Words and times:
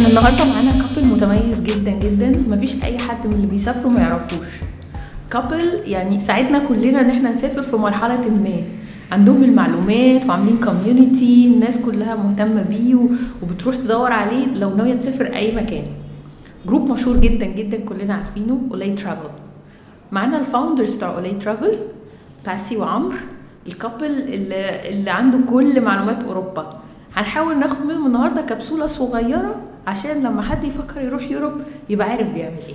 إحنا 0.00 0.08
النهارده 0.08 0.44
معانا 0.52 0.72
couple 0.82 1.06
متميز 1.06 1.62
جدا 1.62 1.90
جدا. 1.90 2.30
مفيش 2.48 2.84
أي 2.84 2.98
حد 2.98 3.26
من 3.26 3.32
اللي 3.32 3.46
بيسافروا 3.46 3.92
ما 3.92 4.00
يعرفوش. 4.00 4.46
couple 5.30 5.80
يعني 5.84 6.20
ساعدنا 6.20 6.58
كلنا 6.58 7.00
إن 7.00 7.10
إحنا 7.10 7.30
نسافر 7.30 7.62
في 7.62 7.76
مرحلة 7.76 8.28
ما. 8.28 8.62
عندهم 9.12 9.44
المعلومات 9.44 10.26
وعاملين 10.26 10.58
community 10.58 11.46
الناس 11.46 11.80
كلها 11.80 12.14
مهتمة 12.16 12.62
بيه 12.62 12.94
وبتروح 13.42 13.76
تدور 13.76 14.12
عليه 14.12 14.46
لو 14.46 14.74
ناوية 14.76 14.94
تسافر 14.94 15.26
أي 15.34 15.56
مكان. 15.56 15.84
group 16.66 16.90
مشهور 16.92 17.16
جدا 17.16 17.46
جدا 17.46 17.76
كلنا 17.84 18.14
عارفينه 18.14 18.60
اولاي 18.70 18.90
travel 18.90 19.28
معانا 20.12 20.38
ال 20.38 20.44
founders 20.44 20.94
بتاع 20.96 21.14
اولاي 21.14 21.32
travel 21.32 21.74
باسي 22.46 22.76
وعمرو 22.76 23.16
ال 23.66 23.71
couple 23.71 24.04
اللي, 24.06 24.88
اللي 24.88 25.10
عنده 25.10 25.38
كل 25.50 25.80
معلومات 25.80 26.24
أوروبا. 26.24 26.80
هنحاول 27.14 27.58
ناخد 27.58 27.86
منهم 27.86 28.06
النهارده 28.06 28.42
كبسولة 28.42 28.86
صغيرة 28.86 29.54
عشان 29.90 30.22
لما 30.22 30.42
حد 30.42 30.64
يفكر 30.64 31.00
يروح 31.00 31.22
يوروب 31.22 31.52
يبقى 31.88 32.10
عارف 32.10 32.30
بيعمل 32.30 32.58
إيه. 32.68 32.74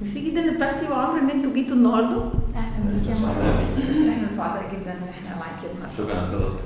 ميرسي 0.00 0.30
جدا 0.30 0.40
لباسي 0.40 0.88
وعمرو 0.90 1.18
إن 1.18 1.30
أنتوا 1.30 1.52
جيتوا 1.52 1.76
النهارده. 1.76 2.16
أهلا 2.56 2.84
بيك 2.94 3.06
يا 3.08 3.14
مرة 3.22 4.10
إحنا 4.10 4.28
سعداء 4.28 4.62
جدا 4.72 4.92
إن 4.92 5.08
إحنا 5.10 5.36
معاكي 5.36 5.66
النهارده 5.74 5.96
شكرا 5.96 6.12
على 6.12 6.20
استضافتك. 6.20 6.64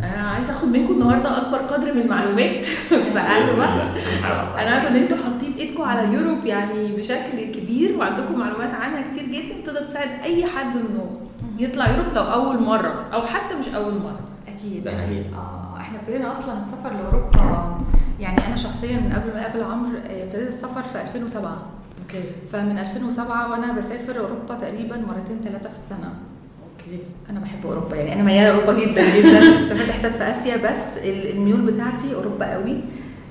أنا 0.00 0.28
عايزة 0.28 0.52
أخد 0.52 0.68
منكم 0.68 0.92
النهارده 0.92 1.38
أكبر 1.38 1.58
قدر 1.58 1.94
من 1.94 2.00
المعلومات. 2.00 2.64
فعارفه 3.14 3.82
أنا 4.62 4.70
عارفة 4.70 4.88
إن 4.88 4.96
أنتوا 4.96 5.16
حاطين 5.16 5.52
إيدكم 5.58 5.82
على 5.82 6.14
يوروب 6.14 6.44
يعني 6.44 6.96
بشكل 6.96 7.52
كبير 7.54 7.96
وعندكم 7.98 8.38
معلومات 8.38 8.74
عنها 8.74 9.02
كتير 9.10 9.24
جدا 9.24 9.54
تقدر 9.64 9.86
تساعد 9.86 10.08
أي 10.22 10.46
حد 10.46 10.76
إنه 10.76 11.20
يطلع 11.58 11.90
Europe 11.90 12.14
لو 12.14 12.22
أول 12.22 12.62
مرة 12.62 13.06
أو 13.14 13.22
حتى 13.22 13.54
مش 13.54 13.68
أول 13.68 13.94
مرة. 13.94 14.20
أكيد. 14.48 14.84
ده 14.84 14.90
حقيقي. 14.90 15.34
آه 15.34 15.80
إحنا 15.80 15.98
ابتدينا 15.98 16.32
أصلا 16.32 16.58
السفر 16.58 16.90
لأوروبا 16.92 17.76
يعني 18.26 18.46
أنا 18.46 18.56
شخصيا 18.56 18.96
من 18.96 19.12
قبل 19.12 19.34
ما 19.34 19.40
اقابل 19.40 19.62
عمرو 19.72 19.98
آه، 19.98 20.24
ابتديت 20.24 20.48
السفر 20.48 20.82
في 20.82 21.00
2007 21.00 21.58
أوكي. 22.02 22.22
فمن 22.52 22.78
2007 22.78 23.50
وأنا 23.50 23.72
بسافر 23.72 24.20
أوروبا 24.20 24.54
تقريبا 24.54 24.96
مرتين 24.96 25.40
ثلاثة 25.44 25.68
في 25.68 25.74
السنة. 25.74 26.14
أوكي. 26.62 26.98
أنا 27.30 27.40
بحب 27.40 27.66
أوروبا 27.66 27.96
يعني 27.96 28.12
أنا 28.12 28.22
ميالة 28.22 28.50
اوروبا 28.54 28.72
جدا 28.84 29.02
جدا. 29.18 29.40
سافرت 29.68 29.90
حتت 29.90 30.14
في 30.14 30.30
آسيا 30.30 30.56
بس 30.56 30.96
ال- 31.04 31.30
الميول 31.30 31.60
بتاعتي 31.60 32.14
أوروبا 32.14 32.52
قوي. 32.54 32.80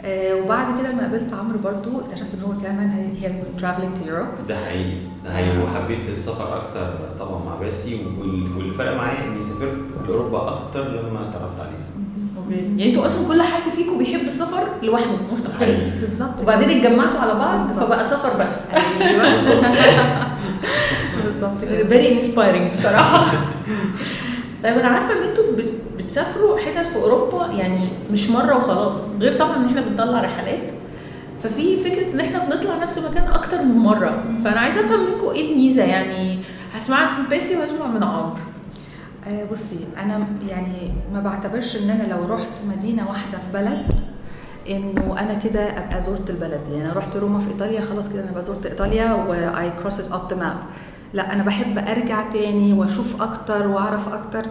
آه، 0.05 0.35
وبعد 0.35 0.79
كده 0.79 0.91
لما 0.91 1.01
قابلت 1.01 1.33
عمرو 1.33 1.59
برضو 1.59 1.99
اكتشفت 2.01 2.33
إن 2.33 2.41
هو 2.41 2.57
كمان 2.61 3.15
he 3.21 3.25
has 3.25 3.31
been 3.33 3.61
traveling 3.63 3.99
to 3.99 4.03
Europe. 4.09 4.47
ده 4.49 4.57
حقيقي 4.65 4.97
ده 5.25 5.33
حقيقي. 5.33 5.57
وحبيت 5.63 6.09
السفر 6.09 6.57
أكتر 6.57 6.93
طبعا 7.19 7.45
مع 7.45 7.55
باسي 7.55 7.95
وال- 8.19 8.57
واللي 8.57 8.71
فرق 8.71 8.95
معايا 8.97 9.25
إني 9.27 9.41
سافرت 9.41 9.77
لأوروبا 10.07 10.49
أكتر 10.49 10.87
لما 10.87 11.29
اتعرفت 11.29 11.59
عليها 11.59 11.84
يعني 12.49 12.89
أنتوا 12.89 13.05
أصلا 13.07 13.27
كل 13.27 13.41
حد 13.41 13.71
فيكم 13.75 13.97
بيحب 13.97 14.21
السفر 14.27 14.63
لوحده 14.83 15.07
مستقل 15.31 15.53
حقيقي 15.53 15.89
بالظبط. 15.99 16.41
وبعدين 16.41 16.69
اتجمعتوا 16.69 17.19
على 17.19 17.33
بعض 17.33 17.59
بالظبط. 17.67 17.85
فبقى 17.85 18.03
سفر 18.03 18.29
بس. 18.39 18.49
أيوه. 19.01 19.23
بالظبط 21.25 21.61
كده. 21.61 21.87
very 21.87 22.11
inspiring 22.13 22.71
بصراحة. 22.71 23.25
طيب 24.63 24.77
أنا 24.77 24.87
عارفة 24.87 25.13
إن 25.13 25.29
أنتوا 25.29 25.43
بت- 25.57 26.03
بتسافروا 26.03 26.57
حتت 26.57 26.87
في 26.87 26.95
أوروبا 26.95 27.47
يعني 27.53 27.87
مش 28.11 28.29
مرة 28.29 28.57
وخلاص 28.57 28.93
غير 29.19 29.33
طبعا 29.33 29.55
إن 29.55 29.65
إحنا 29.65 29.81
بنطلع 29.81 30.21
رحلات. 30.21 30.71
ففي 31.43 31.77
فكرة 31.77 32.13
إن 32.13 32.19
إحنا 32.19 32.45
بنطلع 32.45 32.75
نفس 32.83 32.97
المكان 32.97 33.23
أكتر 33.27 33.61
من 33.61 33.75
مرة. 33.77 34.23
فأنا 34.43 34.59
عايزة 34.59 34.79
أفهم 34.81 34.99
منكم 35.13 35.27
إيه 35.35 35.51
الميزة 35.51 35.83
يعني؟ 35.83 36.39
هسمعك 36.75 37.19
من 37.19 37.25
باسي 37.25 37.55
وهسمع 37.55 37.87
من 37.87 38.03
عمرو. 38.03 38.31
آه، 39.27 39.45
بصي 39.51 39.79
أنا 40.03 40.27
يعني 40.49 40.91
ما 41.13 41.21
بعتبرش 41.21 41.83
إن 41.83 41.89
أنا 41.89 42.13
لو 42.13 42.25
رحت 42.33 42.51
مدينة 42.67 43.09
واحدة 43.09 43.37
في 43.37 43.51
بلد 43.53 43.99
إنه 44.69 45.15
أنا 45.19 45.33
كده 45.33 45.59
أبقى 45.77 46.01
زرت 46.01 46.29
البلد 46.29 46.61
دي. 46.67 46.73
يعني 46.73 46.85
أنا 46.85 46.93
رحت 46.97 47.17
روما 47.17 47.39
في 47.39 47.47
إيطاليا 47.47 47.81
خلاص 47.81 48.09
كده 48.09 48.23
أنا 48.23 48.31
بقى 48.31 48.43
زرت 48.43 48.65
إيطاليا 48.65 49.13
و 49.13 49.71
I 49.81 49.84
cross 49.84 49.99
it 49.99 50.11
off 50.11 50.29
the 50.33 50.37
map 50.39 50.57
لا 51.13 51.33
أنا 51.33 51.43
بحب 51.43 51.77
أرجع 51.77 52.29
تاني 52.29 52.73
وأشوف 52.73 53.21
أكتر 53.21 53.67
وأعرف 53.67 54.13
أكتر 54.13 54.45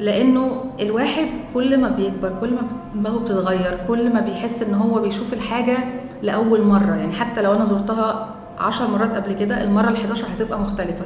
لأنه 0.00 0.64
الواحد 0.80 1.26
كل 1.54 1.80
ما 1.80 1.88
بيكبر 1.88 2.32
كل 2.40 2.54
ما 2.54 2.60
دماغه 2.94 3.18
بتتغير 3.18 3.78
كل 3.88 4.14
ما 4.14 4.20
بيحس 4.20 4.62
إن 4.62 4.74
هو 4.74 5.00
بيشوف 5.00 5.32
الحاجة 5.32 5.78
لأول 6.22 6.62
مرة. 6.66 6.94
يعني 6.96 7.12
حتى 7.12 7.42
لو 7.42 7.52
أنا 7.52 7.64
زرتها 7.64 8.34
عشر 8.58 8.90
مرات 8.90 9.10
قبل 9.16 9.32
كده 9.32 9.62
المرة 9.62 9.94
ال11 9.94 10.24
هتبقى 10.36 10.60
مختلفة. 10.60 11.04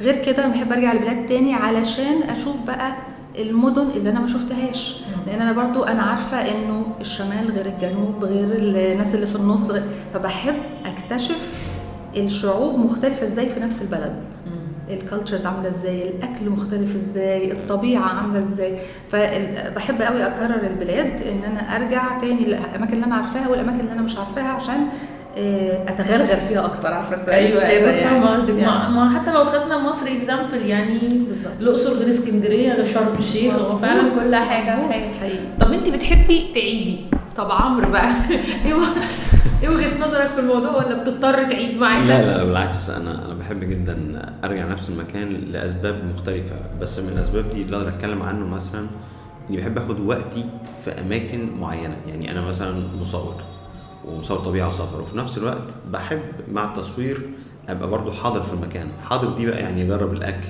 غير 0.00 0.16
كده 0.24 0.46
بحب 0.48 0.72
أرجع 0.72 0.92
البلاد 0.92 1.26
تاني 1.26 1.54
علشان 1.54 2.22
أشوف 2.22 2.66
بقى 2.66 2.92
المدن 3.38 3.86
اللي 3.96 4.10
أنا 4.10 4.20
ما 4.20 4.26
شفتهاش. 4.26 5.00
لأن 5.26 5.40
أنا 5.40 5.52
برضو 5.52 5.82
أنا 5.84 6.02
عارفة 6.02 6.36
إنه 6.36 6.82
الشمال 7.00 7.50
غير 7.50 7.66
الجنوب 7.66 8.24
غير 8.24 8.48
الناس 8.92 9.14
اللي 9.14 9.26
في 9.26 9.36
النص 9.36 9.70
غير 9.70 9.82
فبحب 10.14 10.54
أكتشف 10.86 11.60
الشعوب 12.16 12.78
مختلفة 12.78 13.24
إزاي 13.24 13.48
في 13.48 13.60
نفس 13.60 13.82
البلد. 13.82 14.22
الكالتشرز 14.90 15.46
عاملة 15.46 15.68
إزاي 15.68 16.08
الأكل 16.08 16.50
مختلف 16.50 16.94
إزاي 16.94 17.52
الطبيعة 17.52 18.02
عاملة 18.08 18.44
إزاي. 18.52 18.78
فبحب 19.12 20.02
قوي 20.02 20.26
أكرر 20.26 20.66
البلاد 20.66 21.22
إن 21.22 21.44
أنا 21.50 21.76
أرجع 21.76 22.18
تاني 22.18 22.44
للاماكن 22.44 22.92
اللي 22.92 23.06
أنا 23.06 23.14
عارفاها 23.14 23.48
والأماكن 23.48 23.80
اللي 23.80 23.92
أنا 23.92 24.02
مش 24.02 24.16
عارفاها 24.18 24.48
عشان 24.48 24.86
أتغلغل 25.36 26.36
فيها 26.48 26.64
أكتر 26.64 26.92
عارفة 26.94 27.22
إزاي؟ 27.22 27.34
أيوه 27.46 27.60
كده 27.60 27.68
أيوه 27.68 27.90
يعني. 27.90 28.24
قصدك 28.26 28.50
ما 28.96 29.18
حتى 29.18 29.32
لو 29.32 29.44
خدنا 29.44 29.78
مصر 29.88 30.06
اكزامبل 30.06 30.56
يعني 30.66 30.98
بالظبط. 30.98 31.52
الأقصر 31.60 31.92
غير 31.92 32.08
اسكندرية 32.08 32.72
غير 32.72 32.84
شرم 32.84 33.14
الشيخ 33.18 33.54
هو 33.54 33.76
فعلا 33.78 34.10
كل 34.14 34.34
حاجة. 34.34 34.70
حقيقي. 35.20 35.38
طب 35.60 35.72
أنت 35.72 35.88
بتحبي 35.88 36.42
تعيدي؟ 36.54 36.96
طب 37.36 37.50
عمرو 37.50 37.90
بقى. 37.90 38.08
إيه 38.66 38.74
و- 38.74 38.80
إيه 39.62 39.68
وجهة 39.68 40.04
نظرك 40.06 40.28
في 40.30 40.40
الموضوع؟ 40.40 40.70
ولا 40.76 41.02
بتضطر 41.02 41.44
تعيد 41.44 41.78
معانا؟ 41.78 42.06
لا 42.06 42.22
لا 42.36 42.44
بالعكس. 42.44 42.90
أنا 42.90 43.26
أنا 43.26 43.34
بحب 43.34 43.60
جدا 43.60 44.22
أرجع 44.44 44.64
نفس 44.66 44.88
المكان 44.88 45.28
لأسباب 45.52 46.04
مختلفة. 46.14 46.54
بس 46.80 46.98
من 46.98 47.12
الأسباب 47.16 47.48
دي 47.48 47.62
اللي 47.62 47.76
أقدر 47.76 47.88
أتكلم 47.88 48.22
عنه 48.22 48.46
مثلا 48.46 48.86
إني 49.50 49.56
بحب 49.56 49.78
آخد 49.78 50.00
وقتي 50.00 50.44
في 50.84 50.90
أماكن 50.90 51.48
معينة. 51.60 51.96
يعني 52.06 52.30
أنا 52.30 52.40
مثلا 52.40 52.82
مصور. 53.00 53.34
ومصور 54.04 54.38
طبيعة 54.38 54.68
وسفر. 54.68 55.00
وفي 55.00 55.18
نفس 55.18 55.38
الوقت 55.38 55.62
بحب 55.92 56.22
مع 56.52 56.70
التصوير 56.72 57.20
أبقى 57.68 57.90
برضو 57.90 58.12
حاضر 58.12 58.42
في 58.42 58.52
المكان. 58.52 58.88
حاضر 59.04 59.34
دي 59.34 59.46
بقى 59.46 59.60
يعني 59.60 59.82
أجرب 59.82 60.12
الأكل 60.12 60.48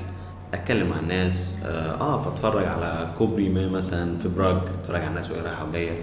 أتكلم 0.55 0.89
مع 0.91 0.99
الناس 0.99 1.63
آه 1.67 2.01
آه، 2.01 2.23
فأتفرج 2.23 2.65
على 2.67 3.11
كوبري 3.19 3.49
ما 3.49 3.69
مثلا 3.69 4.19
في 4.19 4.29
براغ 4.29 4.57
أتفرج 4.81 5.01
على 5.01 5.09
الناس 5.11 5.31
وهي 5.31 5.41
رايحة 5.41 5.69
وجاية. 5.69 5.99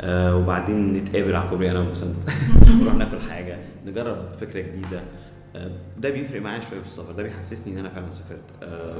آه 0.00 0.36
وبعدين 0.36 0.92
نتقابل 0.92 1.36
على 1.36 1.44
الكوبري 1.44 1.70
أنا 1.70 1.80
مثلا 1.80 2.12
نروح 2.80 2.94
ناكل 2.94 3.20
حاجة 3.30 3.58
نجرب 3.86 4.16
فكرة 4.40 4.60
جديدة. 4.60 5.00
آه 5.56 5.70
ده 5.98 6.10
بيفرق 6.10 6.40
معايا 6.42 6.60
شوية 6.60 6.80
في 6.80 6.86
السفر 6.86 7.12
ده 7.12 7.22
بيحسسني 7.22 7.72
إن 7.74 7.78
أنا 7.78 7.88
فعلا 7.88 8.10
سافرت. 8.10 8.38
آه 8.62 8.94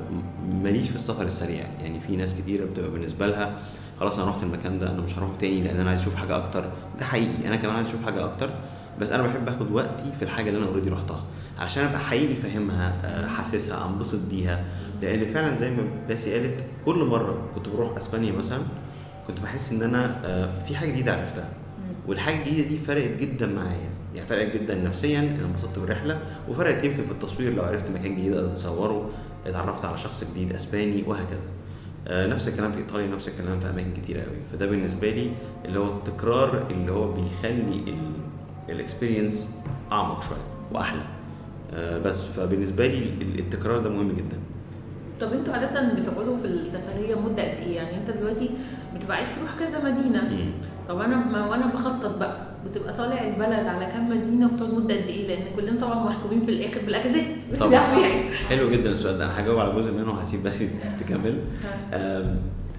ماليش 0.62 0.88
في 0.88 0.96
السفر 0.96 1.24
السريع. 1.24 1.64
يعني 1.82 2.00
في 2.00 2.16
ناس 2.16 2.34
كتيرة 2.42 2.64
بتبقى 2.64 2.90
بالنسبة 2.90 3.26
لها 3.26 3.52
خلاص 4.00 4.18
أنا 4.18 4.28
رحت 4.30 4.42
المكان 4.42 4.78
ده 4.78 4.90
أنا 4.90 5.00
مش 5.00 5.18
هروح 5.18 5.30
تاني 5.40 5.62
لأن 5.62 5.80
أنا 5.80 5.90
عايز 5.90 6.00
أشوف 6.00 6.14
حاجة 6.14 6.36
أكتر. 6.36 6.64
ده 6.98 7.04
حقيقي 7.04 7.46
أنا 7.48 7.56
كمان 7.56 7.76
عايز 7.76 7.88
أشوف 7.88 8.04
حاجة 8.04 8.24
أكتر. 8.24 8.50
بس 9.00 9.10
أنا 9.10 9.22
بحب 9.22 9.48
آخد 9.48 9.70
وقتي 9.70 10.04
في 10.18 10.22
الحاجة 10.24 10.48
اللي 10.48 10.58
أنا 10.60 10.66
already 10.68 10.90
رحتها 10.90 11.24
عشان 11.58 11.84
أبقى 11.84 12.00
حقيقي 12.00 12.34
فاهمها 12.34 12.92
آه، 13.04 13.26
حاسسها 13.26 13.86
أنبسط 13.88 14.28
بيها. 14.30 14.64
لأن 15.02 15.24
فعلا 15.26 15.54
زي 15.56 15.70
ما 15.70 15.82
باسي 16.08 16.32
قالت 16.34 16.60
كل 16.86 17.04
مرة 17.04 17.48
كنت 17.54 17.68
بروح 17.68 17.96
أسبانيا 17.96 18.32
مثلا 18.32 18.58
كنت 19.26 19.40
بحس 19.40 19.72
إن 19.72 19.82
أنا 19.82 20.20
آه، 20.24 20.58
في 20.58 20.76
حاجة 20.76 20.90
جديدة 20.90 21.12
عرفتها. 21.16 21.48
والحاجة 22.08 22.36
الجديدة 22.38 22.68
دي 22.68 22.76
فرقت 22.76 23.16
جدا 23.20 23.46
معايا. 23.46 23.90
يعني 24.14 24.26
فرقت 24.26 24.54
جدا 24.56 24.74
نفسيا 24.74 25.20
أنا 25.20 25.44
انبسطت 25.46 25.78
بالرحلة. 25.78 26.18
وفرقت 26.48 26.84
يمكن 26.84 27.04
في 27.04 27.10
التصوير 27.12 27.54
لو 27.54 27.62
عرفت 27.62 27.90
مكان 27.90 28.14
جديد 28.14 28.32
أقدر 28.32 28.52
اصوره 28.52 29.10
اتعرفت 29.46 29.84
على 29.84 29.98
شخص 29.98 30.24
جديد 30.34 30.52
أسباني 30.54 31.02
وهكذا. 31.06 31.46
نفس 32.10 32.48
الكلام 32.48 32.72
في 32.72 32.78
إيطاليا 32.78 33.06
نفس 33.06 33.28
الكلام 33.28 33.60
في 33.60 33.70
أماكن 33.70 33.92
كتير 34.02 34.18
قوي 34.20 34.36
فده 34.52 34.66
بالنسبة 34.66 35.10
لي 35.10 35.30
اللي 35.64 35.78
هو 35.78 35.84
التكرار 35.84 36.66
اللي 36.70 36.92
هو 36.92 37.12
بيخلي 37.12 37.94
الاكسبيرينس 38.68 39.58
أعمق 39.92 40.22
شوية 40.22 40.38
وأحلى. 40.72 41.00
آه، 41.74 41.98
بس 41.98 42.24
فبالنسبة 42.24 42.86
لي 42.86 42.98
ال- 42.98 43.38
التكرار 43.38 43.78
ده 43.80 43.90
مهم 43.90 44.12
جدا. 44.12 44.36
طب 45.20 45.32
أنتوا 45.32 45.54
عادة 45.54 45.94
بتقعدوا 46.00 46.36
في 46.36 46.44
السفرية 46.44 47.14
مدة 47.14 47.42
قد 47.42 47.58
إيه؟ 47.58 47.76
يعني 47.76 47.96
انت 47.96 48.10
دلوقتي 48.10 48.50
بتبقى 48.96 49.16
عايز 49.16 49.28
تروح 49.38 49.58
كذا 49.58 49.84
مدينة. 49.90 50.22
مم. 50.30 50.50
طب 50.88 51.00
أنا 51.00 51.46
وأنا 51.50 51.66
بخطط 51.66 52.18
بقى. 52.18 52.51
بتبقى 52.66 52.94
طالع 52.94 53.26
البلد 53.28 53.66
على 53.66 53.86
كام 53.86 54.10
مدينة 54.10 54.46
وبتقعد 54.46 54.74
مدة 54.74 54.94
قد 54.94 55.08
إيه؟ 55.08 55.28
لأن 55.28 55.42
كلنا 55.56 55.80
طبعا 55.80 56.04
محكومين 56.08 56.40
في 56.40 56.50
الآخر 56.50 56.80
بالأجازات. 56.80 57.24
طبعا. 57.60 57.80
حلو 58.48 58.70
جدا 58.70 58.90
السؤال 58.90 59.18
ده. 59.18 59.24
أنا 59.24 59.40
هجاوب 59.40 59.58
على 59.58 59.72
جزء 59.76 59.92
منه 59.92 60.10
وهسيب 60.10 60.42
باسي 60.42 60.64
تكمل. 61.00 61.38
آم، 61.92 62.36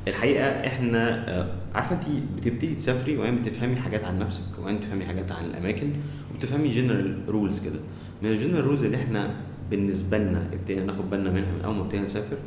الحقيقة 0.08 0.46
إحنا 0.46 1.30
آه، 1.40 1.48
عارفة 1.76 1.96
انت 1.96 2.04
بتبتدي 2.38 2.76
تسافري 2.76 3.18
وبعدين 3.18 3.36
بتفهمي 3.42 3.76
حاجات 3.76 4.04
عن 4.04 4.20
نفسك 4.20 4.44
وبعدين 4.60 4.80
تفهمي 4.80 5.06
حاجات 5.06 5.32
عن 5.32 5.46
الأماكن 5.46 5.90
وبتفهمي 6.34 6.70
general 6.70 7.18
rules 7.30 7.60
كده. 7.60 7.80
من 8.22 8.30
ال 8.32 8.36
general 8.36 8.66
rules 8.66 8.84
اللي 8.84 8.98
إحنا 8.98 9.30
بالنسبة 9.72 10.18
لنا 10.18 10.44
ابتدينا 10.54 10.86
ناخد 10.86 11.10
بالنا 11.10 11.30
منها 11.32 11.52
من 11.60 11.62
أول 11.66 11.76
ما 11.76 11.82
ابتدينا 11.82 12.04
نسافر 12.04 12.38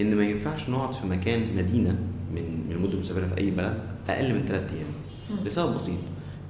إن 0.00 0.14
ما 0.14 0.24
ينفعش 0.24 0.68
نقعد 0.70 0.94
في 0.94 1.06
مكان 1.06 1.40
مدينة 1.56 1.90
من 2.34 2.42
من 2.68 2.72
المدن 2.76 2.92
المسافرة 2.92 3.26
في 3.26 3.38
أي 3.38 3.50
بلد 3.50 3.74
أقل 4.08 4.34
من 4.34 4.44
ثلاث 4.48 4.72
أيام. 4.72 5.40
لسبب 5.44 5.74
بسيط. 5.74 5.94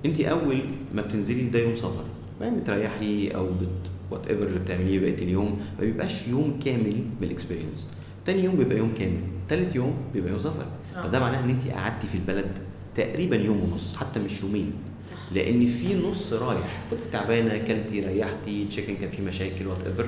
انت 0.09 0.21
اول 0.21 0.61
ما 0.95 1.03
بتنزلي 1.03 1.43
ده 1.43 1.59
يوم 1.59 1.75
سفر 1.75 2.05
بعدين 2.41 2.61
بتريحي 2.61 3.29
أو 3.29 3.47
بت 3.47 3.91
whatever 4.11 4.47
اللي 4.47 4.59
بتعمليه 4.59 4.99
بقية 5.01 5.15
اليوم 5.23 5.61
ما 5.79 5.85
بيبقاش 5.85 6.29
يوم 6.29 6.59
كامل 6.65 6.95
من 7.21 7.27
ال 7.27 7.32
experience 7.32 7.87
تاني 8.27 8.45
يوم 8.45 8.57
بيبقى 8.57 8.77
يوم 8.79 8.95
كامل 8.95 9.19
تالت 9.49 9.75
يوم 9.77 9.95
بيبقى 10.15 10.31
يوم 10.31 10.39
سفر. 10.39 10.65
آه. 10.97 11.03
فده 11.03 11.21
معناه 11.21 11.45
ان 11.45 11.51
انت 11.51 11.69
قعدتي 11.69 12.07
في 12.07 12.15
البلد 12.15 12.59
تقريبا 12.95 13.37
يوم 13.37 13.61
ونص 13.61 13.97
حتى 13.97 14.21
مش 14.21 14.43
يومين. 14.43 14.73
صح. 15.11 15.33
لأن 15.35 15.67
في 15.67 16.09
نص 16.09 16.33
رايح 16.33 16.83
كنت 16.91 17.01
تعبانة 17.13 17.57
اكلتي 17.57 18.01
ريحتي 18.07 18.65
check-in 18.65 18.97
كان 18.97 19.11
فيه 19.11 19.23
مشاكل 19.23 19.67
whatever 19.67 20.07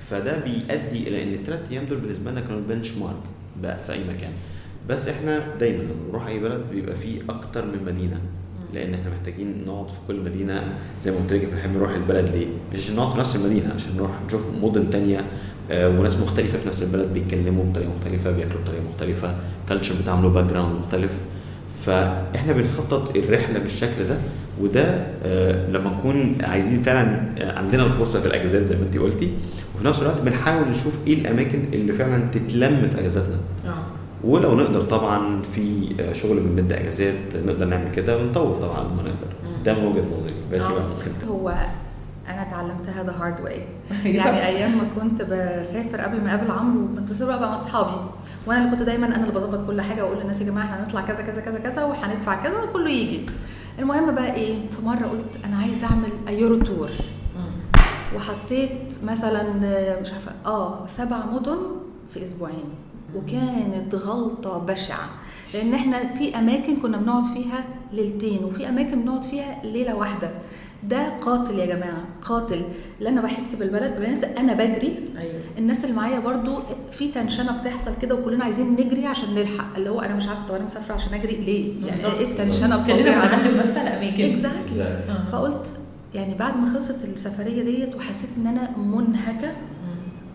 فده 0.00 0.38
بيؤدي 0.44 1.08
إلى 1.08 1.22
إن 1.22 1.34
الثلاث 1.34 1.70
أيام 1.72 1.84
دول 1.84 1.98
بالنسبة 1.98 2.30
لنا 2.30 2.40
كانوا 2.40 2.58
ال 2.58 2.92
benchmark 2.92 3.22
بقى 3.62 3.84
في 3.84 3.92
أي 3.92 4.04
مكان. 4.04 4.32
بس 4.88 5.08
إحنا 5.08 5.56
دايما 5.56 5.82
لما 5.82 5.92
بنروح 6.06 6.26
أي 6.26 6.40
بلد 6.40 6.62
بيبقى 6.72 6.96
فيه 6.96 7.20
أكتر 7.28 7.64
من 7.66 7.84
مدينة. 7.86 8.20
لأن 8.74 8.94
إحنا 8.94 9.10
محتاجين 9.10 9.64
نقعد 9.66 9.88
في 9.88 9.94
كل 10.08 10.20
مدينة. 10.20 10.62
زي 11.02 11.10
ما 11.10 11.16
قلت 11.16 11.32
لك 11.32 11.48
بنحب 11.52 11.76
نروح 11.76 11.90
البلد 11.90 12.28
ليه؟ 12.28 12.46
مش 12.72 12.78
عشان 12.78 12.96
نقعد 12.96 13.12
في 13.12 13.18
نفس 13.18 13.36
المدينة 13.36 13.72
عشان 13.74 13.96
نروح 13.96 14.10
نشوف 14.26 14.46
مدن 14.62 14.90
تانية 14.90 15.24
آه، 15.70 15.88
وناس 15.88 16.16
مختلفة 16.20 16.58
في 16.58 16.68
نفس 16.68 16.82
البلد 16.82 17.12
بيتكلموا 17.12 17.64
بطريقة 17.64 17.90
مختلفة 17.96 18.30
بياكلوا 18.30 18.60
بطريقة 18.62 18.82
مختلفة 18.92 19.34
culture 19.68 19.94
بتاعهم 20.02 20.22
له 20.22 20.28
background 20.28 20.74
مختلف. 20.74 21.10
فإحنا 21.82 22.52
بنخطط 22.52 23.16
الرحلة 23.16 23.58
بالشكل 23.58 24.04
ده 24.08 24.16
وده 24.60 25.06
آه، 25.24 25.70
لما 25.70 25.90
نكون 25.90 26.36
عايزين 26.42 26.82
فعلا 26.82 27.22
آه، 27.38 27.58
عندنا 27.58 27.86
الفرصة 27.86 28.20
في 28.20 28.26
الأجازات 28.26 28.62
زي 28.62 28.76
ما 28.76 28.82
انت 28.82 28.98
قلتي. 28.98 29.30
وفي 29.74 29.84
نفس 29.86 30.02
الوقت 30.02 30.20
بنحاول 30.20 30.68
نشوف 30.68 30.94
إيه 31.06 31.14
الأماكن 31.14 31.58
اللي 31.72 31.92
فعلا 31.92 32.30
تتلم 32.30 32.88
في 32.92 33.00
أجازاتنا. 33.00 33.36
ولو 34.24 34.54
نقدر 34.56 34.80
طبعا 34.82 35.42
في 35.42 35.94
آه، 36.00 36.12
شغل 36.12 36.40
بنمد 36.40 36.72
أجازات 36.72 37.36
نقدر 37.36 37.64
نعمل 37.66 37.90
كده 37.92 38.18
ونطول 38.18 38.60
طبعا 38.60 38.78
قد 38.78 38.96
ما 38.96 39.02
نقدر. 39.02 39.26
ده 39.64 39.74
من 39.74 39.86
وجهة 39.86 40.04
نظري 40.16 40.34
بس 40.52 40.62
آه. 40.62 40.70
يبقى 40.70 40.82
ممكن 40.88 41.28
هو 41.28 41.48
أنا 42.28 42.42
اتعلمتها 42.42 43.02
the 43.04 43.14
hard 43.20 43.40
way 43.40 43.64
يعني 44.04 44.46
أيام 44.46 44.70
ما 44.70 44.84
كنت 45.00 45.22
بسافر 45.22 46.00
قبل 46.00 46.20
ما 46.20 46.34
أقابل 46.34 46.50
عمرو 46.50 46.88
كنت 46.96 47.10
بسافر 47.10 47.26
بقى 47.30 47.40
مع 47.40 47.54
أصحابي 47.54 47.96
وأنا 48.46 48.60
اللي 48.60 48.70
كنت 48.70 48.82
دايما 48.82 49.06
أنا 49.06 49.16
اللي 49.16 49.32
بظبط 49.32 49.66
كل 49.66 49.80
حاجة 49.80 50.04
وأقول 50.04 50.18
للناس 50.18 50.40
يا 50.40 50.46
جماعة 50.46 50.64
إحنا 50.64 50.84
هنطلع 50.84 51.00
كذا 51.00 51.22
كذا 51.22 51.40
كذا 51.40 51.58
كذا 51.58 51.84
وهندفع 51.84 52.42
كذا 52.42 52.62
وكله 52.62 52.90
يجي 52.90 53.26
المهم 53.78 54.14
بقى 54.14 54.34
إيه 54.34 54.54
في 54.70 54.84
مرة 54.84 55.06
قلت 55.06 55.44
أنا 55.44 55.56
عايزه 55.56 55.86
أعمل 55.86 56.08
يورو 56.40 56.56
تور. 56.56 56.90
وحطيت 58.16 58.92
مثلا 59.04 59.42
آه، 59.64 60.00
مش 60.00 60.12
عارفه 60.12 60.32
آه 60.46 60.86
سبع 60.86 61.26
مدن 61.26 61.58
في 62.14 62.22
أسبوعين 62.22 62.64
وكانت 63.16 63.94
غلطة 63.94 64.58
بشعة. 64.58 65.08
لأن 65.54 65.74
إحنا 65.74 66.06
في 66.06 66.38
أماكن 66.38 66.76
كنا 66.76 66.96
بنقعد 66.96 67.24
فيها 67.24 67.64
ليلتين 67.92 68.44
وفي 68.44 68.68
أماكن 68.68 69.02
بنقعد 69.02 69.22
فيها 69.22 69.62
ليلة 69.64 69.94
واحدة. 69.94 70.30
ده 70.88 71.08
قاتل 71.16 71.58
يا 71.58 71.66
جماعة 71.66 72.04
قاتل. 72.22 72.62
لأن 73.00 73.12
أنا 73.12 73.22
بحس 73.22 73.54
بالبلد 73.58 73.94
بالناس 74.00 74.24
أنا 74.24 74.52
بجري. 74.52 75.04
أيوه. 75.18 75.40
الناس 75.58 75.84
اللي 75.84 75.96
معايا 75.96 76.18
برضو 76.18 76.58
في 76.90 77.08
تنشنة 77.08 77.60
بتحصل 77.60 77.90
كده 78.02 78.14
وكلنا 78.14 78.44
عايزين 78.44 78.72
نجري 78.72 79.06
عشان 79.06 79.34
نلحق. 79.34 79.76
اللي 79.76 79.90
هو 79.90 80.00
أنا 80.00 80.14
مش 80.14 80.28
عارفة 80.28 80.46
طب 80.46 80.54
أنا 80.54 80.64
مسافرة 80.64 80.94
عشان 80.94 81.14
أجري 81.14 81.36
ليه؟ 81.36 81.86
يعني. 81.86 82.18
إيه 82.18 82.30
التنشنة 82.30 82.74
الفظيعة 82.74 83.28
بنعلم 83.28 83.58
بس 83.58 83.76
على 83.76 83.88
أماكن. 83.88 84.24
اكزاكتلي 84.24 84.82
آه. 84.82 85.24
فقلت 85.32 85.74
يعني 86.14 86.34
بعد 86.34 86.56
ما 86.56 86.66
خلصت 86.74 87.04
السفرية 87.04 87.62
ديت 87.62 87.96
وحسيت 87.96 88.30
إن 88.36 88.46
أنا 88.46 88.78
منهكة. 88.78 89.52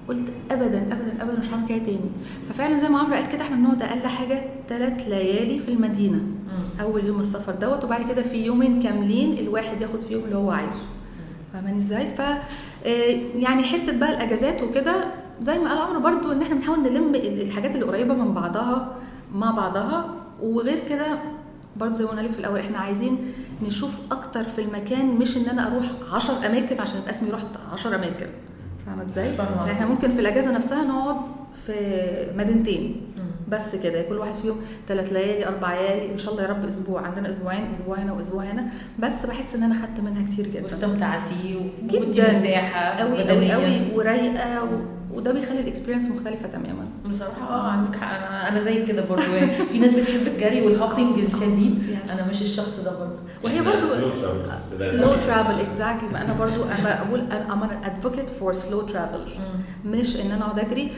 قلت 0.08 0.30
ابدا 0.52 0.78
ابدا 0.82 1.22
ابدا 1.24 1.40
مش 1.40 1.50
هعمل 1.50 1.68
كده 1.68 1.78
تاني. 1.78 2.10
ففعلا 2.50 2.78
زي 2.78 2.90
ما 2.90 3.00
عمرو 3.00 3.14
قال 3.14 3.28
كده 3.30 3.42
إحنا 3.42 3.56
بنقعد 3.56 3.82
أقل 3.82 4.08
حاجة 4.08 4.42
ثلاث 4.70 5.08
ليالي 5.08 5.60
في 5.60 5.70
المدينة. 5.72 6.18
مم. 6.18 6.82
أول 6.82 7.06
يوم 7.06 7.20
السفر 7.20 7.56
دوت 7.56 7.84
وبعد 7.84 8.12
كده 8.12 8.22
في 8.24 8.46
يومين 8.46 8.80
كاملين 8.82 9.38
الواحد 9.38 9.82
ياخد 9.82 10.02
فيهم 10.02 10.24
اللي 10.24 10.36
هو 10.36 10.52
عايزه. 10.52 10.86
فاهماني 11.54 11.78
إزاي؟ 11.78 12.10
ف 12.10 12.22
آه، 12.22 13.18
يعني 13.36 13.64
حتة 13.64 13.98
بقى 13.98 14.10
الأجازات 14.10 14.62
وكده 14.64 14.96
زي 15.42 15.60
ما 15.60 15.70
قال 15.70 15.78
عمرو 15.78 16.00
برضو 16.00 16.32
إن 16.32 16.42
إحنا 16.42 16.56
بنحاول 16.56 16.80
نلم 16.84 17.16
ال- 17.16 17.42
الحاجات 17.42 17.76
اللي 17.76 17.86
قريبة 17.86 18.14
من 18.14 18.34
بعضها 18.34 18.96
مع 19.34 19.52
بعضها. 19.52 20.10
وغير 20.42 20.80
كده 20.90 21.06
برضو 21.78 21.94
زي 21.94 22.04
ما 22.04 22.10
قلنا 22.10 22.22
لك 22.22 22.32
في 22.32 22.40
الأول 22.40 22.60
إحنا 22.60 22.78
عايزين 22.78 23.18
نشوف 23.64 24.00
أكتر 24.12 24.44
في 24.44 24.62
المكان 24.62 25.06
مش 25.08 25.38
إن 25.38 25.46
أنا 25.46 25.68
أروح 25.68 25.86
10 26.12 26.46
أماكن 26.46 26.82
عشان 26.82 27.00
يبقى 27.00 27.10
اسمي 27.12 27.30
رحت 27.32 27.46
10 27.74 27.96
أماكن. 27.96 28.26
فاهمة 28.86 29.02
إزاي؟ 29.02 29.36
إحنا 29.72 29.86
ممكن 29.86 30.12
في 30.12 30.20
الأجازة 30.20 30.52
نفسها 30.52 30.84
نقعد 30.84 31.18
في 31.54 31.74
مدينتين. 32.38 33.02
بس 33.48 33.76
كده 33.76 34.02
كل 34.02 34.18
واحد 34.18 34.34
فيهم 34.34 34.56
ثلاث 34.88 35.14
ليالي 35.14 35.48
أربع 35.48 35.74
ليالي 35.74 36.14
إن 36.14 36.18
شاء 36.18 36.34
الله 36.34 36.44
يا 36.44 36.50
رب 36.50 36.66
أسبوع 36.66 37.02
عندنا 37.02 37.30
أسبوعين 37.30 37.70
أسبوع 37.72 37.98
هنا 37.98 38.14
وأسبوع 38.14 38.44
هنا 38.44 38.68
بس 39.00 39.26
بحس 39.26 39.56
إن 39.56 39.64
أنا 39.64 39.74
خدت 39.74 40.00
منها 40.00 40.26
كتير 40.28 40.48
جدا 40.48 40.64
واستمتعتي. 40.64 41.72
وكنتي 41.84 42.22
مرتاحة 42.22 42.80
قوي 43.00 43.52
قوي 43.52 43.96
ورايقة. 43.96 44.80
وده 45.16 45.32
بيخلي 45.32 45.60
الاكسبيرينس 45.60 46.10
مختلفة 46.10 46.48
تماما. 46.48 46.88
بصراحة 47.06 47.50
آه 47.50 47.72
عندك 47.72 47.96
حق. 47.96 48.18
أنا 48.18 48.50
أنا 48.50 48.60
زي 48.60 48.86
كده 48.86 49.06
برضو. 49.06 49.22
يعني 49.22 49.52
في 49.52 49.80
ناس 49.80 49.94
بتحب 49.94 50.28
الجري 50.28 50.62
وال 50.62 50.75
hopping 50.75 51.20
الشديد. 51.20 51.84
أنا 52.14 52.28
مش 52.30 52.42
الشخص 52.42 52.80
ده 52.80 53.00
برضو. 53.00 53.16
وهي 53.44 53.62
برضو 53.62 53.80
slow 54.78 55.16
travel 55.16 55.60
exactly 55.60 56.22
أنا 56.22 56.34
برضو 56.34 56.64
أنا 56.64 57.04
بقول 57.04 57.20
أنا 57.20 57.54
am 57.54 57.64
advocate 57.64 58.30
for 58.30 58.54
slow 58.54 58.82
travel 58.82 59.26
مش 59.86 60.16
إن 60.16 60.32
أنا 60.32 60.46
أقعد 60.46 60.60
أجري. 60.60 60.92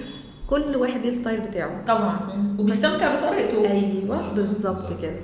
كل 0.48 0.76
واحد 0.76 1.02
ليه 1.02 1.10
ال 1.10 1.15
style 1.15 1.42
بتاعه. 1.42 1.86
طبعا. 1.88 2.20
وبيستمتع 2.60 3.16
بطريقته. 3.16 3.72
أيوه 3.72 4.34
بالظبط. 4.34 5.02
كده. 5.02 5.16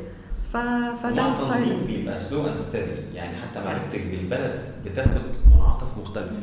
ف... 0.51 0.57
فده 1.03 1.31
ال 1.31 1.39
style 1.39 1.77
بيبقى 1.87 2.19
slow 2.19 2.47
and 2.47 2.55
steady 2.55 2.91
يعني 3.13 3.37
حتى. 3.37 3.59
معرفتك 3.65 4.05
بالبلد 4.11 4.61
بتاخد 4.85 5.21
منعطف 5.55 5.97
مختلف. 6.01 6.33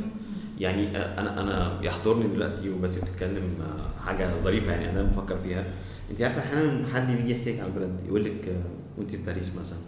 يعني 0.60 0.96
أنا 0.96 1.40
أنا 1.40 1.78
يحضرني 1.82 2.24
دلوقتي 2.34 2.70
وبس 2.70 2.94
بتتكلم 2.94 3.42
آه، 3.60 4.06
حاجة 4.06 4.28
ظريفة 4.38 4.72
يعني 4.72 4.90
أنا 4.90 5.02
بفكر 5.02 5.36
فيها. 5.36 5.64
أنت 6.10 6.22
عارفة 6.22 6.40
أحيانا 6.40 6.84
حد 6.94 7.16
بيجي 7.16 7.32
يحكي 7.38 7.52
لك 7.52 7.60
على 7.60 7.68
البلد 7.68 8.00
يقول 8.08 8.24
لك 8.24 8.48
آه، 8.48 8.98
وأنت 8.98 9.10
في 9.10 9.16
باريس 9.16 9.50
مثلا 9.60 9.78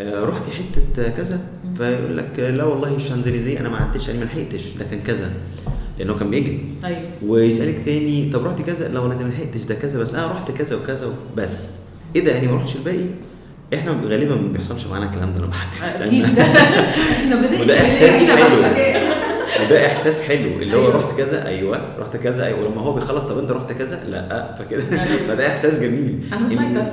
آه، 0.00 0.24
رحتي 0.24 0.50
حتة 0.50 1.08
كذا؟ 1.08 1.40
فيقول 1.76 2.16
لك 2.16 2.40
آه، 2.40 2.50
لا 2.50 2.64
والله 2.64 2.96
الشانزليزيه 2.96 3.60
أنا 3.60 3.68
ما 3.68 3.76
عدتش 3.76 4.10
أنا 4.10 4.18
ما 4.18 4.24
لحقتش 4.24 4.68
ده 4.78 4.84
كان 4.90 5.00
كذا 5.02 5.30
لأنه 5.98 6.14
كان 6.18 6.30
بيجري. 6.30 6.60
أيوه 6.84 7.00
ويسألك 7.26 7.84
تاني 7.84 8.30
طب 8.32 8.46
رحت 8.46 8.62
كذا؟ 8.62 8.88
لا 8.88 9.00
والله 9.00 9.14
ده 9.16 9.24
ما 9.24 9.28
لحقتش 9.28 9.62
ده 9.64 9.74
كذا 9.74 9.98
بس 10.00 10.14
أنا 10.14 10.26
رحت 10.26 10.50
كذا 10.50 10.76
وكذا 10.76 11.14
بس. 11.36 11.64
إيه 12.16 12.24
ده 12.24 12.32
يعني 12.32 12.46
ما 12.46 12.56
رحتش 12.56 12.76
الباقي؟ 12.76 13.04
إحنا 13.74 13.90
غالبا 14.04 14.34
ما 14.34 14.52
بيحصلش 14.52 14.86
معانا 14.86 15.06
الكلام 15.06 15.32
ده 15.32 15.38
لما 15.38 15.52
حد 15.54 15.82
أكيد. 16.02 16.24
بيسالنا 16.26 16.42
إحنا 17.16 17.36
بنحكي 17.36 17.62
وده 17.62 17.76
حلو. 17.78 19.29
وده 19.66 19.86
إحساس 19.86 20.22
حلو 20.22 20.48
اللي 20.62 20.76
هو 20.76 20.80
أيوة. 20.80 20.96
رحت 20.96 21.16
كذا 21.18 21.46
أيوه 21.46 21.80
رحت 21.98 22.16
كذا 22.16 22.46
أيوه 22.46 22.60
ولما 22.60 22.80
هو 22.80 22.92
بيخلص 22.92 23.24
طب 23.24 23.38
أنت 23.38 23.50
رحت 23.50 23.72
كذا 23.72 24.04
لا 24.04 24.54
فكده 24.54 24.82
أيوة. 24.92 25.16
فده 25.28 25.46
إحساس 25.48 25.80
جميل 25.80 26.20
أنا 26.32 26.40
مسيطر. 26.40 26.92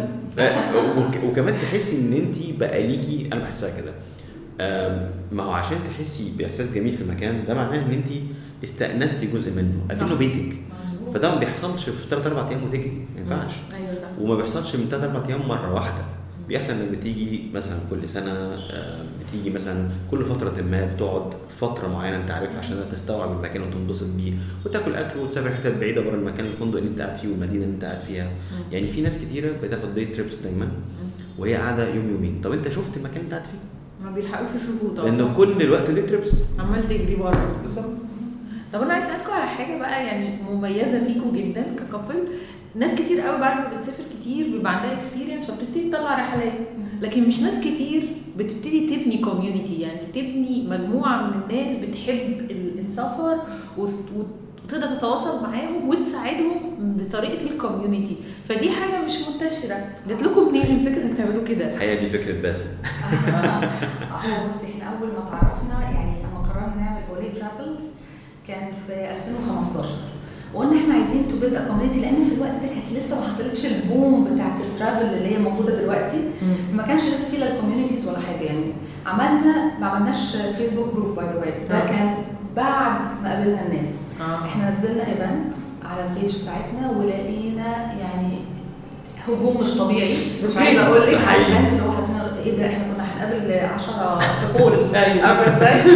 وك- 0.98 1.24
وكمان 1.32 1.54
تحسي 1.62 2.00
إن 2.00 2.14
أنت 2.14 2.60
بقى 2.60 2.88
ليكي 2.88 3.30
أنا 3.34 3.42
بحسها 3.42 3.70
كده 3.78 3.92
ما 5.32 5.44
هو 5.44 5.52
عشان 5.52 5.78
تحسي 5.94 6.32
بإحساس 6.38 6.74
جميل 6.74 6.94
في 6.94 7.02
المكان 7.02 7.46
ده 7.48 7.54
معناه 7.54 7.86
إن 7.86 7.92
أنت 7.92 8.08
استأنستي 8.64 9.26
جزء 9.34 9.52
منه 9.52 9.74
أكنه 9.92 10.10
صح. 10.10 10.14
بيتك. 10.16 10.56
فده 11.14 11.30
ما 11.34 11.40
بيحصلش 11.40 11.90
في 11.90 12.10
3 12.10 12.28
4 12.28 12.50
أيام 12.50 12.64
وتجري 12.64 13.06
ما 13.16 13.20
ينفعش 13.22 13.52
أيوه 13.76 13.96
صح 13.96 14.08
وما 14.22 14.36
بيحصلش 14.36 14.76
من 14.76 14.88
3 14.92 15.06
4 15.06 15.28
أيام 15.30 15.40
مرة 15.48 15.74
واحدة 15.74 16.04
بيحصل 16.48 16.74
إنك 16.74 16.98
بتيجي 16.98 17.50
مثلا 17.54 17.77
كل 17.89 18.08
سنة 18.08 18.32
آه، 18.32 19.06
بتيجي 19.27 19.50
مثلا 19.50 19.89
كل 20.12 20.25
فترة 20.25 20.62
ما 20.62 20.86
بتقعد 20.86 21.34
فترة 21.60 21.88
معينة 21.88 22.18
أنت 22.18 22.32
عارفها 22.32 22.60
عشان 22.60 22.77
تستوعب 22.92 23.32
المكان 23.32 23.62
وتنبسط 23.62 24.16
بيه 24.16 24.34
وتاكل 24.66 24.96
أكل 24.96 25.20
وتسافر 25.20 25.50
حتت 25.50 25.77
بعيدة 25.77 26.01
بره 26.01 26.16
المكان 26.16 26.46
الفندق 26.46 26.77
اللي 26.77 26.89
أنت 26.89 27.01
قاعد 27.01 27.16
فيه 27.16 27.27
والمدينة 27.27 27.63
اللي 27.63 27.75
أنت 27.75 27.84
قاعد 27.86 28.01
فيها. 28.01 28.32
يعني 28.72 28.88
في 28.88 29.01
ناس 29.01 29.18
كتيرة 29.25 29.51
بتاخد 29.63 29.96
day 29.96 30.06
trips 30.06 30.36
دايما 30.36 30.68
وهي 31.39 31.56
قاعدة 31.56 31.94
يوم 31.94 32.10
يومين. 32.10 32.42
طب 32.44 32.51
أنت 32.51 32.70
شفت 32.70 32.98
المكان 32.98 33.16
اللي 33.16 33.25
أنت 33.25 33.34
قاعد 33.34 33.46
فيه؟ 33.46 33.58
ما 34.06 34.12
بيلحقوش 34.12 34.50
يشوفوه 34.50 34.96
طبعا. 34.96 35.10
لأن 35.10 35.34
كل 35.34 35.62
الوقت 35.62 35.89
day 35.92 36.04
trips 36.04 36.44
عمال 36.60 36.84
تجري 36.84 37.16
بره. 37.16 37.56
بالظبط. 37.62 37.94
طب 38.74 38.82
أنا 38.82 38.94
عايز 38.94 39.04
اسالكم 39.06 39.32
على 39.32 39.50
حاجة 39.50 39.77
بقى 39.80 40.06
يعني 40.06 40.44
مميزة 40.51 41.06
فيكم 41.06 41.36
جدا 41.38 41.66
ك 41.75 41.82
couple. 41.82 42.27
ناس 42.77 42.96
كتير 42.96 43.22
قوي 43.22 43.39
بعد 43.39 43.57
ما 43.57 43.77
بتسافر 43.77 44.03
كتير 44.19 44.48
بيبقى 44.51 44.75
عندها 44.75 44.93
experience 44.94 45.46
فبتبتدي 45.46 45.89
تطلع 45.89 46.13
رحلات. 46.19 46.53
لكن 47.01 47.27
مش 47.27 47.41
ناس 47.41 47.60
كتير 47.60 48.03
بتبتدي 48.38 48.96
تبني 48.96 49.17
community 49.18 49.82
يعني 49.81 50.00
تبني 50.13 50.67
مجموعة 50.69 51.22
من 51.27 51.34
الناس 51.34 51.75
بتحب 51.77 52.51
ال- 52.51 52.79
السفر 52.79 53.38
وت- 53.77 54.10
وتقدر 54.65 54.88
تتواصل 54.88 55.43
معاهم 55.43 55.89
وتساعدهم 55.89 56.60
بطريقة 56.79 57.46
ال 57.51 57.58
community 57.58 58.16
فدي 58.50 58.72
حاجة 58.72 59.01
مش 59.05 59.13
منتشرة. 59.27 59.86
جات 60.10 60.24
لكم 60.24 60.48
منين 60.50 60.65
الفكرة 60.65 61.03
إنك 61.03 61.13
تعملوا 61.13 61.43
كده؟ 61.43 61.74
الحقيقة 61.74 62.03
دي 62.03 62.10
فكرة 62.10 62.41
باسم 62.41 62.65
هو 64.12 64.48
بصي 64.48 64.67
إحنا 64.67 64.98
أول 64.98 65.07
ما 65.07 65.29
تعرفنا 65.31 65.81
يعني 65.91 66.12
لما 66.24 66.39
قررنا 66.39 66.75
نعمل 66.75 67.01
اولي 67.10 67.29
ترافلز 67.29 67.86
كان 68.48 68.74
في 68.88 68.93
2015 68.93 69.89
وقلنا 70.54 70.82
إحنا 70.82 70.94
عايزين 70.94 71.27
to 71.30 71.36
build 71.39 71.68
community 71.68 72.00
لأن 72.01 72.24
في 72.30 72.36
الوقت 72.36 72.51
ده 72.51 72.68
كانت 72.68 72.98
لسه 72.98 73.20
ما 73.20 73.27
حصلتش 73.27 73.66
ال 73.66 73.77
boom 73.77 74.24
بتاعت 74.34 74.60
ال 74.60 74.66
travel 74.66 75.06
اللي 75.18 75.36
هي 75.36 75.39
موجودة 75.39 75.75
دلوقتي 75.82 76.18
ما 76.74 76.84
كانش 76.84 77.04
لسه 77.04 77.25
في 77.32 77.38
لا 77.38 77.54
ال 77.56 77.60
communities 77.60 78.08
ولا 78.08 78.18
حاجة 78.20 78.46
يعني 78.46 78.74
عملنا 79.06 79.72
ما 79.80 79.88
عملناش 79.88 80.36
فيسبوك 80.58 80.94
group 80.94 81.16
by 81.16 81.25
the 81.25 81.36
way 81.39 81.51
ده 81.70 81.75
آه. 81.77 81.88
كان 81.88 82.13
بعد 82.56 83.01
ما 83.24 83.30
قابلنا 83.34 83.62
الناس 83.62 83.88
آه 84.22 84.46
إحنا 84.46 84.72
نزلنا 84.72 85.01
event 85.08 85.56
على 85.86 86.04
ال 86.10 86.15
page 86.15 86.36
بتاعتنا 86.42 86.98
ولقينا 86.98 87.94
يعني 88.00 88.38
هجوم 89.27 89.62
مش 89.62 89.72
طبيعي 89.77 90.18
مش 90.50 90.58
عايزة 90.63 90.88
أقول 90.88 91.01
لك 91.01 91.08
على 91.08 91.18
حقيقي. 91.20 91.46
ال 91.48 91.51
event 91.51 91.72
اللي 91.74 91.84
هو 91.84 91.92
حسينا 91.92 92.32
إيه 92.46 92.58
ده 92.58 92.66
إحنا 92.68 92.84
كنا 92.94 93.04
هنقابل 93.04 93.66
10 93.75 94.20
تقول 94.54 94.96
أيوة. 94.96 95.27
عارفة 95.27 95.58
إزاي؟ 95.58 95.82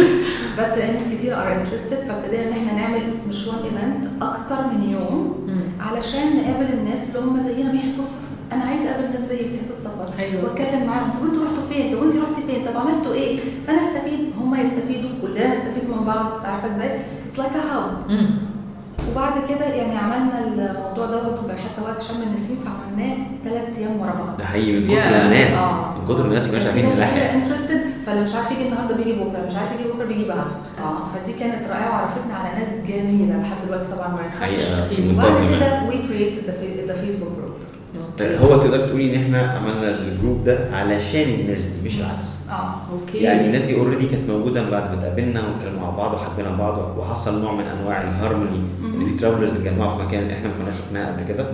بس 0.58 0.68
لأن 0.78 0.94
ناس 0.94 1.02
كتير 1.18 1.36
are 1.36 1.52
interested 1.60 1.98
فابتدينا 1.98 2.42
إن 2.42 2.52
إحنا 2.52 2.72
نعمل 2.80 3.02
مش 3.28 3.46
one 3.46 3.56
event 3.64 4.22
أكتر 4.22 4.56
من 4.72 4.90
يوم 4.90 5.46
علشان 5.80 6.26
نقابل 6.36 6.72
الناس 6.72 7.08
اللي 7.08 7.26
هم 7.28 7.38
زينا 7.38 7.72
بيحبوا 7.72 7.98
السفر 8.00 8.26
أنا 8.52 8.64
عايزة 8.64 8.90
أقابل 8.90 9.20
ناس 9.20 9.28
زيي 9.28 9.38
بتحب 9.48 9.70
السفر 9.70 10.06
أيوه 10.18 10.44
وأتكلم 10.44 10.86
معاهم 10.86 11.10
طب 11.10 11.24
أنتوا 11.26 11.44
رحتوا 11.44 11.62
فين؟ 11.72 11.96
طب 11.96 12.02
انت 12.02 12.14
رحتي 12.16 12.42
فين؟ 12.46 12.66
طب 12.66 12.76
عملتوا 12.80 13.12
إيه؟ 13.14 13.38
فأنا 13.66 13.80
أستفيد 13.80 14.18
هم 14.40 14.54
يستفيدوا 14.60 15.10
كلنا 15.22 15.54
نستفيد 15.54 15.84
من 15.90 16.04
بعض 16.04 16.26
عارفه 16.44 16.74
إزاي؟ 16.76 17.00
it's 17.28 17.38
like 17.38 17.52
a 17.52 17.74
hub. 17.76 17.90
وبعد 19.10 19.32
كده 19.48 19.64
يعني 19.66 19.96
عملنا 19.98 20.38
الموضوع 20.46 21.06
دوت 21.06 21.44
وكان 21.44 21.56
حتى 21.58 21.82
وقت 21.84 22.02
شم 22.02 22.22
النسيم 22.26 22.56
فعملناه 22.56 23.16
ثلاث 23.44 23.78
أيام 23.78 24.00
ورا 24.00 24.10
بعض 24.10 24.36
ده 24.38 24.44
حقيقي 24.46 24.72
من 24.80 24.86
كتر. 25.00 25.08
الناس 25.10 25.54
آه. 25.56 25.94
من 25.98 26.14
كتر 26.14 26.24
الناس 26.24 26.44
مش 26.46 26.50
كان 26.50 26.60
في 26.60 26.66
عارفين 26.68 26.86
نلاحق 26.96 27.32
interested 27.32 27.80
فاللي 28.06 28.20
مش 28.22 28.34
عارف 28.34 28.50
يجي 28.50 28.64
النهارده 28.68 28.96
بيجي 28.96 29.12
بكرة 29.12 29.46
مش 29.46 29.54
عارف 29.54 29.70
يجي 29.80 29.88
بكرة 29.92 30.04
بيجي 30.04 30.24
بعد 30.28 30.38
آه. 30.78 31.04
فدي 31.14 31.32
كانت 31.32 31.68
رائعة 31.70 31.90
وعرفتنا 31.90 32.34
على 32.34 32.58
ناس 32.58 32.68
جميلة 32.88 33.40
لحد 33.40 33.56
دلوقتي 33.66 33.86
طبعا 33.92 34.08
ما 34.08 34.20
ينفعش 34.24 34.66
وبعد 35.10 35.56
كده 35.56 35.88
we 35.88 36.08
created 36.08 36.50
the 36.88 36.94
Facebook 36.94 37.28
group 37.38 37.52
هو 38.20 38.56
تقدر 38.56 38.88
تقولي 38.88 39.16
إن 39.16 39.22
إحنا 39.22 39.38
عملنا 39.52 39.98
ال 39.98 40.06
group 40.06 40.44
ده 40.44 40.68
علشان 40.76 41.28
الناس 41.40 41.62
دي 41.64 41.86
مش 41.88 41.98
العكس. 42.00 42.26
آه 42.50 42.74
أوكي 42.92 43.18
يعني 43.18 43.46
الناس 43.46 43.62
دي 43.62 43.74
already 43.78 44.06
كانت 44.06 44.30
موجودة 44.30 44.62
من 44.62 44.70
بعد 44.70 44.82
ما 44.90 44.94
اتقابلنا 44.98 45.40
واتكلمنا 45.48 45.80
مع 45.80 45.90
بعض 45.90 46.14
وحبينا 46.14 46.50
بعض 46.56 46.98
وحصل 46.98 47.42
نوع 47.42 47.52
من 47.54 47.64
أنواع 47.64 48.02
الهارموني 48.02 48.60
إن 48.84 49.04
في 49.06 49.14
travelers 49.14 49.52
اتجمعوا 49.54 49.90
في 49.96 50.02
مكان 50.04 50.30
إحنا 50.30 50.48
ما 50.48 50.54
كناش 50.62 50.74
شفناها 50.78 51.12
قبل 51.12 51.28
كده. 51.28 51.46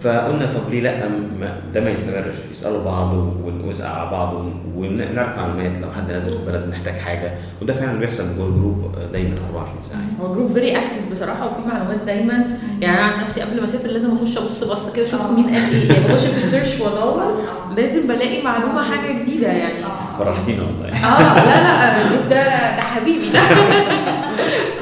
فقلنا 0.00 0.46
طب 0.54 0.70
ليه 0.70 0.80
لأ؟ 0.82 1.08
ما- 1.40 1.56
ده 1.74 1.80
ما 1.80 1.90
يستمرش 1.90 2.34
يسألوا 2.52 2.84
بعض 2.84 3.14
ون- 3.14 3.62
ونسال 3.64 3.86
على 3.86 4.10
بعض 4.10 4.34
ونعرف 4.76 5.36
معلومات 5.38 5.78
لو 5.78 5.88
حد 5.96 6.10
نازل 6.12 6.30
في 6.32 6.36
البلد 6.38 6.68
محتاج 6.70 6.94
حاجة. 6.98 7.32
وده 7.62 7.74
فعلا 7.74 7.98
بيحصل 7.98 8.24
جوه 8.36 8.46
ال 8.48 8.55
group 8.55 8.92
دايما 9.12 9.34
24 9.46 9.82
ساعة. 9.82 10.00
هو 10.20 10.34
group 10.34 10.52
very 10.52 10.76
active 10.78 11.00
بصراحة 11.12 11.46
وفي 11.46 11.68
معلومات 11.68 12.00
دايما. 12.06 12.58
يعني 12.80 12.98
أنا 12.98 13.06
عن 13.06 13.24
نفسي 13.24 13.40
قبل 13.40 13.58
ما 13.58 13.64
أسافر 13.64 13.88
لازم 13.88 14.14
أخش 14.14 14.38
أبص 14.38 14.64
بصة 14.64 14.92
كده 14.92 15.06
أشوف. 15.06 15.30
مين 15.30 15.44
قال 15.44 15.54
إيه. 15.74 15.92
يعني 15.92 16.14
بخش 16.14 16.24
في 16.24 16.38
ال 16.44 16.49
search 16.49 16.80
وادور. 16.80 17.44
لازم 17.76 18.06
بلاقي 18.06 18.42
معلومة 18.42 18.82
حاجة 18.82 19.22
جديدة 19.22 19.46
يعني. 19.48 19.74
فرحتينا 20.18 20.62
والله. 20.62 20.88
آه 20.88 21.34
لا 21.46 21.62
لا 21.62 22.02
ال 22.02 22.06
group 22.06 22.28
ده 22.28 22.44
ده 22.76 22.80
حبيبي 22.82 23.28
ده 23.30 23.40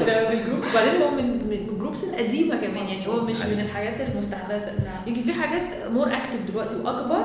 ده 0.07 0.29
بال 0.29 0.38
group 0.38 0.59
وبعدين 0.71 1.01
هو 1.01 1.11
من 1.21 1.32
القديمه 2.13 2.55
كمان 2.55 2.75
يعني 2.87 3.07
هو 3.07 3.21
مش 3.25 3.37
من 3.41 3.59
الحاجات 3.65 4.01
المستحدثة. 4.11 4.71
يمكن 5.07 5.21
في 5.21 5.33
حاجات 5.33 5.91
more 5.91 6.07
active 6.07 6.39
دلوقتي 6.51 6.75
وأكبر. 6.75 7.23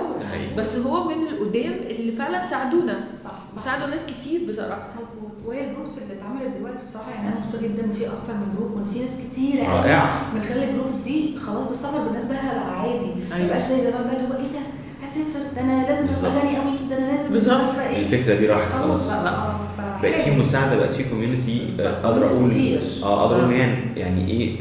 بس 0.57 0.77
هو 0.77 1.05
من 1.09 1.27
القدام 1.27 1.73
اللي 1.91 2.13
فعلا 2.13 2.45
ساعدونا. 2.45 3.01
صح 3.25 3.31
صح. 3.31 3.61
وساعدوا 3.61 3.87
ناس 3.87 4.01
كتير 4.07 4.41
بصراحة. 4.51 4.89
مظبوط. 5.01 5.47
وهي 5.47 5.71
ال 5.71 5.75
groups 5.75 5.99
اللي 5.99 6.15
اتعملت 6.15 6.57
دلوقتي 6.59 6.83
بصراحة 6.87 7.11
يعني 7.11 7.29
أنا 7.29 7.37
مبسوطة 7.37 7.63
جدا 7.63 7.85
إن 7.85 7.93
في 7.93 8.07
أكتر 8.07 8.33
من 8.35 8.55
group 8.59 8.73
وإن 8.77 8.87
في 8.93 8.99
ناس 9.01 9.11
كتيره 9.31 9.65
قوي 9.65 9.81
رائعه 9.81 10.35
من 10.35 10.43
خلال 10.43 10.63
ال 10.69 10.72
groups 10.72 10.95
دي 10.95 11.37
خلاص 11.37 11.69
بالسفر 11.69 11.99
بالنسبة 12.09 12.35
لها 12.35 12.55
بقى 12.55 12.81
عادي. 12.81 13.11
ما 13.31 13.37
أيوة. 13.37 13.49
بقاش 13.49 13.65
زي 13.65 13.81
زمان 13.83 14.05
بقى 14.05 14.17
اللي 14.17 14.29
هو 14.29 14.33
إيه 14.39 14.53
ده؟ 14.53 14.61
أسافر. 15.05 15.41
ده 15.57 15.61
أنا 15.63 15.83
لازم 15.87 16.27
أبقى. 16.27 16.41
غني 16.41 16.57
قوي. 16.57 16.89
ده 16.91 16.99
أنا 16.99 17.13
لازم 17.13 17.33
بالظبط. 17.33 17.61
الفكرة 17.97 18.35
دي 18.35 18.47
راحت 18.47 18.73
خلاص 18.73 19.07
بقى. 19.07 19.57
بقت 20.03 20.21
في. 20.21 20.31
مساعدة 20.41 20.77
بقت 20.79 20.95
في 20.95 21.05
community. 21.05 21.63
أقدر 21.79 22.27
أقول. 22.27 22.51
آه 23.03 23.25
أقدر 23.25 23.41
أقول 23.41 23.55
ان 23.55 23.75
يعني 23.97 24.31
إيه 24.31 24.57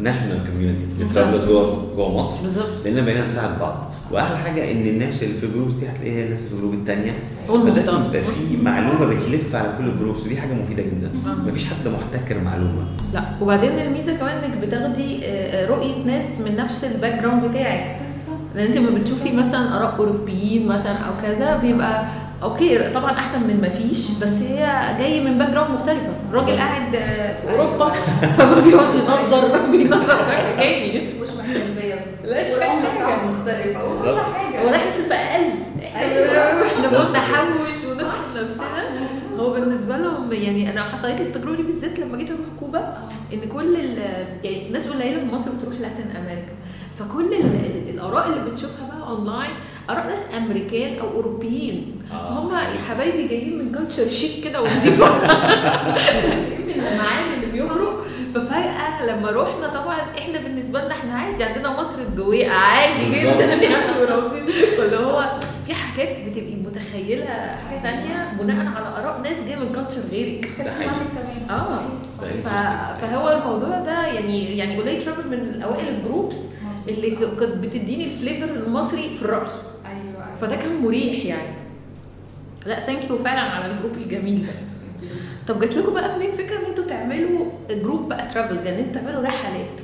national 0.00 0.40
community 0.52 0.84
لل 1.00 1.08
travelers 1.08 1.44
جوه 1.44 1.92
جوه 1.96 2.16
مصر. 2.18 2.42
بالظبط. 2.42 2.66
لأن 2.84 3.04
بقينا 3.04 3.24
نساعد 3.24 3.58
بعض. 3.60 3.90
وأحلى 4.12 4.36
حاجة 4.38 4.72
إن 4.72 4.86
الناس 4.86 5.22
اللي 5.22 5.34
في 5.34 5.46
ال 5.46 5.50
groups 5.50 5.72
دي 5.72 5.86
هتلاقيها 5.88 6.14
هي 6.14 6.24
الناس 6.24 6.46
في 6.46 6.52
ال 6.52 6.56
group 6.56 6.74
الثانية 6.74 7.12
فده 7.48 7.98
بيبقى 7.98 8.22
في 8.22 8.56
معلومة 8.62 9.06
بتلف 9.06 9.54
على 9.54 9.72
كل 9.78 9.84
ال 9.84 9.90
groups 9.90 10.26
ودي 10.26 10.36
حاجة 10.36 10.52
مفيدة 10.52 10.82
جدا. 10.82 11.10
آه. 11.26 11.34
مفيش 11.48 11.66
حد 11.66 11.88
محتكر 11.88 12.40
معلومة. 12.40 12.84
لا. 13.14 13.24
وبعدين 13.40 13.70
الميزة 13.78 14.16
كمان 14.16 14.44
إنك 14.44 14.56
بتاخدي 14.58 15.24
آه، 15.24 15.28
آه، 15.28 15.68
رؤية 15.70 16.04
ناس 16.06 16.40
من 16.40 16.56
نفس 16.56 16.84
ال 16.84 17.22
background 17.22 17.44
بتاعك. 17.44 17.96
بالظبط. 18.00 18.40
لأن 18.54 18.66
أنت 18.66 18.76
لما 18.76 18.98
بتشوفي 18.98 19.32
مثلا 19.36 19.76
آراء 19.76 19.96
أوروبيين 19.98 20.68
مثلا 20.68 20.92
أو 20.96 21.12
كذا 21.22 21.56
بيبقى 21.56 22.04
أوكي 22.42 22.90
طبعا 22.90 23.12
أحسن 23.12 23.40
من 23.46 23.60
ما 23.62 23.68
فيش 23.68 24.10
بس 24.22 24.42
هي 24.42 24.96
جاي 24.98 25.20
من 25.24 25.38
background 25.38 25.70
مختلفه 25.70 26.12
الراجل 26.30 26.56
قاعد 26.56 26.94
آه، 26.94 27.40
في 27.46 27.52
أوروبا 27.58 27.92
فما 28.32 28.60
بيقعد 28.60 28.94
ينظر 28.94 29.58
بينظر 29.70 30.16
حاجة 30.24 30.60
تاني 30.60 31.12
مش 31.20 31.28
محتاج 31.28 31.62
فيز. 31.62 32.26
لا،. 32.30 32.42
بتاعته 32.42 33.26
مختلفة. 33.30 33.84
وكل. 33.84 34.20
حاجة. 34.34 34.62
هو 34.62 34.68
رايح 34.68 34.86
يصرف 34.86 35.12
أقل. 35.12 35.50
أيوة. 35.96 36.26
إحنا 36.38 36.62
بالظبط. 36.62 36.94
قلنا 37.06 37.18
نحوش 37.18 37.84
وندخل 37.90 38.44
نفسنا. 38.44 38.66
هو 39.38 39.50
بالنسبة 39.50 39.96
لهم 39.96 40.32
يعني 40.32 40.70
أنا 40.70 40.82
حصلت 40.84 41.20
لي 41.20 41.26
التجربة 41.26 41.56
دي 41.56 41.62
بالذات 41.62 41.98
لما 41.98 42.16
جيت 42.18 42.30
أروح 42.30 42.40
كوبا 42.60 42.94
إن 43.32 43.40
كل 43.48 43.74
ال- 43.76 43.98
يعني 44.44 44.68
ناس 44.72 44.88
قليلة 44.88 45.20
من 45.24 45.30
مصر 45.34 45.50
بتروح 45.50 45.74
Latin 45.80 46.04
America. 46.20 46.52
فكل 46.98 47.32
ال- 47.34 47.64
ال- 47.66 47.88
الآراء 47.94 48.28
اللي 48.28 48.50
بتشوفها 48.50 48.86
بقى 48.98 49.08
اونلاين 49.10 49.50
اراء 49.90 50.06
ناس 50.06 50.22
أمريكان 50.36 50.98
أو 50.98 51.08
أوروبيين. 51.16 51.96
آه. 52.12 52.28
فهم 52.28 52.50
يا 52.54 52.80
حبايبي 52.90 53.28
جايين 53.28 53.58
من 53.58 53.72
culture 53.72 54.08
chic 54.08 54.44
كده 54.44 54.62
ونضيفة. 54.62 55.06
من 56.68 56.86
المعاني 56.92 57.34
اللي 57.34 57.46
بيخرج 57.46 57.94
ففجأة 58.34 59.06
لما 59.06 59.30
رحنا 59.30 59.66
طبعا 59.68 59.96
إحنا 60.18 60.38
بالنسبة 60.38 60.80
لنا 60.84 60.92
إحنا 60.94 61.14
عادي 61.14 61.44
عندنا 61.44 61.80
مصر 61.80 61.98
الجويقه 61.98 62.52
عادي. 62.52 63.20
جدا. 63.20 63.54
يعني 63.64 64.00
ورافضين 64.00 64.46
فاللي 64.76 64.96
هو 64.96 65.30
في 65.66 65.74
حاجات 65.74 66.20
بتبقي 66.20 66.54
متخيلة 66.66 67.24
حاجة 67.68 67.82
ثانية 67.82 68.32
بناء 68.40 68.66
على 68.66 68.86
آراء 68.88 69.20
ناس 69.24 69.36
جاية 69.40 69.56
من 69.56 69.72
culture 69.72 70.00
غيرك. 70.12 70.48
ده 70.58 70.64
تمام. 70.64 71.60
آه. 71.60 71.64
interesting. 71.64 73.00
فهو 73.02 73.28
الموضوع 73.28 73.78
ده 73.78 74.06
يعني 74.06 74.56
يعني 74.58 74.80
قليل 74.80 75.02
travel 75.04 75.28
من 75.28 75.62
أوائل 75.62 75.88
ال 75.88 75.94
groups. 75.94 76.36
اللي 76.88 77.10
كانت 77.10 77.42
بتديني 77.64 78.04
ال 78.04 78.10
flavor 78.10 78.44
المصري 78.44 79.02
في 79.18 79.22
الرأي. 79.22 79.46
فده 80.40 80.56
كان 80.56 80.82
مريح 80.82 81.24
يعني 81.24 81.54
لا 82.66 82.80
thank 82.86 83.10
you 83.10 83.18
فعلا 83.18 83.40
على 83.40 83.72
ال 83.72 83.76
group 83.76 83.94
الجميل 83.96 84.46
ده 84.46 84.52
طب 85.54 85.60
جات 85.60 85.76
لكم 85.76 85.94
بقى 85.94 86.16
منين 86.18 86.32
فكره 86.32 86.58
إن 86.58 86.64
أنتوا 86.64 86.84
تعملوا 86.84 87.46
group 87.70 88.08
بقى 88.08 88.28
travels 88.28 88.66
يعني 88.66 88.80
أنتوا 88.80 89.00
تعملوا 89.02 89.22
رحلات 89.22 89.80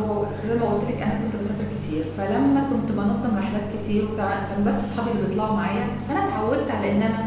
هو 0.00 0.26
زي 0.48 0.58
ما 0.58 0.64
قلت 0.66 0.90
لك 0.90 1.02
أنا 1.02 1.20
كنت 1.24 1.36
بسافر 1.36 1.64
كتير 1.80 2.04
فلما 2.18 2.60
كنت 2.70 2.92
بنظم 2.92 3.36
رحلات 3.38 3.62
كتير 3.80 4.04
وكان 4.04 4.28
كان 4.50 4.64
بس 4.64 4.74
أصحابي 4.74 5.10
اللي 5.10 5.26
بيطلعوا 5.28 5.56
معايا 5.56 5.86
فأنا 6.08 6.28
اتعودت 6.28 6.70
على 6.70 6.90
إن 6.92 7.02
أنا 7.02 7.26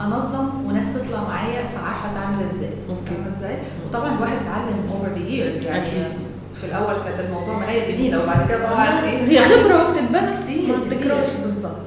أنظم 0.00 0.64
وناس 0.66 0.86
تطلع 0.94 1.22
معايا 1.22 1.62
فعارفة 1.66 2.12
اتعامل 2.12 2.42
إزاي. 2.42 2.70
فاهمة 3.06 3.26
إزاي 3.38 3.56
وطبعا 3.86 4.14
الواحد 4.16 4.36
اتعلم 4.36 4.86
over 4.92 5.08
the 5.18 5.28
years 5.28 5.62
يعني 5.62 5.82
أكيد. 5.82 6.06
في 6.64 6.70
الأول 6.70 6.94
كانت 7.04 7.20
الموضوع 7.20 7.58
مراية 7.58 7.96
بنينة 7.96 8.22
وبعد 8.22 8.48
كده 8.48 8.70
طبعا 8.70 9.04
إيه؟ 9.04 9.24
هي 9.24 9.42
خبرة 9.44 9.88
وبتتبنى 9.88 10.42
كتير 10.42 10.74
التكرار. 10.74 11.26
بالظبط. 11.44 11.86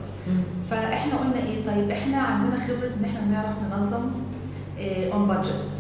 فإحنا 0.72 1.18
قلنا 1.18 1.36
إيه؟ 1.48 1.66
طيب 1.66 1.90
إحنا 1.92 2.18
عندنا 2.18 2.60
خبرة 2.64 2.88
إن 3.00 3.06
إحنا 3.06 3.20
بنعرف 3.20 3.56
ننظم 3.72 4.12
on 5.14 5.28
budget 5.28 5.72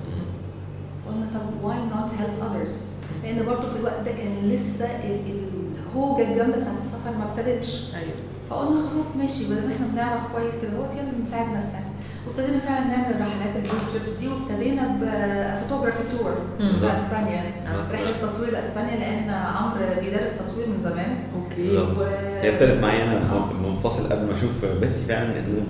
قلنا 1.09 1.25
طب 1.33 1.63
why 1.63 1.75
not 1.77 2.09
help 2.19 2.51
others 2.55 2.87
لأن 3.23 3.45
برضو 3.45 3.67
في 3.67 3.75
الوقت 3.79 3.99
ده 4.05 4.11
كان 4.11 4.49
لسه 4.49 4.85
ال- 4.85 5.47
الهوجة 5.95 6.31
الجامدة 6.31 6.57
بتاعت 6.57 6.77
السفر 6.77 7.11
ما 7.19 7.31
ابتدتش. 7.31 7.95
أيوه. 7.95 8.13
فقلنا 8.49 8.81
خلاص 8.93 9.15
ماشي 9.15 9.43
بدل 9.45 9.67
ما 9.67 9.73
إحنا 9.75 9.87
بنعرف 9.93 10.21
كويس 10.33 10.55
كده 10.61 10.71
هو 10.77 10.83
يلا 10.83 11.23
نساعد 11.23 11.53
ناس 11.53 11.65
تانية. 11.65 11.93
وابتدينا 12.27 12.59
فعلا 12.59 12.85
نعمل 12.87 13.15
الرحلات 13.15 13.55
ال 13.55 13.59
group 13.59 13.79
trips 13.93 14.09
دي 14.09 14.27
وابتدينا 14.27 14.81
ب 15.01 15.10
photography 15.10 16.03
tour. 16.17 16.33
في 16.59 16.93
إسبانيا. 16.93 17.43
رحلة 17.91 18.11
تصوير 18.27 18.51
لإسبانيا 18.51 18.95
لأن 18.95 19.29
عمرو 19.29 19.79
بيدرس 20.01 20.37
تصوير 20.37 20.67
من 20.67 20.81
زمان 20.83 21.17
أوكي. 21.35 21.77
و... 21.77 22.03
هي 22.41 22.53
ابتدت 22.53 22.81
معايا 22.81 23.03
أنا 23.03 23.45
منفصل 23.67 24.09
قبل 24.09 24.25
ما 24.27 24.33
أشوف 24.33 24.65
بس 24.81 24.99
فعلا 25.01 25.29
ان 25.39 25.63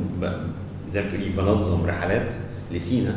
زي 0.90 1.02
ما 1.02 1.08
بتقولي 1.08 1.30
بنظم 1.30 1.86
رحلات 1.86 2.28
لسينا 2.72 3.16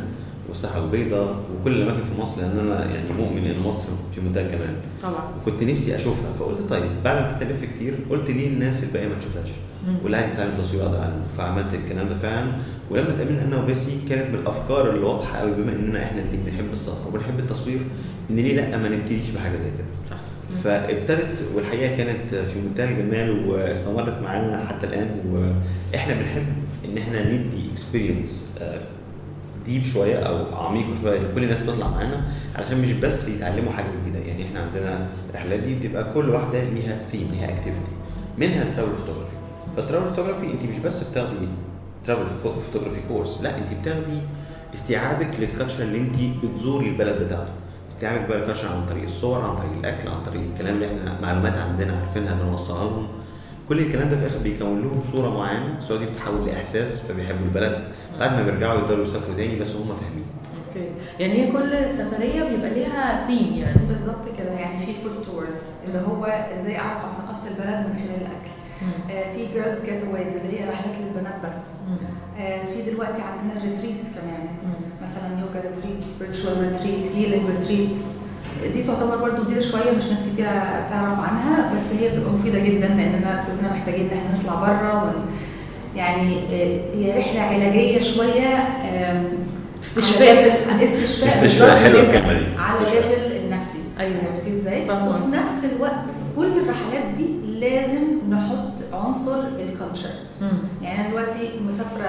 والصحراء 0.51 0.83
البيضاء 0.83 1.35
وكل 1.61 1.71
الأماكن 1.71 2.03
في 2.03 2.21
مصر 2.21 2.41
لأن 2.41 2.59
أنا 2.59 2.85
يعني 2.85 3.13
مؤمن 3.17 3.45
إن 3.45 3.59
مصر 3.67 3.87
في 4.15 4.21
منتهى 4.21 4.43
الجمال 4.43 4.75
طبعا. 5.03 5.23
وكنت 5.41 5.63
نفسي 5.63 5.95
أشوفها 5.95 6.33
فقلت 6.39 6.69
طيب 6.69 6.91
بعد 7.03 7.15
ما 7.15 7.37
تلف 7.39 7.63
كتير 7.75 7.93
قلت 8.09 8.29
ليه 8.29 8.47
الناس 8.47 8.83
الباقية 8.83 9.07
ما 9.07 9.15
تشوفهاش. 9.19 9.49
واللي 10.03 10.17
عايز 10.17 10.31
يتعلم 10.31 10.51
تصوير 10.57 10.83
أقدر 10.85 10.99
اعلمه 10.99 11.23
فعملت 11.37 11.73
الكلام 11.73 12.09
ده 12.09 12.15
فعلا. 12.15 12.51
ولما 12.89 13.09
اتقابلنا 13.09 13.45
أنا 13.45 13.57
وباسي 13.63 13.91
كانت 14.09 14.29
من 14.29 14.39
الافكار 14.39 14.89
اللي 14.89 15.05
واضحه 15.05 15.37
قوي 15.39 15.51
بما 15.51 15.71
إننا 15.71 16.03
إحنا 16.03 16.21
الاثنين 16.21 16.43
بنحب 16.45 16.73
السفر 16.73 17.07
وبنحب 17.07 17.39
التصوير 17.39 17.79
إن 18.29 18.35
ليه 18.35 18.55
لأ 18.55 18.77
ما 18.77 18.89
نبتديش 18.89 19.29
بحاجة 19.29 19.55
زي 19.55 19.69
كده. 19.77 19.87
صح. 20.09 20.17
فابتدت 20.63 21.37
والحقيقة 21.55 21.97
كانت 21.97 22.35
في 22.35 22.59
منتهى 22.59 22.89
الجمال 22.93 23.47
واستمرت 23.47 24.21
معانا 24.23 24.65
حتى 24.65 24.87
الآن. 24.87 25.09
وإحنا 25.31 26.13
بنحب 26.13 26.45
إن 26.85 26.97
إحنا 26.97 27.33
ندي 27.33 27.69
experience 27.71 28.59
deep 29.65 29.85
شوية 29.85 30.15
أو 30.15 30.55
عميقه 30.65 30.95
شوية 31.01 31.19
لكل 31.19 31.43
الناس 31.43 31.63
بتطلع 31.63 31.87
معانا 31.87 32.23
علشان 32.55 32.81
مش 32.81 32.93
بس 32.93 33.29
يتعلموا 33.29 33.71
حاجة 33.71 33.85
جديدة. 34.01 34.19
يعني 34.19 34.45
إحنا 34.45 34.59
عندنا 34.59 35.07
الرحلات 35.29 35.59
دي 35.59 35.75
بتبقى 35.75 36.13
كل 36.13 36.29
واحدة 36.29 36.63
ليها 36.63 37.03
ثيم 37.03 37.29
ليها 37.33 37.49
activity 37.49 37.91
منها 38.37 38.63
ال 38.63 38.68
travel 38.68 38.95
photography 38.95 39.33
فال 39.77 39.85
travel 39.85 40.09
photography 40.09 40.45
انت 40.45 40.63
مش 40.69 40.79
بس 40.79 41.09
بتاخدي 41.09 41.47
travel 42.05 42.25
photography 42.71 43.01
course 43.07 43.41
لا 43.41 43.57
انت 43.57 43.69
بتاخدي 43.81 44.19
استيعابك 44.73 45.29
لل 45.39 45.49
culture 45.49 45.83
اللي 45.83 45.97
انت 45.97 46.15
بتزوري 46.45 46.89
البلد 46.89 47.23
بتاعته. 47.23 47.51
استيعابك 47.91 48.27
بقى 48.27 48.37
ال 48.39 48.42
culture 48.42 48.67
عن 48.67 48.85
طريق 48.89 49.03
الصور 49.03 49.41
عن 49.41 49.55
طريق 49.57 49.71
الأكل 49.79 50.07
عن 50.09 50.23
طريق 50.23 50.41
الكلام 50.41 50.75
اللي 50.75 50.87
إحنا 50.87 51.21
معلومات 51.21 51.57
عندنا 51.57 51.97
عارفينها 51.97 52.33
بنوصلها 52.33 52.83
لهم. 52.83 53.07
كل 53.71 53.79
الكلام 53.79 54.09
ده 54.09 54.15
في 54.15 54.21
الآخر 54.23 54.37
بيكون 54.37 54.81
لهم 54.81 55.03
صورة 55.03 55.29
معينة 55.37 55.77
الصورة 55.77 55.97
دي 55.99 56.05
بتتحول 56.05 56.45
لإحساس 56.47 57.01
فبيحبوا 57.01 57.45
البلد. 57.45 57.83
بعد 58.19 58.31
ما 58.31 58.43
بيرجعوا 58.43 58.79
يقدروا 58.79 59.03
يسافروا 59.03 59.35
تاني 59.35 59.59
بس 59.59 59.75
هم 59.75 59.95
فاهمين. 59.95 60.25
أوكي. 60.67 60.87
يعني 61.19 61.33
هي 61.33 61.51
كل 61.51 61.95
سفرية 61.97 62.43
بيبقى 62.43 62.69
ليها 62.73 63.27
ثيم 63.27 63.53
يعني. 63.53 63.87
بالظبط 63.87 64.25
كده. 64.37 64.51
يعني 64.51 64.85
في 64.85 64.93
food 64.93 65.21
tours 65.25 65.69
اللي 65.87 65.99
هو 66.07 66.25
إزاي 66.55 66.77
أعرف 66.77 67.05
عن 67.05 67.11
ثقافة 67.11 67.47
البلد 67.47 67.87
من 67.87 67.93
خلال 67.93 68.21
الأكل. 68.21 68.51
آه، 69.11 69.33
في 69.33 69.53
girls 69.53 69.85
getaways 69.85 70.35
اللي 70.35 70.59
هي 70.59 70.69
رحلات 70.69 70.95
للبنات 71.01 71.49
بس. 71.49 71.71
آه، 72.39 72.65
في 72.65 72.91
دلوقتي 72.91 73.21
عندنا 73.21 73.63
ال 73.63 73.68
retreats 73.68 74.07
كمان. 74.07 74.47
مثلا 75.03 75.23
yoga 75.39 75.69
retreat 75.69 75.99
spiritual 75.99 76.61
retreat 76.61 77.15
healing 77.15 77.49
retreats 77.49 78.05
دي 78.73 78.83
تعتبر 78.83 79.15
برضو 79.15 79.43
جديدة 79.43 79.61
شوية 79.61 79.91
مش 79.97 80.03
ناس 80.05 80.19
كتير 80.33 80.45
تعرف 80.89 81.19
عنها 81.19 81.73
بس 81.75 81.81
هي 81.99 82.09
بتبقى 82.09 82.33
مفيدة 82.33 82.59
جدا 82.59 82.87
لاننا 82.87 83.43
كلنا 83.47 83.73
محتاجين 83.73 84.09
إن 84.11 84.17
إحنا 84.17 84.39
نطلع 84.39 84.55
بره. 84.59 85.13
يعني 85.95 86.37
آه، 86.37 86.95
هي 86.95 87.17
رحلة 87.19 87.41
علاجية 87.41 87.99
شوية 88.01 88.47
آم، 88.93 89.23
استشفاء. 89.83 90.57
استشفاء 90.83 91.29
استشفاء 91.43 91.79
حلوة 91.83 92.01
كده. 92.01 92.09
الكلمة 92.19 92.33
دي 92.33 92.45
على. 92.57 92.79
level 92.79 93.35
النفسي 93.45 93.79
أيوة. 93.99 94.17
عرفتي 94.33 94.49
إزاي؟ 94.49 94.89
وفي 94.91 95.27
نفس 95.31 95.65
الوقت 95.75 95.91
في 96.07 96.35
كل 96.37 96.47
الرحلات 96.57 97.15
دي 97.17 97.25
لازم 97.59 98.03
نحط 98.29 98.93
عنصر 99.05 99.39
ال 99.59 99.65
culture 99.65 100.09
يعني 100.81 100.99
أنا 101.01 101.09
دلوقتي 101.09 101.49
مسافرة 101.67 102.07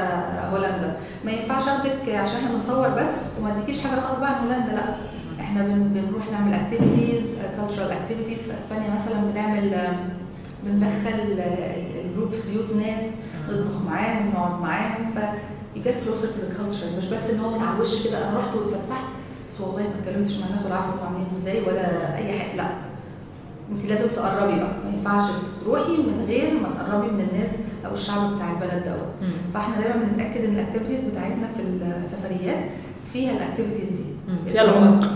هولندا 0.53 0.97
ما 1.25 1.31
ينفعش 1.33 1.63
أخدك 1.69 2.15
عشان 2.15 2.37
إحنا 2.37 2.51
بنصور 2.53 2.89
بس 2.89 3.11
وما 3.41 3.53
أديكيش 3.57 3.81
حاجة 3.81 4.01
خاصه 4.01 4.21
بقى 4.21 4.35
عن 4.35 4.45
هولندا 4.45 4.73
لأ 4.73 4.95
إحنا 5.53 5.63
بن- 5.65 5.89
بنروح 5.95 6.31
نعمل 6.33 6.55
activities 6.55 7.35
cultural 7.57 7.91
activities 7.91 8.39
في 8.43 8.55
اسبانيا 8.59 8.95
مثلا 8.95 9.21
بنعمل 9.33 9.75
آه، 9.75 9.95
بندخل 10.67 11.43
ال 12.05 12.10
groups 12.10 12.39
بيوت 12.47 12.73
ناس 12.87 13.01
نطبخ 13.49 13.83
معاهم 13.87 14.27
ونقعد 14.29 14.61
معاهم. 14.61 15.11
ف 15.15 15.19
you 15.77 15.81
get 15.85 15.97
closer 16.07 16.27
to 16.27 16.41
the 16.43 16.59
culture. 16.61 16.97
مش 16.99 17.05
بس 17.07 17.31
إن 17.31 17.41
هو 17.41 17.51
من 17.51 17.63
على 17.65 17.77
الوش 17.77 18.07
كده 18.09 18.29
أنا 18.29 18.39
رحت 18.39 18.55
واتفسحت. 18.55 19.05
بس 19.47 19.61
والله 19.61 19.83
ما 19.83 19.95
اتكلمتش 20.03 20.39
مع 20.41 20.47
الناس 20.47 20.65
ولا 20.67 20.75
عارفه 20.75 20.89
هم 20.91 21.07
عاملين 21.07 21.27
إزاي 21.33 21.61
ولا 21.63 22.17
أي 22.17 22.39
حاجة. 22.39 22.57
لأ. 22.57 22.67
انت 23.73 23.85
لازم 23.85 24.09
تقربي 24.17 24.57
بقى. 24.57 24.73
ما 24.85 24.91
ينفعش 24.97 25.31
تروحي 25.65 25.97
من 25.97 26.25
غير 26.29 26.55
ما 26.61 26.69
تقربي 26.69 27.07
من 27.13 27.21
الناس 27.33 27.49
أو 27.87 27.95
الشعب 27.95 28.35
بتاع 28.37 28.51
البلد 28.53 28.85
دوت. 28.85 29.29
فإحنا 29.55 29.81
دايما 29.81 29.97
بنتأكد 30.07 30.45
إن 30.45 30.55
ال 30.55 30.60
activities 30.60 31.09
بتاعتنا 31.09 31.49
في 31.57 31.63
السفريات 32.01 32.65
فيها 33.13 33.33
ال 33.33 33.38
activities 33.38 33.89
دي. 33.89 34.05
فيها 34.53 34.63
العمق. 34.65 35.07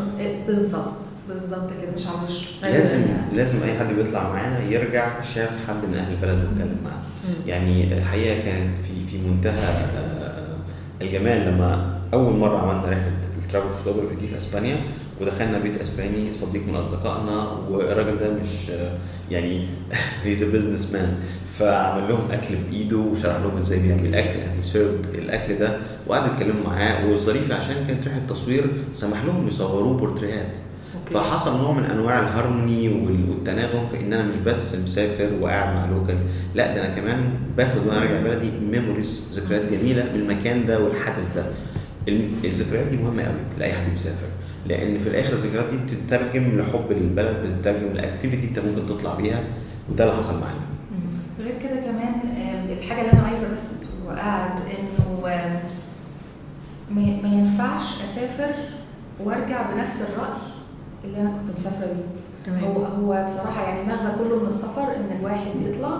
بالظبط 0.46 1.04
بالظبط 1.28 1.70
كده 1.82 1.90
مش 1.96 2.06
على 2.06 2.18
أيوة. 2.64 2.78
لازم 2.78 3.02
لازم 3.34 3.62
أي 3.62 3.78
حد 3.78 3.94
بيطلع 3.94 4.32
معانا 4.32 4.64
يرجع 4.64 5.20
شاف 5.20 5.68
حد 5.68 5.84
من 5.88 5.94
أهل 5.94 6.12
البلد 6.12 6.44
واتكلم 6.44 6.76
معاه. 6.84 7.02
يعني 7.46 7.98
الحقيقة 7.98 8.44
كانت 8.44 8.78
في 8.78 9.06
في 9.10 9.28
منتهى 9.28 9.60
آه، 9.98 10.56
الجمال 11.02 11.46
لما 11.54 11.98
أول 12.14 12.36
مرة 12.36 12.58
عملنا 12.58 12.82
رحلة 12.82 13.12
ال 13.44 13.48
travel 13.48 13.68
photography 13.84 14.14
دي 14.14 14.26
في 14.26 14.36
إسبانيا. 14.38 14.76
ودخلنا 15.20 15.58
بيت 15.58 15.80
أسباني 15.80 16.32
صديق 16.34 16.62
من 16.68 16.74
أصدقائنا 16.74 17.50
والراجل 17.70 18.18
ده 18.18 18.28
مش 18.42 18.72
يعني 19.30 19.66
he's 20.24 20.42
a 20.42 20.52
businessman 20.52 21.14
فعمل 21.58 22.08
لهم 22.08 22.30
أكل 22.32 22.54
بإيده 22.70 22.96
وشرح 22.96 23.36
لهم 23.36 23.56
إزاي 23.56 23.78
بيعمل 23.78 24.06
الاكل 24.06 24.38
يعني 24.38 24.62
سيرد 24.62 25.06
الأكل 25.14 25.58
ده 25.58 25.78
وقعدوا 26.06 26.34
يتكلموا 26.34 26.64
معاه. 26.64 27.06
والظريف 27.10 27.52
عشان 27.52 27.74
كانت 27.88 28.08
رحلة 28.08 28.22
تصوير 28.28 28.64
سمح 28.94 29.24
لهم 29.24 29.48
يصوروه 29.48 29.96
بورتريهات. 29.96 30.46
فحصل 31.14 31.58
نوع 31.62 31.72
من 31.72 31.84
أنواع 31.84 32.20
الهارموني 32.20 32.88
وال- 32.88 33.30
والتناغم 33.30 33.88
في 33.88 34.00
إن 34.00 34.12
أنا 34.12 34.22
مش 34.22 34.36
بس 34.46 34.74
مسافر 34.74 35.28
وقاعد 35.40 35.74
مع 35.74 35.86
local 35.86 36.18
لا 36.54 36.74
ده 36.74 36.86
أنا 36.86 36.94
كمان 36.94 37.30
باخد 37.56 37.86
وأنا 37.86 38.00
راجع 38.00 38.20
بلدي 38.20 38.50
memories 38.70 39.22
ذكريات 39.32 39.62
جميلة 39.72 40.04
بالمكان 40.12 40.66
ده 40.66 40.80
والحدث 40.80 41.34
ده. 41.36 41.44
الذكريات 42.44 42.86
دي 42.86 42.96
مهمة 42.96 43.22
قوي 43.22 43.34
لأي 43.58 43.72
حد 43.72 43.90
بيسافر. 43.92 44.26
لأن 44.68 44.98
في 44.98 45.08
الآخر 45.08 45.32
الذكريات 45.32 45.66
دي 45.70 45.76
بتترجم 45.76 46.58
لحب 46.58 46.86
للبلد 46.92 47.36
بتترجم 47.46 47.92
ل 47.94 48.00
activity 48.00 48.48
أنت 48.48 48.58
ممكن 48.58 48.86
تطلع 48.88 49.14
بيها 49.14 49.40
وده 49.90 50.04
اللي 50.04 50.16
حصل 50.16 50.32
معانا. 50.40 50.60
غير 51.40 51.58
كده 51.62 51.80
كمان 51.80 52.12
الحاجة 52.78 53.00
اللي 53.00 53.12
أنا 53.12 53.22
عايزة 53.22 53.54
بس 53.54 53.74
قاعد 54.08 54.50
إنه 54.60 55.20
ما 56.90 57.20
ما 57.22 57.28
ينفعش 57.28 58.02
أسافر 58.04 58.54
وأرجع 59.24 59.70
بنفس 59.72 60.02
الرأي 60.02 60.38
اللي 61.04 61.20
أنا 61.20 61.30
كنت 61.30 61.54
مسافرة 61.54 61.86
بيه. 61.86 62.16
تمام. 62.46 62.64
هو 62.64 62.84
هو 62.84 63.26
بصراحة 63.26 63.62
يعني 63.68 63.80
المغزى 63.82 64.08
كله 64.18 64.40
من 64.40 64.46
السفر 64.46 64.82
إن 64.82 65.16
الواحد 65.20 65.60
يطلع 65.60 65.98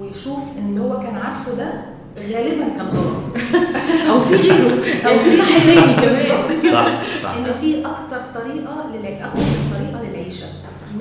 ويشوف 0.00 0.58
إن 0.58 0.66
اللي 0.68 0.80
هو 0.80 1.00
كان 1.00 1.14
عارفه 1.14 1.54
ده 1.54 1.72
غالبا 2.18 2.68
كان 2.76 2.86
غلط 2.86 3.36
أو 4.10 4.20
في 4.20 4.36
غيره 4.36 4.84
أو 5.08 5.18
في 5.18 5.30
صح 5.30 5.48
تاني 5.66 5.92
كمان. 5.94 6.72
صح 6.72 7.02
صح 7.22 7.30
إن 7.36 7.46
في 7.60 7.80
أكتر 7.80 8.20
طريقة 8.34 8.86
للع... 8.94 9.26
أكتر 9.26 9.38
من 9.38 9.70
طريقة 9.74 10.02
للعيشة 10.10 10.46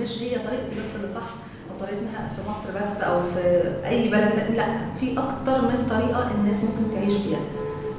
مش 0.02 0.22
هي 0.22 0.30
طريقتي 0.48 0.76
بس 0.76 0.96
اللي 0.96 1.08
صح 1.08 1.30
أو 1.72 1.78
طريقتنا 1.80 2.28
في 2.36 2.50
مصر 2.50 2.80
بس 2.80 3.02
أو 3.02 3.20
في 3.24 3.62
أي 3.88 4.10
بلد. 4.10 4.32
لا 4.56 4.66
في 5.00 5.12
أكتر 5.14 5.62
من 5.62 5.88
طريقة 5.90 6.32
الناس 6.40 6.58
ممكن 6.64 6.96
تعيش 6.96 7.14
بيها 7.14 7.40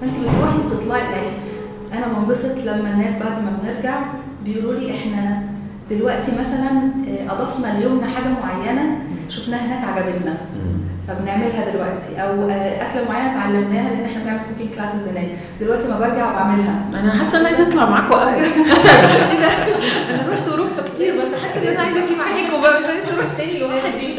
فانت 0.00 0.14
بتروحي 0.14 0.58
وتطلعي 0.66 1.00
يعني 1.00 1.28
أنا 1.92 2.06
بنبسط 2.12 2.58
لما 2.58 2.90
الناس 2.90 3.12
بعد 3.12 3.42
ما 3.44 3.52
بنرجع 3.62 4.02
بيقولوا 4.44 4.74
لي 4.80 4.90
إحنا 4.94 5.42
دلوقتي 5.90 6.32
مثلا 6.40 6.70
آه، 7.08 7.32
أضفنا 7.32 7.78
ليومنا 7.78 8.06
حاجة 8.06 8.28
معينة 8.42 8.98
شفناها 9.28 9.66
هناك 9.66 9.84
عجبتنا. 9.98 10.36
فبنعملها 11.08 11.70
دلوقتي. 11.70 12.22
أو 12.22 12.50
آه، 12.50 12.82
أكلة 12.90 13.04
معينة 13.08 13.30
اتعلمناها 13.30 13.94
لأن 13.94 14.04
إحنا 14.04 14.22
بنعمل 14.22 14.40
cooking 14.50 14.74
classes 14.74 15.08
هناك. 15.08 15.28
دلوقتي 15.60 15.88
ما 15.88 15.98
برجع 15.98 16.30
وبعملها. 16.32 16.90
أنا 16.94 17.18
حاسة 17.18 17.40
إن 17.40 17.46
عايزة 17.46 17.68
أطلع 17.68 17.90
معاكم 17.90 18.12
قوي 18.14 18.30
إيه 19.32 19.40
ده؟ 19.40 19.50
أنا 20.10 20.32
رحت 20.32 20.48
أوروبا 20.48 20.82
كتير 20.94 21.20
بس 21.22 21.28
حاسة 21.34 21.62
إن 21.62 21.68
أنا 21.68 21.80
عايزة 21.82 22.04
أجي 22.04 22.14
معاكم 22.16 22.62
بقى. 22.62 22.80
مش 22.80 22.86
عايزة 22.86 23.14
أروح 23.14 23.34
تاني 23.36 23.58
لوحدي. 23.58 24.10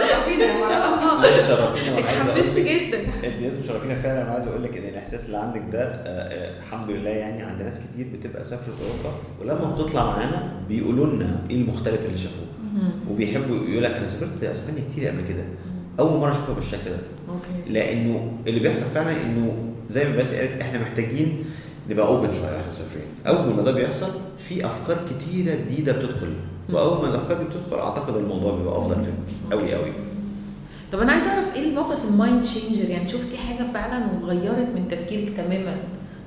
شرفينا 1.47 1.99
اتحمست 1.99 2.57
جدا. 2.59 2.99
الناس 3.23 3.53
مشرفينا 3.63 3.95
فعلا. 3.95 4.21
أنا 4.21 4.31
عايز 4.31 4.47
أقول 4.47 4.63
لك 4.63 4.77
إن 4.77 4.83
الإحساس 4.83 5.25
اللي 5.25 5.37
عندك 5.37 5.61
ده 5.71 5.81
آه، 5.83 5.97
آه، 6.07 6.59
الحمد 6.59 6.91
لله 6.91 7.09
يعني 7.09 7.43
عند 7.43 7.61
ناس 7.61 7.79
كتير 7.79 8.07
بتبقى 8.13 8.43
سافرت 8.43 8.75
أوروبا 8.81 9.17
ولما 9.41 9.71
بتطلع 9.75 10.05
معانا 10.05 10.51
بيقولوا 10.69 11.05
لنا 11.07 11.39
إيه 11.49 11.55
المختلف 11.55 12.05
اللي 12.05 12.17
شافوه. 12.17 12.47
وبيحبوا 13.11 13.55
يقول 13.55 13.83
لك 13.83 13.91
أنا 13.91 14.07
سافرت 14.07 14.43
أسبانيا 14.43 14.81
كتير 14.91 15.07
قبل 15.07 15.21
كده. 15.29 15.43
أول 15.99 16.19
مرة 16.19 16.31
أشوفها 16.31 16.55
بالشكل 16.55 16.89
ده. 16.89 16.97
okay. 17.29 17.71
لأنه 17.73 18.31
اللي 18.47 18.59
بيحصل 18.59 18.85
فعلا 18.93 19.11
إنه 19.11 19.53
زي 19.89 20.09
ما 20.09 20.15
باسي 20.15 20.37
قالت 20.37 20.61
إحنا 20.61 20.79
محتاجين 20.81 21.45
نبقى 21.89 22.07
open 22.07 22.31
شوية 22.31 22.41
وإحنا 22.51 22.69
مسافرين 22.69 23.05
أول 23.27 23.55
ما 23.55 23.61
ده 23.61 23.71
بيحصل 23.71 24.07
في 24.49 24.65
أفكار 24.65 24.97
كتيرة 25.09 25.55
جديدة 25.55 25.91
بتدخل. 25.91 26.33
وأول 26.73 27.01
ما 27.01 27.09
الأفكار 27.09 27.37
دي 27.37 27.43
بتدخل 27.43 27.79
أعتقد 27.79 28.15
الموضوع 28.15 28.55
بيبقى 28.57 28.77
أفضل 28.77 28.95
فيه 29.03 29.11
قوي 29.55 29.73
قوي 29.75 29.91
طب 30.91 30.99
أنا 30.99 31.11
عايزة 31.11 31.29
أعرف 31.29 31.55
إيه 31.55 31.69
الموقف 31.69 32.05
ال 32.05 32.13
mind 32.13 32.43
changer 32.43 32.89
يعني 32.89 33.07
شفتي 33.07 33.37
حاجة 33.37 33.63
فعلا 33.73 34.05
وغيرت 34.23 34.67
من 34.75 34.87
تفكيرك 34.91 35.29
تماما 35.37 35.75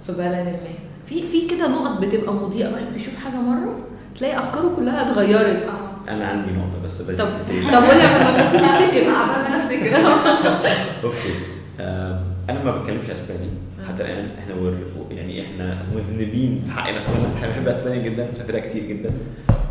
في 0.06 0.12
بلد 0.12 0.46
ما. 0.46 0.58
في 1.06 1.22
في 1.22 1.46
كده 1.46 1.68
نقط 1.68 2.00
بتبقى 2.00 2.34
مضيئة 2.34 2.68
الواحد 2.68 2.92
بيشوف 2.94 3.16
حاجة 3.24 3.34
مرة 3.36 3.76
تلاقي 4.16 4.38
أفكاره 4.38 4.72
كلها 4.76 5.10
اتغيرت. 5.10 5.62
آه. 5.62 5.89
أنا 6.08 6.24
عندي 6.26 6.50
نقطة 6.50 6.82
بس 6.84 7.02
بس 7.02 7.16
طب 7.18 7.26
طب 7.72 7.72
ما 7.72 8.42
بس 8.42 8.52
تفتكر 8.52 9.10
عبال 9.10 9.50
ما 9.50 9.56
نفتكر 9.64 9.96
okay. 11.04 11.34
آم، 11.80 12.20
أنا 12.50 12.64
ما 12.64 12.78
بتكلمش 12.78 13.10
أسباني. 13.10 13.48
حتى 13.88 14.02
الآن 14.02 14.28
إحنا 14.38 14.54
ور... 14.54 14.74
يعني 15.10 15.42
إحنا 15.42 15.82
مذنبين 15.94 16.60
في 16.60 16.70
حق 16.70 16.90
نفسنا. 16.90 17.26
إحنا 17.36 17.46
بنحب 17.48 17.68
أسبانيا 17.68 18.02
جدا 18.02 18.28
مسافرها 18.28 18.60
كتير 18.60 18.84
جدا. 18.86 19.10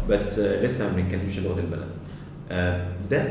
بس 0.09 0.39
آه، 0.39 0.65
لسه 0.65 0.89
ما 0.89 0.95
بنتكلمش 1.01 1.39
لغة 1.39 1.59
البلد. 1.59 1.87
آه، 2.51 2.87
ده 3.11 3.21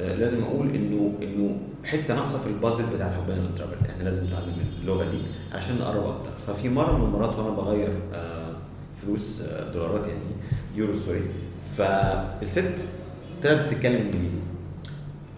آه، 0.00 0.14
لازم 0.14 0.42
أقول 0.42 0.74
إنه 0.74 1.12
إنه 1.22 1.56
حتة 1.84 2.14
ناقصة 2.14 2.38
في 2.38 2.46
البازل 2.46 2.84
بتاع 2.94 3.10
حبنا 3.12 3.36
للترافل 3.40 3.76
إحنا 3.90 4.02
لازم 4.02 4.24
نتعلم 4.26 4.54
اللغة 4.82 5.04
دي 5.04 5.18
عشان 5.52 5.78
نقرب 5.78 6.06
أكتر. 6.06 6.30
ففي 6.46 6.68
مرة 6.68 6.98
من 6.98 7.04
المرات 7.04 7.36
وأنا 7.38 7.50
بغير 7.50 7.90
آه، 8.14 8.50
فلوس 9.02 9.42
آه، 9.42 9.72
دولارات 9.72 10.06
يعني 10.06 10.20
يورو 10.76 10.92
سوري 10.92 11.20
فالست 11.80 12.74
طلعت 13.42 13.66
بتتكلم 13.66 13.96
إنجليزي. 13.96 14.38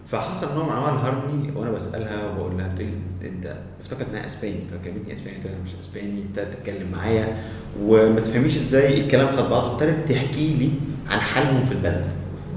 فحصل 0.07 0.55
نوع 0.55 0.65
من 0.65 0.71
انواع 0.71 0.89
الهارموني 0.93 1.51
وأنا 1.55 1.71
بسألها 1.71 2.29
وبقول 2.31 2.57
لها 2.57 2.67
بتقول 2.67 2.89
أنت 3.23 3.55
افتكرت 3.81 4.09
إنها 4.09 4.25
إسباني. 4.25 4.59
فكلمتني 4.71 5.13
إسباني. 5.13 5.37
قلت 5.37 5.45
لها 5.45 5.55
مش 5.65 5.69
إسباني. 5.79 6.23
ابتدت 6.29 6.53
تتكلم 6.53 6.91
معايا 6.91 7.37
وما 7.81 8.19
تفهميش 8.19 8.57
إزاي 8.57 9.01
الكلام 9.01 9.27
خد 9.37 9.49
بعضه 9.49 9.73
ابتدت 9.73 10.09
تحكي 10.11 10.53
لي 10.53 10.69
عن 11.09 11.19
حالهم 11.19 11.65
في 11.65 11.71
البلد. 11.71 12.05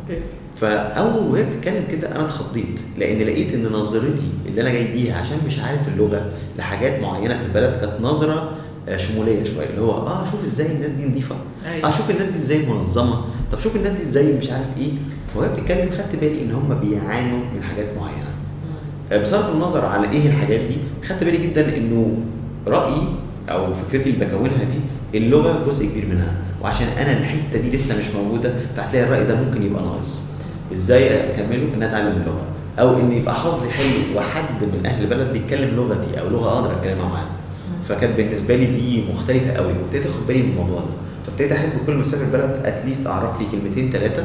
okay. 0.03 0.21
فأول 0.57 1.33
وهي 1.33 1.43
بتتكلم 1.45 1.85
كده 1.91 2.17
أنا 2.17 2.25
اتخضيت 2.25 2.79
لأن 2.99 3.19
لقيت 3.19 3.53
إن 3.55 3.67
نظرتي 3.67 4.29
اللي 4.47 4.63
أنا 4.63 4.71
جاي 4.71 4.93
بيها 4.93 5.19
عشان 5.19 5.39
مش 5.47 5.59
عارف 5.59 5.89
اللغة 5.89 6.33
لحاجات 6.59 7.03
معينة 7.03 7.37
في 7.37 7.43
البلد 7.43 7.81
كانت 7.81 8.01
نظرة 8.01 8.56
شمولية 8.97 9.45
شوية 9.45 9.67
اللي 9.67 9.81
هو 9.81 9.91
آه 9.91 10.25
شوف 10.31 10.45
إزاي 10.45 10.67
الناس 10.67 10.91
دي 10.91 11.09
نظيفة. 11.09 11.35
آه 11.67 11.73
أيوه 11.73 11.91
شوف 11.91 12.11
الناس 12.11 12.35
دي 12.35 12.39
إزاي 12.39 12.67
منظمة. 12.67 13.25
طب 13.53 13.59
شوف 13.59 13.77
الناس 13.77 13.93
دي 13.93 14.03
إزاي 14.03 14.33
مش 14.33 14.51
عارف 14.51 14.67
إيه. 14.79 14.93
فوهي 15.35 15.49
بتتكلم 15.49 15.91
خدت 15.91 16.17
بالي 16.21 16.41
إن 16.43 16.53
هم 16.53 16.79
بيعانوا 16.83 17.39
من 17.55 17.63
حاجات 17.63 17.87
معينة. 18.01 18.31
آه، 19.13 19.23
بصرف 19.23 19.55
النظر 19.55 19.85
على 19.85 20.11
إيه 20.11 20.27
الحاجات 20.27 20.61
دي 20.61 20.77
خدت 21.09 21.25
بالي 21.25 21.47
جدا 21.47 21.77
إنه 21.77 22.19
رأيي 22.67 23.03
أو 23.49 23.75
فكرتي 23.75 24.11
اللي 24.11 24.25
بكونها 24.25 24.65
دي 25.13 25.19
اللغة 25.19 25.67
جزء 25.67 25.87
كبير 25.87 26.07
منها. 26.07 26.33
وعشان 26.63 26.87
أنا 26.87 27.13
الحتة 27.19 27.61
دي 27.61 27.77
لسه 27.77 27.99
مش 27.99 28.05
موجودة 28.15 28.53
فهتلاقي 28.77 29.05
الرأي 29.07 29.25
ده 29.25 29.35
ممكن 29.35 29.63
يبقى 29.63 29.83
ناقص. 29.83 30.19
إزاي 30.73 31.31
أكمله؟ 31.31 31.75
إن 31.75 31.83
أتعلم 31.83 32.17
اللغة. 32.21 32.45
أو 32.79 32.99
إن 32.99 33.13
يبقى 33.13 33.35
حظي 33.35 33.71
حلو 33.71 34.17
وحد 34.17 34.63
من 34.63 34.87
أهل 34.87 35.05
البلد 35.05 35.33
بيتكلم 35.33 35.77
لغتي 35.77 36.21
أو 36.21 36.29
لغة 36.29 36.49
أقدر 36.49 36.73
أتكلمها 36.73 37.09
معاه. 37.09 37.27
فكانت 37.89 38.17
بالنسبة 38.17 38.57
لي 38.57 38.67
دي 38.67 39.05
مختلفة 39.13 39.53
قوي 39.53 39.73
وابتديت 39.73 40.07
أخد 40.07 40.27
بالي 40.29 40.43
من 40.43 40.51
الموضوع 40.51 40.81
ده. 40.81 40.87
فابتديت 41.27 41.53
أحب 41.53 41.71
كل 41.87 41.93
ما 41.95 42.03
أسافر 42.03 42.25
بلد 42.25 42.61
at 42.65 42.77
least 42.77 43.07
أعرف 43.07 43.41
لي 43.41 43.47
كلمتين 43.53 43.91
ثلاثة 43.91 44.25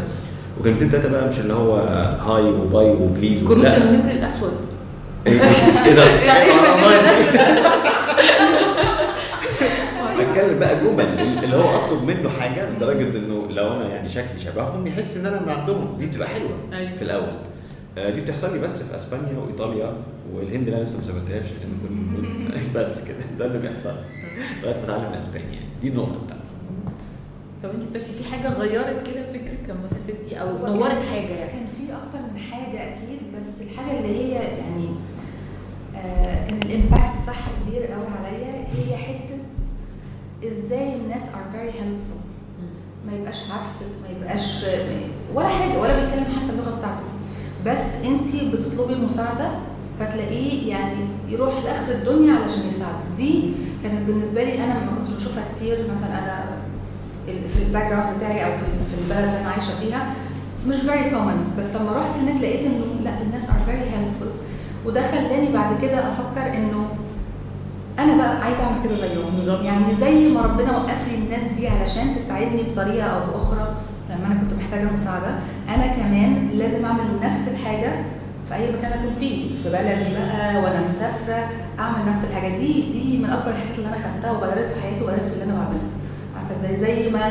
وكلمتين 0.59 0.89
ثلاثة 0.89 1.09
بقى 1.09 1.27
مش 1.27 1.39
اللي 1.39 1.53
هو 1.53 1.75
hi 2.19 2.43
و 2.43 2.55
bye 2.55 2.89
و 2.89 2.97
please 2.97 3.43
كروت 3.43 3.65
النمر 3.65 4.11
الأسود. 4.11 4.53
إيه 5.27 5.93
ده؟ 5.93 6.03
يعني 6.25 6.43
إيه 10.19 10.31
اتكلم 10.31 10.59
بقى 10.59 10.75
جمل 10.79 11.43
اللي 11.43 11.55
هو 11.55 11.75
أطلب 11.75 12.03
منه 12.03 12.29
حاجة 12.29 12.69
لدرجة 12.69 13.17
إنه 13.17 13.47
لو 13.49 13.67
أنا 13.71 13.89
يعني 13.89 14.09
شكلي 14.09 14.39
شبههم 14.45 14.87
يحس 14.87 15.17
إن 15.17 15.25
أنا 15.25 15.41
من 15.41 15.49
عندهم. 15.49 15.95
دي 15.99 16.05
بتبقى 16.05 16.27
حلوة 16.27 16.49
أيوة. 16.73 16.95
في 16.95 17.01
الأول. 17.01 17.31
دي 17.95 18.21
بتحصل 18.21 18.53
لي 18.53 18.59
بس 18.59 18.83
في 18.83 18.95
إسبانيا 18.95 19.37
وإيطاليا 19.39 19.93
والهند 20.33 20.67
أنا 20.67 20.83
لسه 20.83 20.97
ما 20.97 21.03
سافرتهاش 21.03 21.45
لأن 21.51 21.77
كل 21.83 22.27
بس 22.79 23.03
كده. 23.07 23.17
ده 23.39 23.45
اللي 23.45 23.59
بيحصل. 23.59 23.89
لي 23.89 24.61
لغاية 24.63 24.75
ما 24.77 24.83
أتعلم 24.83 25.13
الاسباني 25.13 25.53
يعني 25.55 25.65
دي 25.81 25.87
النقطة 25.87 26.25
بتاعتي. 26.25 26.41
طب 27.63 27.69
أنت 27.69 27.83
بس 27.95 28.03
في 28.11 28.29
حاجة 28.31 28.49
غيرت 28.53 29.07
كده 29.07 29.25
فكرك 29.33 29.59
لما 29.69 29.87
سافرتي؟ 29.87 30.35
أو 30.41 30.67
نورت 30.75 31.03
حاجة 31.11 31.27
يعني؟ 31.27 31.51
كان 31.51 31.65
في 31.77 31.93
أكتر 31.93 32.19
من 32.33 32.39
حاجة 32.39 32.79
أكيد 32.83 33.19
بس 33.39 33.61
الحاجة 33.61 33.97
اللي 33.99 34.17
هي 34.19 34.31
يعني 34.33 34.87
آه 35.95 36.47
كان 36.47 36.59
الإمباكت 36.65 37.21
بتاعها 37.23 37.47
كبير 37.67 37.85
قوي 37.85 38.05
عليا 38.25 38.67
هي 38.75 38.97
حتة 38.97 39.37
إزاي 40.49 40.95
الناس 40.95 41.23
are 41.29 41.55
very 41.55 41.71
helpful. 41.73 42.21
ما 43.07 43.17
يبقاش 43.17 43.37
عارفك 43.51 43.91
ما 44.03 44.09
يبقاش 44.09 44.65
ولا 45.33 45.47
حاجة 45.47 45.79
ولا 45.79 45.99
بيتكلم 45.99 46.23
حتى 46.23 46.53
اللغة 46.53 46.77
بتاعته. 46.77 47.03
بس 47.65 47.81
انت 48.05 48.27
بتطلبي 48.55 48.95
مساعدة 48.95 49.49
فتلاقيه 49.99 50.69
يعني 50.69 50.95
يروح 51.29 51.53
لآخر 51.65 51.91
الدنيا 51.91 52.33
علشان 52.33 52.67
يساعدك 52.67 52.95
دي 53.17 53.43
كانت 53.83 54.07
بالنسبة 54.07 54.43
لي 54.43 54.55
أنا 54.63 54.73
ما 54.73 54.91
كنتش 54.97 55.11
بشوفها 55.13 55.43
كتير 55.55 55.77
مثلا 55.95 56.19
أنا 56.19 56.43
في 57.27 57.63
ال 57.63 57.89
background 57.89 58.17
بتاعي 58.17 58.45
أو 58.45 58.51
في 58.57 59.01
البلد 59.03 59.23
اللي 59.27 59.39
أنا 59.39 59.49
عايشة 59.49 59.79
فيها 59.79 60.13
مش 60.67 60.75
very 60.77 61.09
common 61.09 61.53
بس 61.59 61.75
لما 61.75 61.91
رحت 61.97 62.09
هناك 62.21 62.41
لقيت 62.41 62.65
إنه 62.65 62.85
لأ 63.03 63.21
الناس 63.21 63.49
are 63.49 63.55
very 63.65 63.77
helpful 63.79 64.27
وده 64.85 65.07
خلاني 65.11 65.51
بعد 65.53 65.81
كده 65.81 65.99
أفكر 65.99 66.53
إنه 66.57 66.85
أنا 67.99 68.17
بقى 68.17 68.41
عايزة 68.43 68.63
أعمل 68.63 68.77
كده 68.83 68.95
زيهم. 68.95 69.65
يعني 69.65 69.93
زي 69.93 70.29
ما 70.29 70.41
ربنا 70.41 70.77
وقف 70.77 71.07
لي 71.11 71.15
الناس 71.25 71.43
دي 71.57 71.67
علشان 71.67 72.15
تساعدني 72.15 72.63
بطريقة 72.63 73.07
أو 73.07 73.31
بأخرى 73.31 73.73
لما 74.21 74.33
أنا 74.33 74.41
كنت 74.41 74.53
محتاجة 74.53 74.87
مساعده 74.95 75.31
أنا 75.69 75.87
كمان 75.87 76.49
لازم 76.53 76.85
أعمل 76.85 77.03
نفس 77.23 77.47
الحاجة 77.53 77.91
في 78.47 78.55
أي 78.55 78.71
مكان 78.71 78.91
أكون 78.91 79.13
فيه 79.19 79.55
في 79.63 79.69
بلدي 79.69 80.13
بقى 80.13 80.55
وأنا 80.63 80.87
مسافرة 80.87 81.49
أعمل 81.79 82.09
نفس 82.09 82.19
الحاجة 82.29 82.55
دي 82.55 82.91
دي 82.91 83.17
من 83.17 83.29
أكبر 83.29 83.51
الحاجات 83.51 83.77
اللي 83.77 83.87
أنا 83.89 83.97
خدتها 83.97 84.31
وغيرت 84.31 84.69
في 84.69 84.81
حياتي 84.81 85.03
وغيرت 85.03 85.25
في 85.25 85.33
اللي 85.33 85.43
أنا 85.43 85.53
بعمله. 85.53 85.79
عارفة 86.35 86.55
إزاي؟ 86.55 86.75
زي 86.75 87.09
ما 87.09 87.25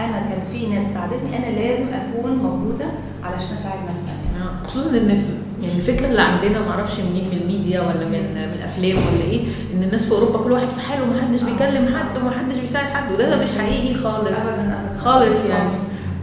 أنا 0.00 0.20
كان 0.28 0.38
في 0.52 0.66
ناس 0.66 0.84
ساعدتني 0.94 1.36
أنا 1.38 1.58
لازم 1.60 1.84
أكون 1.94 2.36
موجودة 2.36 2.84
علشان 3.24 3.54
أساعد 3.54 3.78
ناس 3.86 3.96
تانية. 3.96 4.44
آه، 4.44 4.66
خصوصا 4.68 4.90
إن 4.90 5.22
يعني 5.62 5.76
الفكرة 5.76 6.06
اللي 6.06 6.22
عندنا 6.22 6.66
معرفش 6.68 7.00
منين 7.00 7.24
من 7.32 7.38
الميديا 7.42 7.80
ولا 7.80 8.04
من 8.04 8.34
من 8.34 8.52
الأفلام 8.54 8.96
ولا 8.96 9.24
إيه 9.24 9.44
إن 9.74 9.82
الناس 9.82 10.04
في 10.04 10.12
أوروبا 10.12 10.38
كل 10.38 10.52
واحد 10.52 10.70
في 10.70 10.80
حاله 10.80 11.02
ومحدش 11.02 11.42
بيكلم 11.42 11.94
حد 11.96 12.18
ومحدش 12.22 12.58
بيساعد 12.58 12.86
حد 12.86 13.12
وده 13.12 13.36
ده 13.36 13.42
مش 13.42 13.48
حقيقي 13.58 13.94
خالص. 13.94 14.36
خالص 14.96 15.44
يعني. 15.44 15.70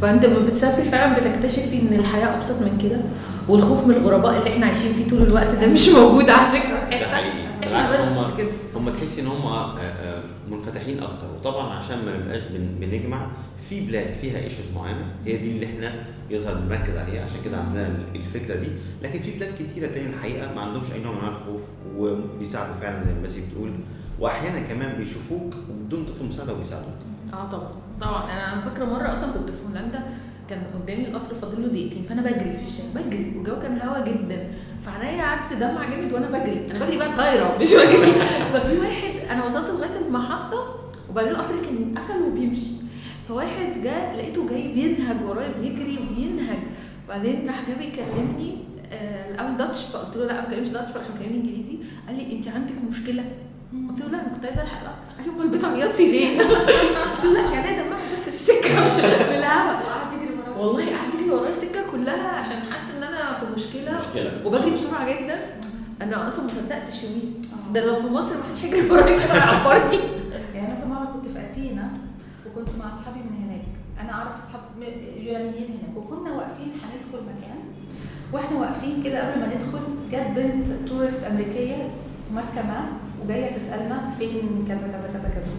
فانت 0.02 0.26
لما 0.26 0.40
بتسافري 0.46 0.84
فعلا 0.84 1.20
بتكتشفي 1.20 1.82
إن 1.82 2.00
الحياة 2.00 2.38
أبسط 2.38 2.62
من 2.62 2.78
كده 2.78 3.02
والخوف 3.50 3.88
من 3.88 3.96
الغرباء 3.96 4.38
اللي 4.40 4.50
إحنا 4.54 4.66
عايشين 4.66 4.94
فيه 4.94 5.10
طول 5.10 5.22
الوقت 5.22 5.48
ده 5.56 5.68
مش 5.68 5.90
موجود 5.90 6.30
على 6.30 6.60
فكرة. 6.60 6.76
إحنا 6.76 7.84
بس 7.84 8.00
هم 8.00 8.38
كده. 8.38 8.48
هم 8.76 8.90
تحسي 8.90 9.22
إن 9.22 9.28
هم 9.28 9.46
آه، 9.46 9.78
آه، 9.80 10.24
منفتحين 10.52 11.00
أكتر. 11.04 11.26
وطبعا 11.40 11.74
عشان 11.74 11.98
ما 12.06 12.18
نبقاش 12.18 12.42
بن- 12.42 12.76
بنجمع 12.80 13.28
في 13.70 13.82
بلاد 13.88 14.12
فيها 14.12 14.38
issues 14.40 14.66
معينة 14.76 15.06
هي 15.26 15.38
دي 15.38 15.52
اللي 15.52 15.66
إحنا 15.66 15.94
يظهر 16.30 16.54
بنركز 16.56 16.98
عليها. 16.98 17.24
عشان 17.24 17.38
كده 17.46 17.58
عندنا 17.58 17.90
الفكرة 18.16 18.56
دي. 18.56 18.68
لكن 19.04 19.20
في 19.20 19.32
بلاد 19.32 19.52
كتيرة 19.60 19.88
تانية 19.88 20.08
الحقيقة 20.10 20.54
ما 20.56 20.62
عندهمش 20.62 20.92
أي 20.92 21.00
نوع 21.00 21.14
من 21.14 21.28
الخوف 21.28 21.62
وبيساعدوا 21.98 22.74
فعلا 22.82 23.04
زي 23.04 23.14
ما 23.14 23.22
باسي 23.22 23.42
بتقول. 23.52 23.72
واحيانا 24.20 24.60
كمان 24.60 24.98
بيشوفوك 24.98 25.54
وبدون 25.70 26.06
تطلب 26.06 26.28
مساعدة 26.28 26.54
وبيساعدوك. 26.54 26.94
آه 27.34 27.46
طبعا. 27.50 27.70
طبعا. 28.02 28.24
أنا 28.24 28.54
أنا 28.54 28.62
فاكرة 28.62 28.86
مرة 28.86 29.14
أصلا 29.14 29.32
كنت 29.32 29.50
في 29.50 29.64
هولندا 29.66 30.04
كان 30.50 30.62
قدامي 30.74 31.08
القطر 31.08 31.36
فاضل 31.36 31.62
له 31.62 31.68
دقيقتين 31.68 32.04
فأنا 32.10 32.22
بجري 32.22 32.54
في 32.54 32.64
الشارع 32.64 32.90
بجري 32.96 33.34
والجو 33.36 33.60
كان 33.60 33.80
هوا 33.82 34.00
جدا. 34.06 34.48
فعينيا 34.86 35.24
قعدت 35.24 35.54
تدمع 35.54 35.90
جامد 35.90 36.14
وأنا 36.14 36.28
بجري. 36.28 36.66
أنا 36.72 36.86
بجري 36.86 36.98
بقى 36.98 37.16
طايرة 37.18 37.58
مش 37.62 37.74
بجري. 37.74 38.12
ففي 38.54 38.78
واحد 38.80 39.30
أنا 39.30 39.46
وصلت 39.46 39.70
لغاية 39.70 40.06
المحطة 40.08 40.76
وبعدين 41.10 41.32
القطر 41.32 41.56
كان 41.66 41.96
قفل 41.98 42.22
وبيمشي. 42.22 42.72
فواحد 43.28 43.82
جه 43.84 44.16
لقيته 44.16 44.50
جاي 44.50 44.68
بينهج 44.74 45.16
ورايا 45.28 45.52
بيجري 45.62 46.00
وبينهج. 46.00 46.60
بعدين 47.10 47.48
راح 47.48 47.62
جه 47.70 47.74
بيكلمني 47.74 48.58
آه 48.94 49.32
الأول 49.32 49.58
داتش 49.58 49.82
فقلت 49.82 50.18
له 50.18 50.26
لا 50.26 50.34
ما 50.42 50.48
بكلمش 50.48 50.68
داتش 50.68 50.92
فراح 50.92 51.06
مكلمني 51.16 51.38
إنجليزي. 51.38 51.78
قال 52.08 52.18
لي 52.18 52.36
أنت 52.36 52.48
عندك 52.48 52.74
مشكلة؟ 52.90 53.24
قلت 53.90 54.02
له 54.02 54.08
لا 54.08 54.22
أنا 54.22 54.34
كنت 54.36 54.46
عايزة 54.46 54.62
ألحق 54.62 54.82
القطر. 54.82 55.08
قال 55.18 55.26
لي 55.28 55.34
امال 55.34 55.58
بتعيطي 55.58 56.12
ليه؟ 56.12 56.40
قلت 57.12 57.26
له 57.26 57.34
لا 57.34 57.54
يعني 57.54 57.84
دمعت 57.84 57.91
وراه 58.98 60.58
والله 60.60 60.84
قعدت 60.86 61.14
يجري 61.14 61.30
ورايا 61.32 61.50
السكة 61.50 61.92
كلها 61.92 62.28
عشان 62.30 62.56
حاسة 62.72 62.98
إن 62.98 63.04
أنا 63.04 63.34
في 63.34 63.46
مشكلة. 63.54 64.00
مشكلة. 64.00 64.42
وبجري 64.46 64.72
بسرعة 64.72 65.10
جدا. 65.10 65.40
أنا 66.02 66.28
أصلا 66.28 66.44
ما 66.44 66.50
صدقتش 66.50 67.04
يومين. 67.04 67.42
آه. 67.70 67.74
ده 67.74 67.86
لو 67.86 67.96
في 67.96 68.08
مصر 68.08 68.38
ما 68.38 68.44
حدش 68.50 68.66
هيجري 68.66 68.90
ورايا 68.90 69.16
كده 69.18 69.36
يعبرني 69.36 70.00
يعني 70.56 70.72
مثلا 70.74 70.86
مرة 70.88 71.06
كنت 71.14 71.28
في 71.32 71.40
أتينا 71.40 71.90
وكنت 72.48 72.76
مع 72.80 72.90
أصحابي 72.90 73.20
من 73.20 73.36
هناك. 73.44 73.66
أنا 74.02 74.14
أعرف 74.14 74.40
أصحاب 74.40 74.62
يونانيين 75.18 75.68
هناك. 75.80 75.98
وكنا 75.98 76.32
واقفين 76.32 76.72
هندخل 76.84 77.24
مكان. 77.26 77.60
وإحنا 78.34 78.60
واقفين 78.60 79.04
كده 79.04 79.32
قبل 79.32 79.40
ما 79.42 79.48
ندخل 79.56 79.80
جت 80.12 80.28
بنت 80.36 80.68
تورست 80.90 81.24
أمريكية 81.32 81.90
ماسكة 82.34 82.62
ماب 82.68 82.86
وجاية 83.26 83.56
تسألنا 83.56 84.10
فين 84.20 84.66
كذا 84.68 84.88
كذا 84.88 85.10
كذا 85.14 85.30
كذا. 85.30 85.52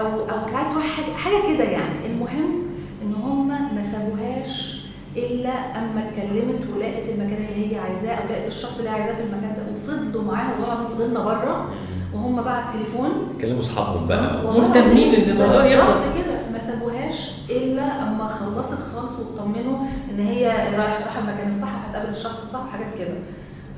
أو 0.00 0.06
أو 0.20 0.44
كانت 0.44 0.54
عايزة 0.56 0.80
حاجة 1.16 1.54
كده 1.54 1.64
يعني. 1.64 2.06
المهم 2.06 2.62
إن 3.02 3.14
هم 3.14 3.48
ما 3.48 3.82
سابوهاش 3.84 4.86
إلا 5.16 5.50
أما 5.50 6.04
اتكلمت 6.08 6.60
ولقت 6.76 7.08
المكان 7.08 7.44
اللي 7.50 7.72
هي 7.74 7.78
عايزاه 7.78 8.14
أو 8.14 8.28
لقت 8.30 8.46
الشخص 8.46 8.78
اللي 8.78 8.90
هي 8.90 8.94
عايزاه 8.94 9.14
في 9.14 9.22
المكان 9.22 9.56
ده 9.56 9.62
وفضلوا 9.72 10.22
معاها 10.22 10.52
والله 10.52 10.66
العظيم 10.66 10.88
فضلنا 10.88 11.20
بره. 11.24 11.70
وهم 12.14 12.42
بقى 12.42 12.56
على 12.62 12.66
التليفون. 12.74 13.10
كلموا 13.40 13.60
أصحابهم 13.60 14.06
بقى. 14.06 14.44
والله 14.44 14.68
مهتمين 14.68 15.14
إن 15.14 15.30
الموضوع 15.30 15.62
بالظبط 15.62 15.72
يخلص. 15.72 16.02
كده. 16.24 16.36
ما 16.52 16.58
سابوهاش 16.58 17.30
إلا 17.50 18.02
أما 18.02 18.28
خلصت 18.28 18.78
خالص 18.94 19.12
واطمنوا 19.20 19.78
إن 20.10 20.20
هي 20.20 20.46
رايحه 20.46 20.76
رايحة 21.04 21.20
المكان 21.20 21.48
الصح 21.48 21.68
هتقابل 21.88 22.08
الشخص 22.10 22.42
الصح 22.42 22.64
وحاجات 22.64 22.86
كده. 22.98 23.14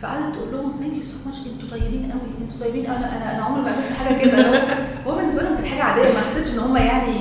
فقعدت 0.03 0.35
تقول 0.35 0.49
لهم 0.53 0.73
thank 0.79 0.97
you 0.97 1.03
so 1.03 1.17
much 1.27 1.39
أنتوا 1.39 1.69
طيبين 1.79 2.11
قوي 2.13 2.31
أنتوا 2.43 2.67
طيبين 2.67 2.87
قوي. 2.87 2.97
أنا 2.97 3.35
أنا 3.35 3.43
عمري 3.45 3.61
ما 3.63 3.71
عملت 3.71 3.93
حاجة 3.99 4.19
كده. 4.25 4.63
هو 5.07 5.17
بالنسبة 5.17 5.43
لهم 5.43 5.55
كانت 5.57 5.67
حاجة 5.69 5.83
عادية 5.83 6.13
ما 6.15 6.21
حسيتش 6.21 6.55
إن 6.55 6.59
هم 6.59 6.77
يعني 6.77 7.19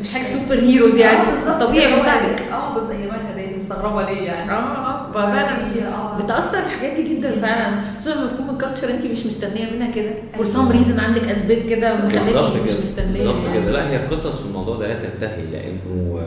مش 0.00 0.14
حاجة 0.14 0.24
superheroes 0.24 0.96
يعني. 0.96 1.18
آه، 1.28 1.30
بالظبط. 1.30 1.62
طبيعي 1.62 1.92
هو 1.92 1.96
بنساعدك 1.96 2.42
آه 2.42 2.74
بس 2.78 2.84
هي 2.90 3.06
مالها 3.06 3.46
دي 3.50 3.56
مستغربة 3.56 4.02
ليه 4.10 4.22
يعني. 4.22 4.50
آه 4.52 4.54
آه 4.54 5.12
فعلا 5.12 5.46
فدي- 5.46 5.82
آه. 5.84 6.18
بتأثر 6.22 6.58
الحاجات 6.58 6.92
دي 6.92 7.14
جدا 7.16 7.40
فعلا. 7.40 7.80
خصوصا 7.98 8.14
لما 8.16 8.26
تكون 8.30 8.46
من 8.46 8.58
culture 8.58 8.90
انت 8.90 9.06
مش 9.06 9.26
مستنية 9.26 9.70
منها 9.76 9.90
كده. 9.90 10.10
for. 10.34 10.44
some 10.44 10.68
reason 10.72 11.00
عندك 11.00 11.22
أسباب 11.24 11.58
كده 11.70 11.94
بالظبط 11.94 12.16
مخليكي 12.28 12.60
مش 12.64 12.80
مستنية. 12.82 13.12
بالظبط 13.12 13.54
كده. 13.54 13.70
لا 13.70 13.88
هي 13.90 13.96
القصص 13.96 14.38
في 14.40 14.46
الموضوع 14.46 14.76
ده 14.76 14.86
لا 14.88 14.94
تنتهي 14.94 15.42
لأنه 15.52 16.22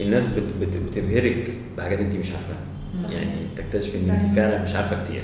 الناس 0.00 0.24
بت 0.24 0.42
بت 0.60 0.76
بتبهرك 0.76 1.50
بحاجات 1.78 1.98
انت 1.98 2.14
مش 2.16 2.30
عارفاها. 2.30 2.56
يعني 3.10 3.32
تكتشف 3.56 3.94
إن 3.94 4.10
انت 4.10 4.34
فعلا 4.36 4.62
مش 4.62 4.74
عارفة 4.74 5.04
كتير. 5.04 5.22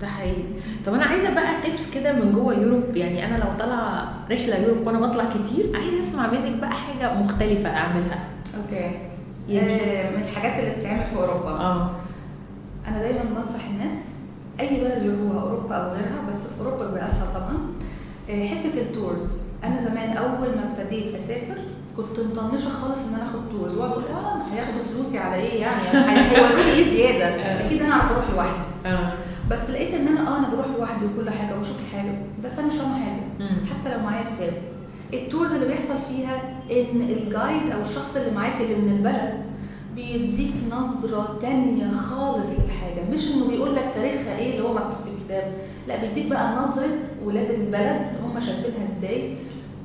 ده 0.00 0.08
حقيقي. 0.08 0.42
طب 0.86 0.94
أنا 0.94 1.04
عايزة 1.04 1.34
بقى 1.34 1.62
tips 1.62 1.94
كده 1.94 2.12
من 2.12 2.32
جوه 2.32 2.54
Europe 2.54 2.96
يعني 2.96 3.26
أنا 3.26 3.36
لو 3.44 3.50
طالعة 3.58 4.14
رحلة 4.30 4.56
Europe 4.56 4.86
وأنا 4.86 5.00
بطلع 5.00 5.24
كتير 5.24 5.64
عايزة 5.76 6.00
أسمع 6.00 6.26
منك 6.30 6.60
بقى 6.60 6.70
حاجة 6.72 7.14
مختلفة 7.14 7.68
أعملها. 7.68 8.24
okay. 8.56 8.90
يعني 9.48 9.74
آه، 9.74 10.16
من 10.16 10.22
الحاجات 10.22 10.60
اللي 10.60 10.70
بتتعمل 10.70 11.04
في 11.04 11.16
أوروبا. 11.16 11.50
آه. 11.50 11.90
أنا 12.88 12.98
دايما 13.02 13.20
بنصح 13.36 13.66
الناس 13.68 14.10
أي 14.60 14.80
بلد 14.80 15.02
يروحوها 15.02 15.42
أوروبا 15.42 15.74
أو 15.74 15.90
غيرها 15.92 16.28
بس 16.28 16.36
في 16.36 16.60
أوروبا 16.60 16.86
بيبقى 16.86 17.06
أسهل 17.06 17.34
طبعا. 17.34 17.58
آه، 18.30 18.46
حتة 18.46 18.80
ال 18.80 18.92
tours 18.92 19.52
أنا 19.64 19.78
زمان 19.80 20.16
أول 20.16 20.48
ما 20.56 20.70
ابتديت 20.70 21.14
أسافر 21.14 21.56
كنت 21.96 22.20
مطنشة 22.20 22.68
خالص 22.68 23.08
إن 23.08 23.14
أنا 23.14 23.24
آخد 23.24 23.40
tours 23.50 23.76
واقعد 23.76 23.92
أقول 23.92 24.04
آه 24.04 24.42
هياخدوا 24.54 24.82
فلوسي 24.94 25.18
على 25.18 25.36
إيه 25.42 25.60
يعني؟ 25.60 25.80
هي- 25.92 26.36
هيوروني 26.36 26.72
إيه 26.72 26.90
زيادة؟ 26.90 27.26
أكيد 27.66 27.82
أنا 27.82 27.92
اعرف 27.92 28.12
أروح 28.12 28.30
لوحدي. 28.34 28.62
آه. 28.86 29.12
بس 29.50 29.70
لقيت 29.70 29.94
إن 29.94 30.08
أنا 30.08 30.28
آه 30.30 30.38
أنا 30.38 30.48
بروح 30.48 30.66
لوحدي 30.78 31.04
وكل 31.04 31.30
حاجة 31.30 31.56
وبشوف 31.56 31.76
الحاجة 31.80 32.14
بس 32.44 32.58
أنا 32.58 32.68
مش 32.68 32.74
فاهمة 32.74 32.94
حاجة. 32.94 33.48
حتى 33.70 33.94
لو 33.96 34.02
معايا 34.02 34.24
كتاب. 34.36 34.52
ال 35.14 35.20
tours 35.20 35.52
اللي 35.52 35.66
بيحصل 35.66 35.94
فيها 36.08 36.36
إن 36.70 37.00
ال 37.02 37.13
guide 37.13 37.70
أو 37.74 37.80
الشخص 37.80 38.16
اللي 38.16 38.30
معاك 38.36 38.60
اللي 38.60 38.74
من 38.74 38.92
البلد 38.96 39.46
بيديك 39.94 40.52
نظرة 40.70 41.38
تانية 41.42 41.92
خالص 41.92 42.48
للحاجة. 42.50 43.10
مش 43.12 43.32
إنه 43.34 43.48
بيقول 43.48 43.76
لك 43.76 43.84
تاريخها 43.94 44.38
إيه 44.38 44.50
اللي 44.52 44.68
هو 44.68 44.72
مكتوب 44.74 44.92
في 45.04 45.10
الكتاب. 45.20 45.52
لا 45.88 45.96
بيديك 46.00 46.26
بقى 46.26 46.56
نظرة 46.62 46.88
ولاد 47.24 47.50
البلد 47.50 48.16
هم 48.24 48.40
شايفينها 48.40 48.82
إزاي. 48.98 49.34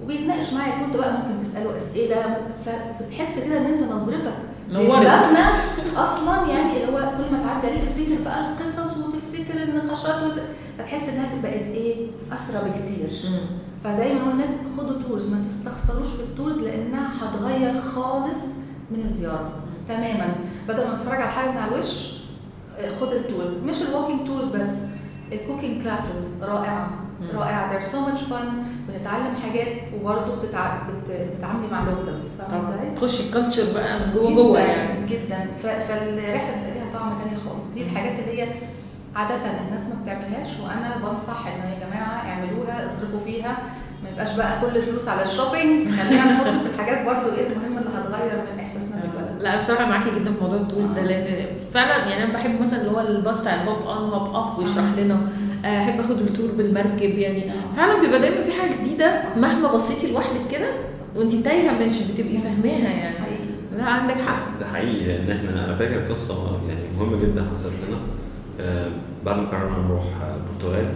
وبيتناقش 0.07 0.53
معاك 0.53 0.73
وانت 0.81 0.95
بقى 0.97 1.13
ممكن 1.13 1.39
تسأله 1.39 1.77
أسئلة 1.77 2.37
فبتحس 2.65 3.39
كده 3.45 3.57
إن 3.59 3.65
أنت 3.65 3.91
نظرتك 3.91 4.33
نورت. 4.71 4.85
للمبنى 4.85 5.45
أصلا 5.97 6.47
يعني 6.49 6.71
اللي 6.83 6.93
هو 6.93 6.97
كل 7.17 7.31
ما 7.35 7.43
تعدي 7.47 7.67
عليه 7.67 7.79
تفتكر 7.85 8.23
بقى 8.25 8.49
القصص 8.51 8.97
وتفتكر 8.97 9.63
النقاشات 9.63 10.23
وت... 10.23 10.41
فتحس 10.79 11.09
إنها 11.09 11.41
بقت 11.43 11.53
إيه 11.53 12.07
أثرى 12.31 12.69
بكتير. 12.69 13.09
فدايما 13.83 14.19
أقول 14.21 14.31
للناس 14.31 14.49
خدوا 14.77 15.01
tours 15.01 15.25
ما 15.25 15.43
تستخسروش 15.43 16.07
في 16.09 16.23
ال 16.23 16.29
tours 16.29 16.59
لأنها 16.59 17.09
هتغير 17.21 17.81
خالص 17.81 18.39
من 18.91 19.01
الزيارة 19.01 19.49
تماما 19.87 20.35
بدل 20.67 20.87
ما 20.87 20.93
تتفرج 20.97 21.21
على 21.21 21.31
حاجة 21.31 21.51
من 21.51 21.57
على 21.57 21.75
الوش 21.75 22.13
آه، 22.77 22.89
خد 23.01 23.13
ال 23.13 23.20
tours 23.20 23.57
مش 23.63 23.81
ال 23.81 23.87
walking 23.87 24.27
tours 24.27 24.45
بس 24.45 24.69
ال 25.33 25.39
cooking 25.39 25.83
classes 25.83 26.43
رائعة. 26.43 26.89
رائعه 27.35 27.79
there's 27.79 27.83
so 27.85 27.95
much 28.09 28.21
fun. 28.29 28.45
بنتعلم 28.87 29.35
حاجات 29.43 29.67
وبرضه 29.95 30.35
بتتع... 30.35 30.77
بت... 30.77 31.11
بتتعاملي 31.11 31.67
مع 31.71 31.83
locals 31.83 32.27
فاهمة 32.35 32.59
إزاي؟ 32.59 32.77
طبعا 32.79 32.95
تخش 32.95 33.21
ال 33.21 33.26
culture 33.26 33.63
بقى 33.73 33.99
من 33.99 34.13
جوه 34.13 34.33
جوه 34.35 34.59
يعني. 34.59 35.07
جدا. 35.07 35.39
ف... 35.57 35.65
فالرحلة 35.67 36.55
بيبقى 36.55 36.73
ليها 36.73 36.93
طعم 36.93 37.19
تاني 37.19 37.35
خالص. 37.45 37.73
دي 37.73 37.83
الحاجات 37.83 38.19
اللي 38.19 38.41
هي 38.41 38.47
عادة 39.15 39.35
الناس 39.67 39.87
ما 39.87 39.95
بتعملهاش 40.03 40.49
وأنا 40.59 40.95
بنصح 41.11 41.47
إن 41.47 41.69
يا 41.71 41.87
جماعة 41.87 42.29
اعملوها 42.29 42.87
اصرفوا 42.87 43.19
فيها. 43.25 43.57
ما 44.03 44.09
يبقاش 44.09 44.33
بقى 44.35 44.61
كل 44.61 44.77
الفلوس 44.77 45.07
على 45.07 45.23
ال 45.23 45.30
shopping 45.30 45.89
خلينا 45.91 46.25
نحط 46.33 46.45
في 46.47 46.69
الحاجات 46.75 47.05
برضو 47.05 47.35
إيه 47.35 47.47
المهم 47.47 47.77
اللي 47.77 47.89
هتغير 47.89 48.41
من 48.53 48.59
إحساسنا 48.59 49.01
بالبلد 49.01 49.41
لا 49.41 49.61
بصراحة 49.61 49.85
معاكي 49.85 50.09
جدا 50.09 50.33
في 50.33 50.41
موضوع 50.41 50.57
ال 50.57 50.62
tours 50.62 50.85
ده 50.85 51.01
لأن 51.01 51.45
فعلا 51.73 52.05
يعني 52.09 52.23
أنا 52.23 52.33
بحب 52.33 52.61
مثلا 52.61 52.81
اللي 52.81 52.91
هو 52.91 52.99
الباص 52.99 53.41
بتاع 53.41 53.53
ال 53.53 53.62
hop 53.62 53.87
on 53.87 54.09
hop 54.09 54.35
off 54.35 54.59
ويشرح 54.59 54.85
لنا. 54.97 55.17
أحب 55.65 55.99
آخد 55.99 56.11
ال 56.21 56.27
tour 56.27 56.51
بالمركب 56.57 57.17
يعني. 57.17 57.43
فعلا 57.75 58.01
بيبقى 58.01 58.19
دايما 58.19 58.43
في 58.43 58.51
حاجة 58.51 58.75
جديدة 58.81 59.13
مهما 59.37 59.73
بصيتي 59.73 60.11
لوحدك 60.11 60.51
كده 60.51 60.67
وانت 61.15 61.35
تايهة 61.35 61.85
مش 61.87 61.95
بتبقي 62.01 62.37
فاهماها 62.37 62.89
يعني. 62.93 63.15
لا 63.77 63.83
عندك 63.83 64.13
حق. 64.15 64.59
ده 64.59 64.65
حقيقي. 64.73 65.05
لأن 65.07 65.31
إحنا 65.37 65.65
أنا 65.65 65.75
فاكر 65.75 65.99
قصة 66.09 66.59
يعني 66.67 66.79
مهمة 66.99 67.21
جدا 67.21 67.45
حصلت 67.53 67.73
لنا. 67.89 67.97
آه، 68.59 68.87
بعد 69.25 69.35
ما 69.37 69.43
قررنا 69.47 69.77
نروح 69.87 70.03
آه، 70.03 70.35
البرتغال 70.35 70.89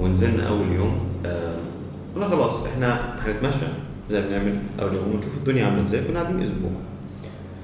ونزلنا 0.00 0.48
أول 0.48 0.72
يوم 0.72 0.98
آه، 1.26 1.56
قلنا 2.14 2.28
خلاص 2.28 2.66
إحنا 2.66 2.98
هنتمشى 3.26 3.66
زي 4.10 4.20
ما 4.20 4.26
بنعمل 4.26 4.58
أول 4.82 4.94
يوم 4.94 5.14
ونشوف 5.14 5.34
الدنيا 5.36 5.64
عاملة 5.64 5.80
إزاي. 5.80 6.00
كنا 6.04 6.20
قاعدين 6.20 6.42
أسبوع. 6.42 6.70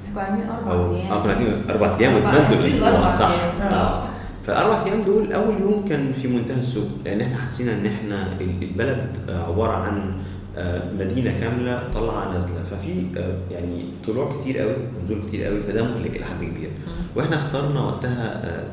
إحنا 0.07 0.15
كنا 0.15 0.23
قاعدين 0.23 0.49
أربع 0.51 0.73
أيام. 0.97 1.13
آه 1.13 1.23
كنا 1.23 1.33
قاعدين 1.33 1.71
أربع 1.71 1.99
أيام 1.99 2.15
أربع 2.15 2.29
واتمدوا 2.39 3.11
صح. 3.11 3.31
آه. 3.63 4.05
فالاربع 4.47 4.85
أيام 4.85 5.03
دول 5.03 5.33
أول 5.33 5.61
يوم 5.61 5.85
كان 5.89 6.13
في 6.13 6.29
منتهى 6.29 6.59
السوء 6.59 6.89
لأن 7.05 7.21
إحنا 7.21 7.37
حسينا 7.39 7.73
إن 7.73 7.87
إحنا 7.87 8.33
ال- 8.41 8.63
البلد 8.63 9.17
عبارة 9.29 9.73
عن 9.73 10.13
آه، 10.57 10.93
مدينة 10.99 11.39
كاملة 11.41 11.89
طالعة 11.95 12.33
نازلة. 12.33 12.63
ففي 12.71 12.93
آه، 13.17 13.37
يعني 13.51 13.85
طلوع 14.07 14.33
كتير 14.41 14.59
قوي 14.59 14.73
ونزول 15.01 15.23
كتير 15.27 15.45
قوي 15.45 15.61
فده 15.63 15.83
مهلك 15.85 16.17
إلى 16.17 16.25
حد 16.25 16.45
كبير. 16.45 16.71
وإحنا 17.17 17.37
اخترنا 17.37 17.81
وقتها 17.81 18.41
آه، 18.45 18.65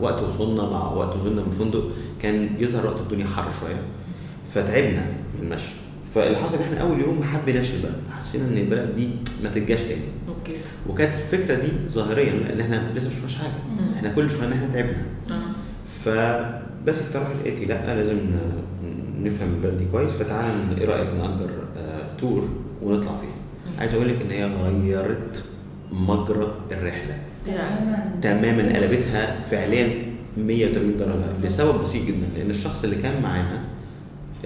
وقت 0.00 0.22
وصولنا 0.22 0.62
مع 0.62 0.92
وقت 0.92 1.16
نزولنا 1.16 1.42
من 1.42 1.48
الفندق 1.52 1.84
كان 2.22 2.48
يظهر 2.58 2.86
وقت 2.86 3.00
الدنيا 3.00 3.26
حر 3.26 3.50
شوية. 3.60 3.82
فتعبنا 4.54 5.06
من 5.40 5.42
المشي. 5.46 5.74
فاللي 6.14 6.38
حصل 6.38 6.58
إحنا 6.58 6.78
اول 6.80 7.00
يوم 7.00 7.18
ما 7.18 7.24
حبيناش 7.24 7.74
البلد. 7.74 8.00
حسينا 8.16 8.44
إن 8.48 8.58
البلد 8.58 8.94
دي 8.94 9.08
ما 9.44 9.50
ترجعش 9.50 9.82
تاني. 9.82 10.00
أوكي. 10.28 10.52
وكانت 10.88 11.14
الفكرة 11.16 11.54
دي 11.54 11.68
ظاهريا 11.88 12.32
لأن 12.32 12.60
إحنا 12.60 12.92
لسه 12.94 13.08
مش 13.08 13.14
شفناش 13.14 13.36
حاجة. 13.36 13.50
مم. 13.80 13.94
إحنا 13.94 14.08
كل 14.08 14.30
شوية 14.30 14.46
إن 14.46 14.52
إحنا 14.52 14.66
تعبنا. 14.74 15.02
آه. 15.30 15.34
فبس 16.04 17.02
اقترحت 17.02 17.34
لي 17.46 17.64
لأ 17.64 17.94
لازم 17.96 18.16
نفهم 19.22 19.48
البلد 19.54 19.76
دي 19.78 19.84
كويس. 19.92 20.12
فتعالى 20.12 20.48
إيه 20.80 20.86
رأيك 20.86 21.08
نأجر 21.20 21.50
آه، 21.76 22.16
tour 22.18 22.48
ونطلع 22.82 23.16
فيها. 23.16 23.78
عايز 23.78 23.94
أقول 23.94 24.08
لك 24.08 24.16
إن 24.24 24.30
هي 24.30 24.44
غيرت 24.46 25.44
مجرى 25.92 26.54
الرحلة. 26.72 27.18
تماما 28.22 28.62
قلبتها 28.62 29.40
فعليا 29.50 29.88
180 30.36 30.98
درجة. 30.98 31.46
لسبب 31.46 31.82
بسيط 31.82 32.06
جدا 32.06 32.26
لأن 32.36 32.50
الشخص 32.50 32.84
اللي 32.84 32.96
كان 32.96 33.22
معانا 33.22 33.64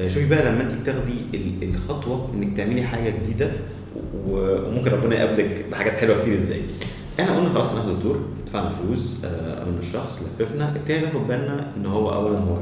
شوفي 0.06 0.28
بقى 0.28 0.52
لما 0.52 0.62
انت 0.62 0.74
بتاخدي 0.74 1.12
ال- 1.34 1.68
الخطوة 1.74 2.28
انك 2.34 2.56
تعملي 2.56 2.82
حاجة 2.82 3.10
جديدة 3.22 3.50
وممكن 4.28 4.90
ربنا 4.90 5.14
يقابلك 5.16 5.64
بحاجات 5.72 5.92
حلوة 5.96 6.20
كتير 6.20 6.34
إزاي. 6.34 6.60
إحنا 7.20 7.36
قلنا 7.36 7.48
خلاص 7.48 7.72
هناخد 7.72 7.88
ال 7.88 7.94
tour 7.94 8.20
دفعنا 8.46 8.68
الفلوس 8.68 9.24
آه، 9.24 9.54
قابلنا 9.58 9.78
الشخص 9.78 10.22
لففنا 10.22 10.68
ابتدينا 10.76 11.00
ناخد 11.06 11.26
بالنا 11.28 11.72
ان 11.76 11.86
هو 11.86 12.12
اولا 12.14 12.38
هو 12.38 12.56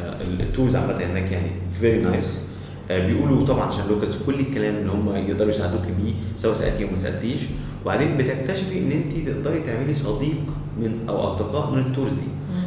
آه، 0.00 0.22
ال 0.40 0.46
tours 0.46 0.76
عامة 0.76 0.94
هناك 1.04 1.32
يعني 1.32 1.50
very 1.80 1.98
nice 2.02 2.46
بيقولوا 2.90 3.44
طبعا 3.46 3.66
عشان 3.66 3.86
locals 3.88 4.22
كل 4.26 4.34
الكلام 4.40 4.74
اللي 4.76 4.90
هم 4.92 5.16
يقدروا 5.16 5.50
يساعدوك 5.50 5.82
بيه 5.82 6.12
سواء 6.36 6.54
سألتي 6.54 6.84
أو 6.84 6.90
ما 6.90 6.96
سألتيش. 6.96 7.40
وبعدين 7.82 8.16
بتكتشفي 8.16 8.78
ان 8.78 8.92
انت 8.92 9.28
تقدري 9.28 9.60
تعملي 9.60 9.94
صديق 9.94 10.36
من 10.80 10.98
أو 11.08 11.16
أصدقاء 11.26 11.70
من 11.70 11.78
التورز 11.78 12.12
دي. 12.12 12.20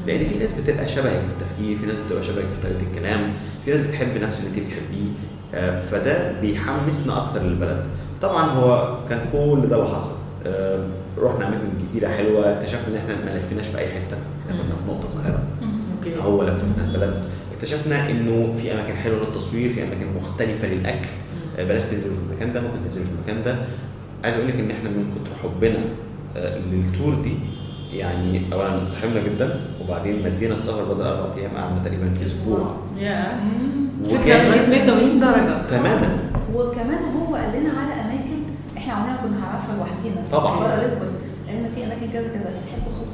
لأن 0.08 0.24
في 0.24 0.38
ناس 0.38 0.52
بتبقى 0.54 0.88
شبهك 0.88 1.22
في 1.26 1.32
التفكير 1.44 1.78
في 1.78 1.86
ناس 1.86 1.98
بتبقى 2.08 2.24
شبهك 2.24 2.46
في 2.46 2.62
طريقة 2.64 2.82
الكلام 2.92 3.34
في 3.66 3.72
ناس 3.72 3.80
بتحب 3.80 4.18
نفس 4.22 4.40
اللي 4.40 4.50
انت 4.50 4.60
بتحبيه 4.60 5.10
آه، 5.54 5.80
فده 5.80 6.32
بيحمسنا 6.42 7.18
أكتر 7.18 7.44
للبلد. 7.44 7.86
طبعا 8.22 8.44
هو 8.44 8.98
كان 9.10 9.20
كل 9.32 9.68
ده 9.70 9.76
اللي 9.76 9.96
حصل 9.96 10.16
آه، 10.46 10.88
رحنا 11.18 11.48
أماكن 11.48 11.68
كتيرة 11.90 12.08
حلوة 12.08 12.54
اكتشفنا 12.58 12.88
إن 12.88 12.96
إحنا 12.96 13.26
ما 13.26 13.38
لفيناش 13.38 13.68
في 13.68 13.78
أي 13.78 13.88
حتة. 13.88 14.18
إحنا 14.50 14.62
كنا 14.62 14.76
في 14.76 14.82
نقطة 14.88 15.08
صغيرة. 15.08 15.44
هو 16.22 16.44
لففنا 16.44 16.86
البلد. 16.86 17.24
اكتشفنا 17.56 18.10
إنه 18.10 18.54
في 18.58 18.74
أماكن 18.74 18.94
حلوة 18.94 19.20
للتصوير 19.20 19.70
في 19.70 19.84
أماكن 19.84 20.06
مختلفة 20.16 20.68
للأكل. 20.68 21.08
آه، 21.58 21.64
بلاش 21.64 21.84
تنزلوا 21.84 22.16
في 22.16 22.22
المكان 22.32 22.54
ده 22.54 22.62
ممكن 22.62 22.78
تنزلوا 22.84 23.06
في 23.06 23.12
المكان 23.12 23.44
ده. 23.46 23.58
عايز 24.24 24.36
أقول 24.36 24.48
لك 24.48 24.56
إن 24.56 24.72
إحنا 24.72 24.90
من 24.90 25.12
كتر 25.16 25.32
حبنا 25.44 25.80
للتور 26.72 27.16
دي 27.16 27.34
يعني 27.94 28.42
اولا 28.54 28.90
صاحبنا 28.90 29.20
جدا 29.22 29.60
وبعدين 29.82 30.24
مدينا 30.24 30.54
السفر 30.54 30.94
بدل 30.94 31.02
أربع 31.04 31.36
أيام 31.38 31.52
قعدنا 31.58 31.84
تقريبا 31.86 32.14
أسبوع. 32.26 32.76
فكره 34.06 34.20
وكان- 34.22 34.42
اتغيرت 34.42 34.70
180 34.70 35.20
درجة. 35.20 35.62
تماما. 35.70 36.12
وكمان 36.56 37.00
هو 37.20 37.36
قال 37.36 37.50
لنا 37.62 37.70
على 37.80 37.94
أماكن 38.02 38.40
إحنا 38.78 38.94
عمرنا 38.94 39.16
كنا 39.24 39.38
هنعرفها 39.40 39.76
لوحدينا. 39.78 40.22
طبعاً. 40.32 40.60
بره 40.60 40.84
ليزبون 40.84 41.10
لأن 41.48 41.70
في 41.76 41.86
أماكن 41.86 42.08
كذا 42.14 42.28
كذا. 42.28 42.50
بتحبوا 42.50 42.92
خد 43.00 43.10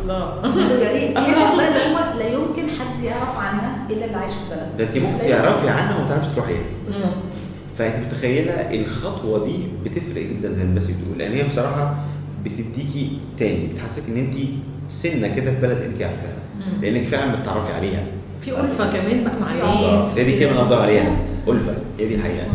الله. 0.00 0.34
يا 0.82 0.92
ريت. 0.92 1.18
هي 1.18 1.34
هو 1.34 2.18
لا 2.18 2.26
يمكن 2.28 2.62
حد 2.80 3.02
يعرف 3.04 3.38
عنها 3.38 3.86
إلا 3.90 4.04
اللي 4.04 4.16
عايش 4.16 4.34
في 4.34 4.52
البلد. 4.52 4.68
ده 4.78 4.84
انت 4.84 4.96
ممكن 4.98 5.28
تعرفي 5.28 5.68
عنها 5.68 5.98
وما 5.98 6.08
تعرفيش 6.08 6.34
تروحيها. 6.34 6.62
بالظبط. 6.86 7.12
فأنت 7.78 8.06
متخيلة 8.06 8.52
الخطوة 8.52 9.44
دي 9.44 9.56
بتفرق 9.84 10.22
جدا 10.22 10.50
زي 10.50 10.64
ما 10.64 10.74
بس 10.74 10.86
بتقول. 10.86 11.18
لأن 11.18 11.32
هي 11.32 11.42
بصراحة 11.42 11.94
بتديكي 12.44 13.18
تاني 13.38 13.66
بتحسسك 13.66 14.08
إن 14.08 14.16
انت 14.16 14.34
سنة 14.88 15.28
كده 15.28 15.50
في 15.52 15.60
بلد 15.60 15.78
انت 15.82 16.02
عارفاها. 16.02 16.38
لأنك 16.82 17.04
فعلا 17.04 17.36
بتتعرفي 17.36 17.72
عليها. 17.72 18.02
في 18.40 18.60
ألفة 18.60 18.90
كمان 18.92 19.24
بقى 19.24 19.40
مع 19.40 19.50
الناس 19.52 19.76
بالظبط 19.80 20.18
هي 20.18 20.24
دي 20.24 20.34
وكده. 20.36 20.46
كلمة 20.48 20.60
أنا 20.60 20.66
بدور 20.68 20.78
عليها. 20.82 21.16
ألفة. 21.48 21.74
هي 21.98 22.08
دي 22.08 22.14
الحقيقة. 22.14 22.46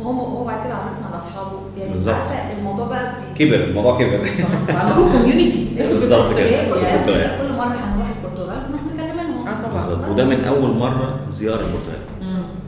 وهم 0.00 0.18
هو 0.18 0.44
بعد 0.44 0.64
كده 0.66 0.74
عرفنا 0.74 1.06
على 1.06 1.16
أصحابه. 1.16 1.58
يعني 1.78 1.92
بالظبط. 1.92 2.14
عارفة 2.14 2.58
الموضوع 2.58 2.86
بقى 2.86 3.12
بي- 3.38 3.44
كبر. 3.44 3.64
الموضوع 3.64 3.98
كبر. 3.98 4.28
وعندكم 4.74 5.12
community 5.12 5.66
بالظبط 5.90 6.30
كده. 6.38 6.48
كل 6.48 6.54
البرتغال. 6.74 7.30
كل 7.48 7.54
مرة 7.56 7.64
هنروح 7.64 8.08
البرتغال 8.18 8.58
نروح 8.70 8.80
نكلمهم. 8.94 9.48
آه 9.48 9.62
طبعا. 9.62 9.72
بالظبط. 9.72 10.08
وده 10.08 10.24
من 10.24 10.44
أول 10.44 10.76
مرة 10.76 11.20
زيارة 11.28 11.60
البرتغال. 11.60 12.02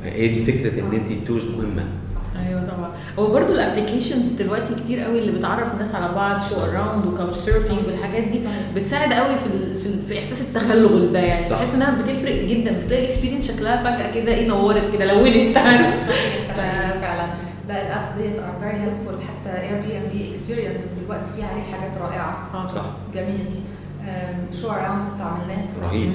هي 0.04 0.28
دي 0.28 0.44
فكرة 0.44 0.80
إن 0.80 0.92
انت 0.92 1.26
to 1.28 1.42
مهمة. 1.58 1.84
صح. 2.14 2.20
أيوه 2.46 2.60
طبعا. 2.60 2.90
هو 3.18 3.32
برضو 3.32 3.52
ال 3.52 3.58
applications 3.58 4.28
دلوقتي 4.38 4.74
كتير 4.74 5.00
قوي 5.00 5.18
اللي 5.18 5.32
بتعرف 5.32 5.74
الناس 5.74 5.94
على 5.94 6.14
بعض 6.14 6.40
Show 6.42 6.54
Around 6.64 7.06
و 7.06 7.36
Couchsurfing 7.36 7.78
والحاجات 7.86 8.24
دي 8.24 8.40
بتساعد 8.76 9.12
قوي 9.12 9.36
في 9.36 9.46
ال 9.46 9.78
في, 9.78 10.02
في 10.08 10.18
إحساس 10.18 10.40
التغلغل 10.40 11.12
ده 11.12 11.18
يعني. 11.18 11.50
بحس 11.50 11.74
إنها 11.74 12.02
بتفرق 12.02 12.44
جدا. 12.44 12.72
بتلاقي 12.84 13.02
ال 13.02 13.07
experience 13.07 13.52
شكلها 13.52 13.76
فجأة 13.84 14.14
كده 14.22 14.34
إيه 14.34 14.48
نورت 14.48 14.92
كده 14.92 15.04
لونت. 15.14 15.58
فعلا. 15.58 17.30
لا 17.68 17.86
ال 17.86 17.91
apps 17.91 18.10
that 18.12 18.38
are 18.38 18.54
very 18.60 18.82
helpful 18.82 19.14
حتى 19.14 19.60
Airbnb 19.62 20.30
experiences 20.30 20.92
دلوقتي 21.02 21.30
فيها 21.36 21.46
عليه 21.46 21.62
حاجات 21.62 21.98
رائعة. 22.00 22.48
آه 22.54 22.68
صح. 22.68 22.84
جميل. 23.14 23.46
Show 24.52 24.70
Around 24.70 25.02
استعملناه. 25.02 25.64
رهيب. 25.82 26.12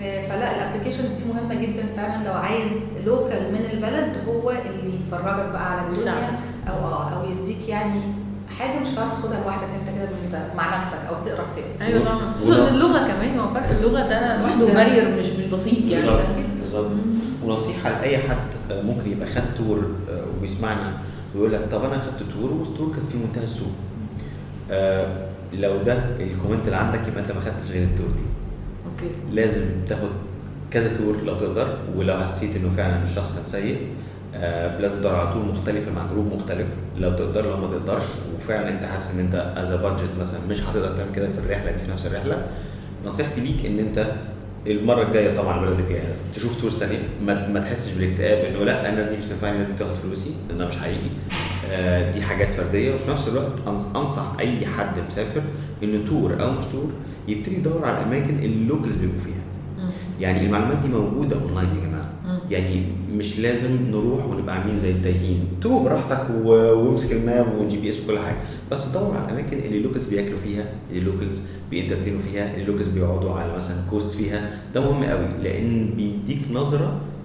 فلا 0.00 0.56
ال 0.56 0.60
applications 0.60 1.10
دي 1.10 1.32
مهمة 1.32 1.54
جدا 1.62 1.82
فعلا. 1.96 2.24
لو 2.24 2.32
عايز 2.32 2.70
local 3.06 3.52
من 3.52 3.64
البلد 3.72 4.12
هو 4.28 4.50
اللي 4.50 4.94
يفرجك 5.08 5.48
بقى 5.52 5.72
على 5.72 5.88
الدنيا. 5.88 6.40
أو 6.68 6.74
آه 6.74 7.10
أو 7.10 7.30
يديك 7.30 7.68
يعني 7.68 8.00
حاجة 8.58 8.80
مش 8.80 8.88
هتعرف 8.88 9.10
تاخدها 9.10 9.44
لوحدك. 9.44 9.68
أنت 9.80 9.98
كده 9.98 10.40
مع 10.56 10.76
نفسك 10.78 10.98
أو 11.08 11.14
تقرا 11.24 11.44
كتاب. 11.56 11.88
أيوه 11.88 12.04
طبعا. 12.04 12.32
خصوصا 12.32 12.68
اللغة 12.68 12.98
كمان 12.98 13.38
هو 13.38 13.48
فرق 13.54 13.68
اللغة 13.70 14.08
ده 14.08 14.40
لوحده. 14.40 14.66
barrier 14.74 15.18
مش 15.18 15.24
مش 15.26 15.44
بسيط 15.46 15.88
يعني. 15.88 16.02
بالظبط 16.06 16.20
بالظبط. 16.60 16.90
ونصيحة 17.44 17.90
لأي 17.90 18.18
حد 18.18 18.36
آه، 18.72 18.82
ممكن 18.82 19.10
يبقى 19.12 19.26
خد 19.28 19.42
tour 19.58 19.90
آه، 20.10 20.24
وبيسمعنا 20.38 20.92
ويقول 21.34 21.52
لك 21.52 21.60
طب 21.72 21.84
أنا 21.84 21.94
خدت 21.98 22.30
tour 22.32 22.52
وال 22.52 22.65
tour 22.65 22.92
كانت 22.94 23.06
في 23.10 23.18
منتهى 23.18 23.44
السوء. 23.44 23.72
آه، 24.70 25.26
لو 25.52 25.82
ده 25.82 25.98
ال 26.20 26.26
comment 26.26 26.64
اللي 26.64 26.76
عندك 26.76 27.08
يبقى 27.08 27.20
أنت 27.22 27.32
ما 27.32 27.40
خدتش 27.40 27.70
غير 27.70 27.82
ال 27.82 27.87
tour 27.87 28.06
دي. 28.06 28.22
أوكي. 28.92 29.10
لازم 29.32 29.62
تاخد 29.88 30.08
كذا 30.70 30.96
tour 30.98 31.16
لو 31.24 31.34
تقدر 31.38 31.78
ولو 31.96 32.18
حسيت 32.18 32.56
إنه 32.56 32.68
فعلا 32.76 33.02
الشخص 33.04 33.34
كان 33.36 33.44
سيء 33.46 33.76
آه 34.34 34.80
لازم 34.80 34.96
تدور 34.96 35.14
على 35.14 35.32
tour 35.32 35.44
مختلفة 35.44 35.92
مع 35.92 36.06
group 36.06 36.34
مختلف. 36.34 36.68
لو 36.98 37.10
تقدر 37.10 37.46
لو 37.50 37.56
ما 37.56 37.66
تقدرش 37.66 38.04
وفعلا 38.38 38.68
أنت 38.68 38.84
حاسس 38.84 39.14
إن 39.14 39.20
أنت 39.20 39.52
as 39.56 39.72
budget 39.72 40.10
مثلا 40.20 40.40
مش 40.50 40.62
هتقدر 40.62 40.96
تعمل 40.96 41.14
كده 41.14 41.28
في 41.28 41.38
الرحلة 41.38 41.70
دي 41.70 41.78
في 41.78 41.90
نفس 41.92 42.06
الرحلة. 42.06 42.46
نصيحتي 43.06 43.40
ليك 43.40 43.66
إن 43.66 43.78
أنت 43.78 44.06
المرة 44.66 45.02
الجاية 45.02 45.36
طبعا 45.36 45.64
البلد 45.64 45.78
الجاية 45.80 46.02
تشوف 46.34 46.60
tours 46.60 46.78
تانية 46.78 46.98
ما, 47.22 47.60
تحسش 47.60 47.92
بالاكتئاب 47.92 48.44
إنه 48.44 48.64
لأ 48.64 48.88
الناس 48.88 49.10
دي 49.10 49.16
مش 49.16 49.24
تنفعني 49.24 49.52
الناس 49.56 49.68
دي 49.68 49.74
بتاخد 49.74 49.94
فلوسي 49.94 50.30
لأن 50.48 50.58
ده 50.58 50.66
مش 50.66 50.76
حقيقي. 50.76 51.10
دي 52.12 52.22
حاجات 52.22 52.52
فردية. 52.52 52.94
وفي 52.94 53.10
نفس 53.10 53.28
الوقت 53.28 53.52
أنصح 53.96 54.32
أي 54.40 54.66
حد 54.66 54.94
مسافر 55.08 55.42
إنه 55.82 56.06
tour 56.08 56.42
أو 56.42 56.52
مش 56.52 56.64
tour 56.64 56.90
يبتدي 57.28 57.56
يدور 57.56 57.84
على 57.84 57.98
الأماكن 57.98 58.38
اللي 58.38 58.46
ال 58.46 58.53
locals 58.53 58.96
بيبقوا 58.96 59.20
فيها. 59.20 59.34
يعني 60.20 60.46
المعلومات 60.46 60.76
دي 60.78 60.88
موجودة 60.88 61.36
اونلاين 61.42 61.68
يا 61.68 61.86
جماعة. 61.88 62.10
يعني 62.50 62.82
مش 63.12 63.38
لازم 63.40 63.70
نروح 63.90 64.26
ونبقى 64.26 64.58
عاملين 64.58 64.76
زي 64.76 64.90
التايهين. 64.90 65.44
توه 65.62 65.82
براحتك 65.82 66.26
وامسك 66.44 67.12
ال 67.12 67.46
map 67.58 67.80
وال 67.80 67.88
GPS 67.88 68.04
وكل 68.04 68.18
حاجة. 68.18 68.36
بس 68.72 68.88
دور 68.88 69.16
على 69.16 69.24
الأماكن 69.24 69.58
اللي 69.58 69.78
ال 69.78 69.82
locals 69.82 70.04
بياكلوا 70.06 70.38
فيها 70.38 70.64
اللي 70.90 71.00
ال 71.00 71.06
locals 71.06 71.40
بي 71.70 71.78
entertain 71.78 72.14
وا 72.14 72.18
فيها 72.20 72.50
اللي 72.50 72.62
ال 72.62 72.66
locals 72.66 72.88
بيقعدوا 72.88 73.32
على 73.34 73.56
مثلا 73.56 73.76
coast 73.90 74.12
فيها. 74.12 74.50
ده 74.74 74.80
مهم 74.80 75.04
قوي 75.04 75.26
لأن 75.42 75.90
بيديك 75.96 76.38
نظرة 76.52 76.86
آه، 76.86 77.15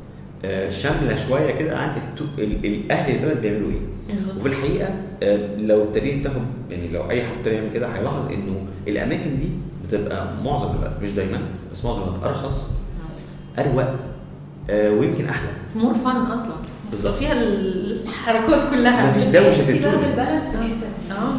شاملة 0.69 1.15
شوية 1.15 1.51
كده 1.51 1.77
عن 1.77 1.95
التو- 1.95 2.39
ال- 2.39 2.65
ال- 2.65 2.91
أهل 2.91 3.15
البلد 3.15 3.41
بيعملوا 3.41 3.69
إيه. 3.69 3.79
وفي 4.39 4.47
الحقيقة 4.47 4.89
آه، 5.23 5.55
لو 5.57 5.83
ابتديت 5.83 6.23
تاخد 6.23 6.41
يعني 6.69 6.87
لو 6.87 7.09
أي 7.09 7.23
حد 7.23 7.37
ابتدى 7.37 7.55
يعمل 7.55 7.69
كده 7.73 7.87
هيلاحظ 7.87 8.31
إنه 8.31 8.55
الأماكن 8.87 9.37
دي 9.37 9.49
بتبقى 9.87 10.27
معظم 10.45 10.75
الوقت 10.75 10.91
مش 11.01 11.09
دايما 11.09 11.41
بس 11.73 11.85
معظم 11.85 12.01
الوقت 12.03 12.23
أرخص 12.23 12.71
أروق 13.59 13.83
آه، 14.69 14.89
ويمكن 14.91 15.25
أحلى. 15.25 15.49
في 15.73 15.79
more 15.79 15.93
fun 15.93 16.09
أصلا. 16.09 16.53
بالظبط. 16.89 17.13
فيها 17.13 17.33
الحركات 17.33 18.69
كلها. 18.69 19.09
مفيش 19.09 19.25
دوشة 19.25 19.61
في 19.63 19.71
ال 19.71 19.74
tourist. 19.74 19.97
بالبلد 19.97 20.41
في 20.43 20.55
الحتت 20.55 21.07
دي. 21.07 21.13
آه. 21.13 21.33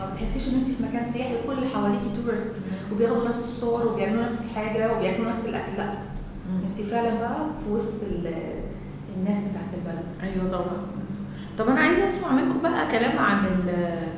ما 0.00 0.10
بتحسيش 0.14 0.48
إن 0.48 0.58
انت 0.58 0.66
في 0.66 0.82
مكان 0.82 1.12
سياحي 1.12 1.34
وكل 1.34 1.58
اللي 1.58 1.68
حواليكي 1.68 2.04
tourist 2.24 2.64
وبياخدوا 2.92 3.28
نفس 3.28 3.38
الصور 3.44 3.86
وبيعملوا 3.92 4.24
نفس 4.24 4.44
الحاجة 4.50 4.92
وبياكلوا 4.96 5.30
نفس 5.30 5.48
الأكل. 5.48 5.72
لا. 5.78 5.92
انت 6.68 6.80
فعلا 6.90 7.14
بقى 7.20 7.36
في 7.64 7.72
وسط 7.72 8.02
ال- 8.02 8.34
الناس 9.16 9.36
بتاعت 9.36 9.74
البلد. 9.74 10.04
أيوه 10.22 10.50
طبعا. 10.52 10.76
طب 11.58 11.68
أنا 11.68 11.80
عايزة 11.80 12.08
أسمع 12.08 12.32
منكم 12.32 12.58
بقى 12.62 12.86
كلام 12.90 13.18
عن 13.18 13.38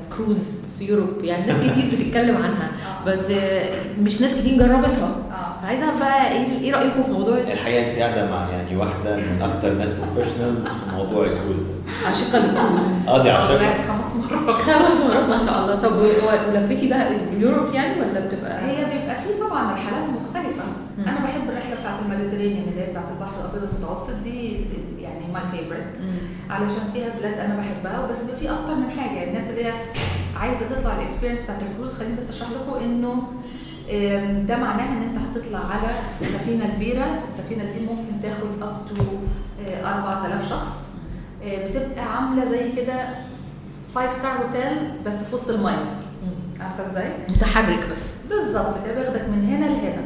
الكروز 0.09 0.39
في 0.79 0.85
Europe. 0.85 1.25
يعني 1.25 1.47
ناس 1.47 1.59
كتير 1.59 1.85
بتتكلم 1.93 2.37
عنها. 2.37 2.71
آه. 2.87 3.11
بس 3.11 3.21
آه، 3.31 4.01
مش 4.01 4.21
ناس 4.21 4.35
كتير 4.37 4.59
جربتها. 4.59 5.17
فعايزه 5.63 5.85
اعرف 5.87 5.99
بقى 5.99 6.33
إيه 6.33 6.59
إيه 6.61 6.73
رأيكم 6.73 7.03
في 7.03 7.11
موضوع 7.11 7.39
الحقيقة 7.39 7.87
انت 7.91 7.99
قاعدة 7.99 8.31
مع 8.31 8.51
يعني 8.51 8.77
واحدة 8.77 9.17
من 9.17 9.43
أكتر 9.55 9.73
الناس 9.73 9.91
professionals 9.93 10.67
في 10.67 10.97
موضوع 10.97 11.27
الكروز 11.27 11.59
ده. 11.59 12.07
عاشقة 12.07 12.39
للكروز 12.39 12.83
آه 13.09 13.23
دي 13.23 13.29
طلعت 13.29 13.43
عشان 13.43 13.59
خمس 13.89 14.17
مرات. 14.17 14.61
خمس 14.71 15.01
مرات 15.01 15.29
ما 15.29 15.39
شاء 15.39 15.61
الله. 15.63 15.75
طب 15.81 15.97
و- 15.97 16.51
ولفيتي 16.53 16.89
بقى 16.89 17.07
Europe 17.39 17.75
يعني 17.75 18.01
ولا 18.01 18.21
بتبقى؟ 18.27 18.61
هي 18.71 18.77
بيبقى 18.85 19.17
فيه 19.17 19.45
طبعا 19.45 19.73
رحلات 19.73 20.05
مختلفة. 20.17 20.63
أنا 20.99 21.17
بحب 21.25 21.51
الرحلة 21.51 21.66
بتاعت 21.97 22.13
ال 22.13 22.17
Mediterranean 22.17 22.69
اللي 22.69 22.81
هي 22.81 22.91
بتاعت 22.91 23.09
البحر 23.11 23.41
الأبيض 23.41 23.63
المتوسط 23.73 24.15
دي 24.25 24.53
يعني 25.01 25.33
my 25.33 25.43
favorite. 25.51 25.99
علشان 26.51 26.91
فيها 26.93 27.09
بلاد 27.19 27.33
أنا 27.39 27.57
بحبها 27.57 28.07
بس 28.07 28.17
في 28.25 28.51
أكتر 28.51 28.75
من 28.75 28.91
حاجة. 28.91 29.17
يعني 29.17 29.29
الناس 29.31 29.51
اللي 29.51 29.65
هي 29.65 29.73
عايزة 30.37 30.69
تطلع 30.69 30.97
ال 30.97 31.01
experience 31.01 31.41
بتاعت 31.43 31.63
الكروز 31.63 31.95
خليني 31.95 32.17
بس 32.17 32.29
أشرح 32.31 32.49
لكم 32.51 32.85
إنه 32.85 33.23
ده 34.47 34.57
معناها 34.57 34.93
إن 34.93 35.03
أنت 35.03 35.19
هتطلع 35.19 35.59
على 35.59 35.89
سفينة 36.23 36.67
كبيرة. 36.77 37.07
السفينة 37.25 37.65
دي 37.65 37.81
ممكن 37.81 38.21
تاخد 38.23 38.63
up 38.63 38.77
to 38.97 39.03
4000 39.85 40.49
شخص. 40.51 40.87
آه، 41.45 41.69
بتبقى 41.69 42.17
عاملة 42.17 42.45
زي 42.45 42.73
كده 42.73 42.95
5 43.95 44.11
star 44.19 44.31
hotel 44.33 44.91
بس 45.07 45.15
في 45.15 45.35
وسط 45.35 45.51
المية. 45.51 45.97
عارفة 46.61 46.91
إزاي؟ 46.93 47.11
متحرك 47.29 47.87
بس. 47.93 48.03
بالظبط 48.31 48.75
كده 48.85 48.95
بياخدك 48.95 49.21
من 49.29 49.45
هنا 49.49 49.65
لهنا. 49.67 50.03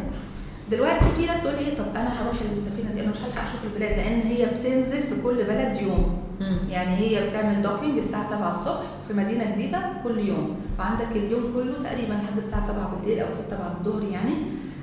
دلوقتي 0.70 1.04
في 1.16 1.26
ناس 1.26 1.42
تقول 1.42 1.54
إيه 1.54 1.76
طب 1.78 1.84
أنا 1.96 2.22
هروح 2.22 2.36
السفينه 2.56 2.90
دي 2.94 3.00
أنا 3.00 3.10
مش 3.10 3.16
هلحق 3.16 3.42
أشوف 3.48 3.64
البلاد 3.64 3.96
لأن 3.98 4.20
هي 4.20 4.46
بتنزل 4.46 4.98
في 5.02 5.14
كل 5.24 5.34
بلد 5.44 5.74
يوم. 5.82 6.18
مم. 6.40 6.58
يعني 6.70 6.96
هي 6.96 7.28
بتعمل 7.30 7.62
docking 7.62 7.98
الساعة 7.98 8.30
7 8.30 8.50
الصبح 8.50 8.82
في 9.08 9.14
مدينة 9.14 9.50
جديدة 9.54 9.78
كل 10.04 10.18
يوم. 10.18 10.56
فعندك 10.78 11.06
اليوم 11.16 11.42
كله 11.54 11.72
تقريبا 11.84 12.12
لحد 12.12 12.36
الساعة 12.38 12.66
7 12.68 12.94
بالليل 12.96 13.20
أو 13.20 13.30
6 13.30 13.56
بعد 13.58 13.72
الظهر 13.86 14.02
يعني 14.12 14.30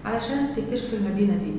علشان 0.05 0.47
تكتشف 0.55 0.93
المدينة 0.93 1.33
دي. 1.35 1.51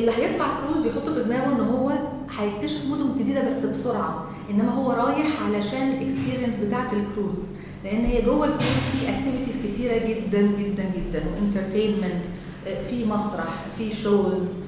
اللي 0.00 0.10
هيطلع 0.10 0.46
كروز 0.60 0.86
يحطه 0.86 1.14
في 1.14 1.22
دماغه 1.24 1.46
إن 1.46 1.60
هو 1.60 1.92
هيكتشف 2.38 2.86
مدن 2.90 3.18
جديدة 3.18 3.46
بس 3.46 3.64
بسرعة 3.66 4.24
إنما 4.50 4.72
هو 4.72 4.90
رايح 4.92 5.42
علشان 5.46 5.88
ال 5.88 5.94
experience 5.94 6.56
بتاعة 6.56 6.90
الكروز. 6.92 7.42
لأن 7.84 8.04
هي 8.04 8.22
جوه 8.22 8.44
الكروز 8.46 8.80
في 8.92 9.08
activities 9.08 9.66
كتيرة 9.66 9.98
جدا 10.08 10.40
جدا 10.42 10.84
جدا 10.96 11.22
و 11.34 11.40
entertainment 11.40 12.24
في 12.64 13.04
مسرح 13.04 13.44
في 13.78 13.94
shows 13.94 14.60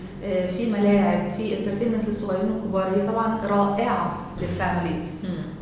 في 0.57 0.71
ملاعب 0.71 1.31
في 1.37 1.59
entertainment 1.59 2.07
للصغيرين 2.07 2.51
والكبار. 2.51 2.87
هي 2.97 3.09
طبعا 3.09 3.39
رائعة 3.47 4.17
لل 4.41 4.53
families. 4.53 5.05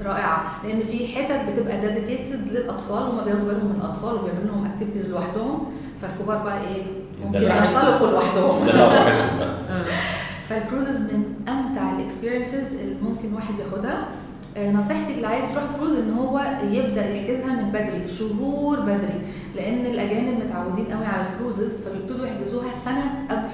رائعة. 0.04 0.42
لأن 0.64 0.80
في 0.80 1.06
حتت 1.08 1.40
بتبقى 1.52 1.80
dedicated 1.80 2.48
للأطفال 2.52 3.08
وما 3.08 3.24
بياخدوا 3.24 3.44
بالهم 3.46 3.66
من 3.66 3.76
الأطفال 3.80 4.14
وبيعملوا 4.14 4.44
لهم 4.46 4.66
activities 4.72 5.12
لوحدهم. 5.12 5.66
فالكبار 6.02 6.42
بقى 6.44 6.58
إيه؟ 6.60 6.82
ممكن. 7.24 7.42
ينطلقوا 7.42 8.06
لوحدهم. 8.10 8.66
فال 10.48 10.60
cruises 10.60 11.00
من 11.12 11.24
أمتع 11.48 11.96
ال 11.98 12.05
experiences 12.05 12.74
اللي 12.74 12.94
ممكن 13.02 13.34
واحد 13.34 13.54
ياخدها. 13.58 14.04
نصيحتي 14.58 15.14
اللي 15.14 15.26
عايز 15.26 15.50
يروح 15.50 15.64
كروز 15.78 15.94
إن 15.94 16.10
هو 16.14 16.40
يبدأ 16.70 17.10
يحجزها 17.14 17.62
من 17.62 17.70
بدري 17.70 18.06
شهور 18.08 18.80
بدري 18.80 19.20
لأن 19.56 19.86
الأجانب 19.86 20.44
متعودين 20.44 20.84
قوي 20.86 21.04
على 21.06 21.26
ال 21.32 21.39
cruises 21.39 21.88
فبيبتدوا 21.88 22.26
يحجزوها 22.26 22.74
سنة 22.74 23.26
قبل 23.30 23.48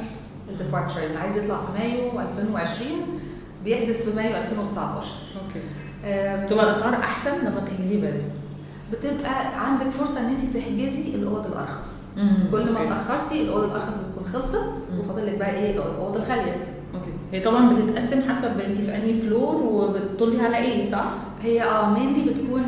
ال 0.51 0.56
departure 0.56 1.03
اللي 1.07 1.19
عايز 1.19 1.37
يطلع 1.37 1.57
في 1.57 1.79
مايو 1.79 2.21
2020 2.21 2.89
بيحجز 3.65 4.09
في 4.09 4.17
مايو 4.17 4.37
2019 4.37 5.09
okay. 5.47 5.61
آه، 6.05 6.47
تبقى 6.47 6.65
الأسعار 6.65 6.95
أحسن 6.95 7.31
لما 7.41 7.61
تحجزي 7.67 7.97
بلد 8.01 8.23
بتبقى 8.93 9.67
عندك 9.67 9.89
فرصة 9.89 10.21
إن 10.21 10.27
أنت 10.27 10.57
تحجزي 10.57 11.15
الأوض 11.15 11.47
الأرخص. 11.47 12.05
كل 12.53 12.73
ما. 12.73 12.83
اتأخرتي 12.83 13.43
الاوضه 13.43 13.65
الأرخص 13.67 13.97
بتكون 13.97 14.27
خلصت. 14.33 14.65
وفاضل 14.99 15.27
لك 15.27 15.39
بقى 15.39 15.55
إيه؟ 15.55 15.71
الاوضه 15.71 16.17
الغالية. 16.19 16.66
هي 17.33 17.41
طبعا 17.41 17.75
بتتقسم 17.75 18.31
حسب 18.31 18.61
انت 18.61 18.79
في 18.79 18.97
انهي 18.97 19.21
floor 19.21 19.55
وبتطلي 19.57 20.43
على 20.43 20.57
إيه 20.57 20.91
صح؟ 20.91 21.05
هي 21.43 21.63
آه 21.63 21.91
mainly 21.91 22.21
بتكون 22.31 22.63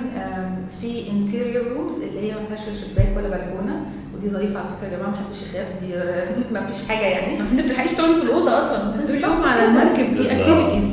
في 0.80 1.11
interior 1.11 1.72
rooms 1.72 2.03
اللي 2.02 2.20
هي 2.20 2.34
ما 2.34 2.56
فيهاش 2.56 2.68
لا 2.68 2.74
شباك 2.74 3.16
ولا 3.16 3.28
بلكونة 3.28 3.80
ودي 4.14 4.28
ظريفة 4.28 4.59
على 4.59 4.68
فكرة 4.78 4.88
يا 4.88 4.96
جماعة 4.96 5.11
محدش 5.11 5.42
يخاف 5.42 5.82
دي 5.84 5.94
ما 6.54 6.66
فيش 6.66 6.88
حاجة 6.88 7.06
يعني 7.06 7.40
بس 7.42 7.52
انت 7.52 7.61
بتلحقيش 7.61 7.92
تقعدي 7.92 8.14
في 8.14 8.22
الأوضة 8.22 8.59
أصلا 8.59 8.78
طول 9.06 9.16
اليوم 9.16 9.42
على. 9.42 9.64
المركب 9.64 10.14
في. 10.14 10.32
activities 10.32 10.84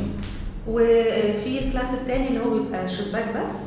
وفي 0.68 1.60
ال 1.60 1.65
class 1.65 1.94
الثاني 1.94 2.28
اللي 2.28 2.40
هو 2.40 2.50
بيبقى 2.50 2.88
شباك 2.88 3.38
بس 3.44 3.60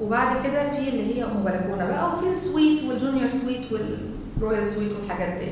وبعد 0.00 0.46
كده 0.46 0.70
في 0.70 0.88
اللي 0.88 1.14
هي 1.14 1.24
أم 1.24 1.42
بلكونة 1.44 1.86
بقى 1.86 2.08
وفي 2.16 2.32
ال 2.32 2.40
suite 2.40 2.82
وال 2.88 2.98
junior 2.98 3.28
suite 3.28 3.60
وال 3.72 3.99
royal 3.99 4.66
suite 4.66 4.90
والحاجات 5.00 5.38
دي 5.40 5.46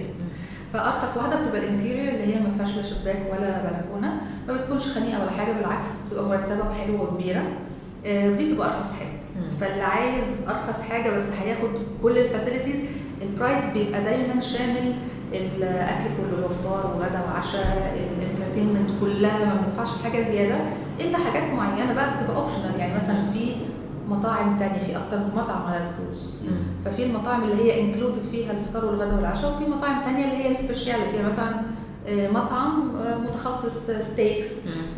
فأرخص 0.73 1.17
واحدة 1.17 1.37
بتبقى 1.43 1.61
ال 1.61 1.66
interior 1.66 2.09
اللي 2.09 2.35
هي 2.35 2.41
ما 2.41 2.51
فيهاش 2.57 2.77
لا 2.77 2.83
شباك 2.83 3.19
ولا 3.33 3.63
بلكونة 3.63 4.13
ما 4.49 4.55
بتكونش 4.55 4.89
خنيقة 4.89 5.21
ولا 5.23 5.31
حاجة 5.31 5.53
بالعكس 5.53 5.87
بتبقى 6.09 6.25
مرتبة 6.29 6.69
وحلوة 6.69 7.03
وكبيرة 7.03 7.43
آه، 8.07 8.29
ودي 8.31 8.51
بتبقى 8.53 8.69
أرخص 8.77 8.93
حاجة. 8.93 9.17
فاللي 9.61 9.83
عايز 9.83 10.25
أرخص 10.49 10.81
حاجة 10.81 11.11
بس 11.11 11.23
هياخد 11.43 11.69
كل 12.03 12.19
ال 12.19 12.24
facilities 12.24 12.77
ال 13.23 13.30
price 13.30 13.65
بيبقى 13.75 14.05
دايما 14.05 14.41
شامل 14.41 14.93
الأكل 15.33 16.05
كله 16.17 16.41
له 16.41 16.49
فطار 16.49 16.95
وغدا 16.97 17.21
وعشاء 17.29 17.97
ال 18.21 18.26
entertainment 18.26 18.91
كلها 19.01 19.45
ما 19.45 19.55
بندفعش 19.61 19.89
في 19.91 20.09
حاجة 20.09 20.23
زيادة 20.23 20.57
إلا 21.01 21.19
حاجات 21.19 21.43
معينة 21.57 21.93
بقى 21.95 22.17
بتبقى 22.17 22.37
optional 22.37 22.79
يعني 22.79 22.95
مثلا 22.97 23.25
في 23.33 23.55
مطاعم 24.09 24.59
تانية 24.59 24.79
في 24.87 24.97
أكتر 24.97 25.17
من 25.19 25.31
مطعم 25.37 25.63
على 25.63 25.77
الكروز. 25.91 26.37
ففي 26.85 27.03
المطاعم 27.05 27.43
اللي 27.43 27.55
هي 27.65 27.81
included 27.81 28.19
فيها 28.23 28.53
الفطار 28.53 28.85
والغدا 28.85 29.17
والعشاء 29.17 29.55
وفي 29.55 29.71
مطاعم 29.71 30.05
تانية 30.05 30.25
اللي 30.25 30.45
هي 30.45 30.55
specialty 30.55 31.17
يعني 31.17 31.29
مثلا 31.29 31.51
آه، 32.09 32.31
مطعم 32.31 32.97
آه، 32.97 33.19
متخصص 33.19 33.91
steaks 34.01 34.47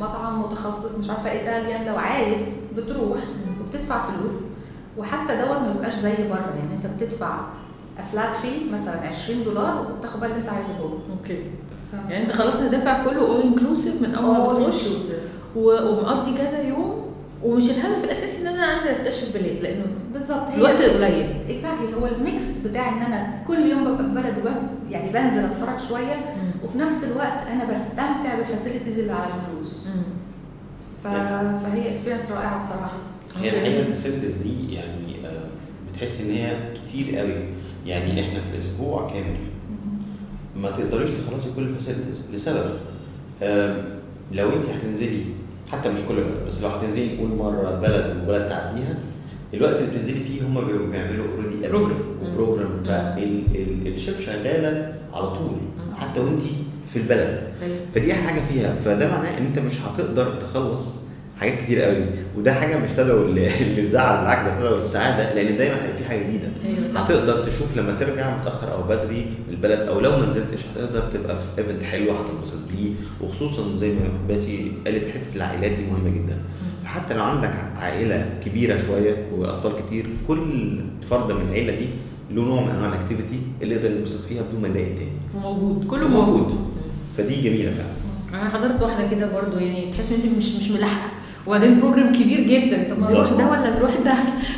مطعم 0.01 0.43
متخصص 0.43 0.99
مش 0.99 1.11
عارفة 1.11 1.31
Italian 1.31 1.87
لو 1.87 1.97
عايز 1.97 2.63
بتروح 2.77 3.19
وبتدفع 3.61 3.99
فلوس. 3.99 4.33
وحتى 4.99 5.37
دوت 5.37 5.59
ما 5.59 5.73
بيبقاش 5.73 5.95
زي 5.95 6.29
بره 6.31 6.55
يعني 6.59 6.75
انت 6.75 6.87
بتدفع 6.87 7.41
flat 8.13 8.37
في 8.37 8.49
مثلا 8.73 9.01
20 9.09 9.45
دولار 9.45 9.87
وبتاخد 9.93 10.21
بقى 10.21 10.29
اللي 10.29 10.41
انت 10.41 10.49
عايزه 10.49 10.69
جوه. 10.81 10.99
okay. 11.19 11.43
يعني 12.09 12.25
انت 12.25 12.33
خلاص 12.33 12.55
دافع 12.57 13.05
كله 13.05 13.21
all 13.27 13.41
inclusive 13.43 14.03
من 14.03 14.15
أول 14.15 14.61
ما 14.63 14.69
تخش؟ 14.71 14.89
ومقضي 15.57 16.35
كذا 16.35 16.63
يوم 16.63 17.03
ومش 17.45 17.71
الهدف 17.71 18.05
الأساسي 18.05 18.38
ان 18.59 18.65
أنا 18.65 18.77
انزل 18.79 18.89
اكتشف 18.89 19.35
بلاد 19.37 19.63
لأنه 19.63 19.85
بالظبط 20.13 20.55
الوقت 20.57 20.83
قليل. 20.83 21.37
exactly 21.49 21.95
هو 22.01 22.07
ال 22.07 22.20
mix 22.20 22.59
بتاع 22.67 22.89
إن 22.89 23.03
أنا 23.03 23.43
كل 23.49 23.59
يوم 23.71 23.85
ببقى 23.85 24.05
في 24.05 24.11
بلد 24.15 24.39
وب- 24.47 24.91
يعني 24.93 25.13
بنزل 25.13 25.45
أتفرج 25.45 25.81
شوية 25.89 26.15
وفي 26.65 26.79
نفس 26.79 27.05
الوقت 27.05 27.47
أنا 27.53 27.65
بستمتع 27.73 28.35
بال 28.39 28.49
facilities 28.49 28.99
اللي 28.99 29.13
على 29.13 29.31
الكروز. 29.35 29.89
ف... 31.05 31.07
فهي 31.67 31.93
experience 31.93 32.33
رائعة 32.33 32.61
بصراحة. 32.61 32.97
هي 33.37 33.49
الحقيقة 33.51 33.81
ال 33.81 33.86
facilities 33.86 34.35
دي 34.35 34.75
يعني 34.75 35.27
آه، 35.27 35.49
بتحس 35.93 36.21
إن 36.21 36.31
هي 36.31 36.57
كتير 36.75 37.17
قوي. 37.19 37.45
يعني 37.87 38.29
إحنا 38.29 38.41
في 38.41 38.57
أسبوع 38.57 39.09
كامل 39.11 39.37
ما 40.57 40.71
تقدريش 40.71 41.11
تخلصي 41.11 41.49
كل 41.57 41.63
ال 41.63 41.68
facilities 41.68 42.23
لسبب. 42.33 42.71
آم، 43.43 43.85
لو 44.33 44.49
أنت 44.53 44.65
هتنزلي 44.65 45.25
حتى 45.73 45.89
مش 45.89 45.99
كل 46.09 46.15
بلد 46.15 46.47
بس 46.47 46.63
لو 46.63 46.69
هتنزلي 46.69 47.15
نقول 47.17 47.29
مرة 47.39 47.71
بلد 47.71 48.17
وبلد 48.25 48.49
تعديها 48.49 48.99
الوقت 49.55 49.77
اللي 49.77 49.87
بتنزلي 49.91 50.21
فيه 50.21 50.43
هم 50.43 50.55
بيعملوا 50.91 51.27
already 51.37 51.69
program. 51.69 52.23
و 52.25 52.32
program 52.32 52.83
فال 52.85 53.28
ship 53.28 54.15
شغالة 54.17 54.95
على 55.13 55.27
طول 55.31 55.51
حتى 55.97 56.21
وانت 56.21 56.43
في 56.89 56.97
البلد. 56.97 57.43
فدي 57.95 58.15
حاجة 58.15 58.41
فيها 58.53 58.75
فده 58.75 59.09
معناه 59.11 59.39
إن 59.39 59.47
أنت 59.47 59.59
مش 59.59 59.73
هتقدر 59.81 60.35
تخلص 60.41 60.97
حاجات 61.41 61.59
كتير 61.59 61.83
قوي. 61.83 62.05
وده 62.37 62.55
حاجة 62.55 62.77
مش 62.79 62.91
تدعو 62.93 63.25
لل- 63.25 63.51
للزعل 63.77 64.19
بالعكس 64.19 64.43
ده 64.43 64.59
تدعو 64.61 64.77
للسعادة 64.77 65.35
لأن 65.35 65.57
دايما 65.57 65.75
هيبقى 65.85 65.99
في 65.99 66.05
حاجة 66.09 66.19
جديدة. 66.23 66.49
صح. 66.95 67.01
هتقدر 67.01 67.45
تشوف 67.47 67.77
لما 67.77 67.93
ترجع 67.93 68.37
متأخر 68.39 68.73
أو 68.73 68.83
بدري 68.83 69.21
من 69.49 69.55
البلد 69.55 69.81
أو 69.81 70.01
لو 70.01 70.11
ما 70.19 70.27
نزلتش 70.27 70.61
هتقدر 70.67 71.01
تبقى 71.01 71.37
في 71.37 71.43
event 71.59 71.83
حلو 71.83 72.13
هتنبسط 72.13 72.69
بيه. 72.73 72.91
وخصوصا 73.23 73.77
زي 73.77 73.89
ما 73.89 74.01
باسي 74.29 74.73
قالت 74.87 75.05
حتة 75.05 75.37
العائلات 75.37 75.71
دي 75.71 75.83
مهمة 75.87 76.11
جدا. 76.11 76.37
فحتى 76.85 77.15
لو 77.15 77.23
عندك 77.23 77.55
عائلة 77.77 78.27
كبيرة 78.45 78.77
شوية 78.77 79.17
وأطفال 79.37 79.73
كتير 79.87 80.07
كل 80.29 80.81
فرد 81.11 81.33
من 81.33 81.49
العيلة 81.49 81.75
دي 81.75 81.87
له 82.31 82.43
نوع 82.43 82.63
من 82.63 82.71
أنواع 82.71 82.89
ال 82.89 82.94
activity 82.94 83.39
اللي 83.63 83.75
يقدر 83.75 83.91
ينبسط 83.91 84.25
فيها 84.25 84.43
بدون 84.43 84.61
ما 84.63 84.69
يضايق 84.69 84.87
التاني. 84.89 85.11
وموجود. 85.35 85.87
كله 85.87 86.09
موجود. 86.09 86.39
موجود. 86.39 86.59
فدي 87.17 87.43
جميلة 87.43 87.71
فعلا. 87.71 88.41
أنا 88.43 88.51
حضرت 88.51 88.83
واحدة 88.83 89.09
كده 89.17 89.33
برضو 89.33 89.57
يعني 89.59 89.93
تحس 89.93 90.09
إن 90.13 90.15
أنت 90.15 90.37
مش 90.37 90.57
مش 90.57 90.71
ملاحقة. 90.71 91.11
وبعدين 91.49 91.81
program 91.81 92.13
كبير 92.13 92.41
جدا 92.41 92.95
طب 92.95 92.99
نروح 93.01 93.31
ده 93.31 93.51
ولا 93.51 93.77
نروح 93.79 93.91
ده 94.05 94.15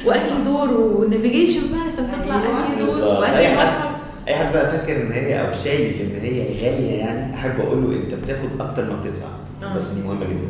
وأنهي 0.07 0.45
دور 0.45 0.69
وال 0.81 0.94
navigation 0.94 1.61
بقى 1.73 1.81
عشان 1.87 2.09
تطلع. 2.13 2.35
أنهي 2.37 2.87
دور. 2.87 3.05
وأنهي 3.21 3.49
حد. 3.57 3.91
أي 4.29 4.35
حد 4.35 4.53
بقى 4.53 4.73
فاكر 4.79 5.03
إن 5.03 5.13
هي 5.13 5.41
أو 5.41 5.53
شايف 5.65 6.01
إن 6.01 6.21
هي 6.23 6.43
غالية 6.43 6.91
يعني 6.99 7.35
أحب 7.35 7.61
أقول 7.61 7.83
له 7.83 7.97
أنت 7.97 8.15
بتاخد 8.15 8.49
أكتر 8.61 8.85
ما 8.91 8.97
بتدفع 9.01 9.27
آه. 9.63 9.75
بس 9.75 9.89
دي 9.91 10.03
مهمة 10.03 10.25
جدا 10.25 10.49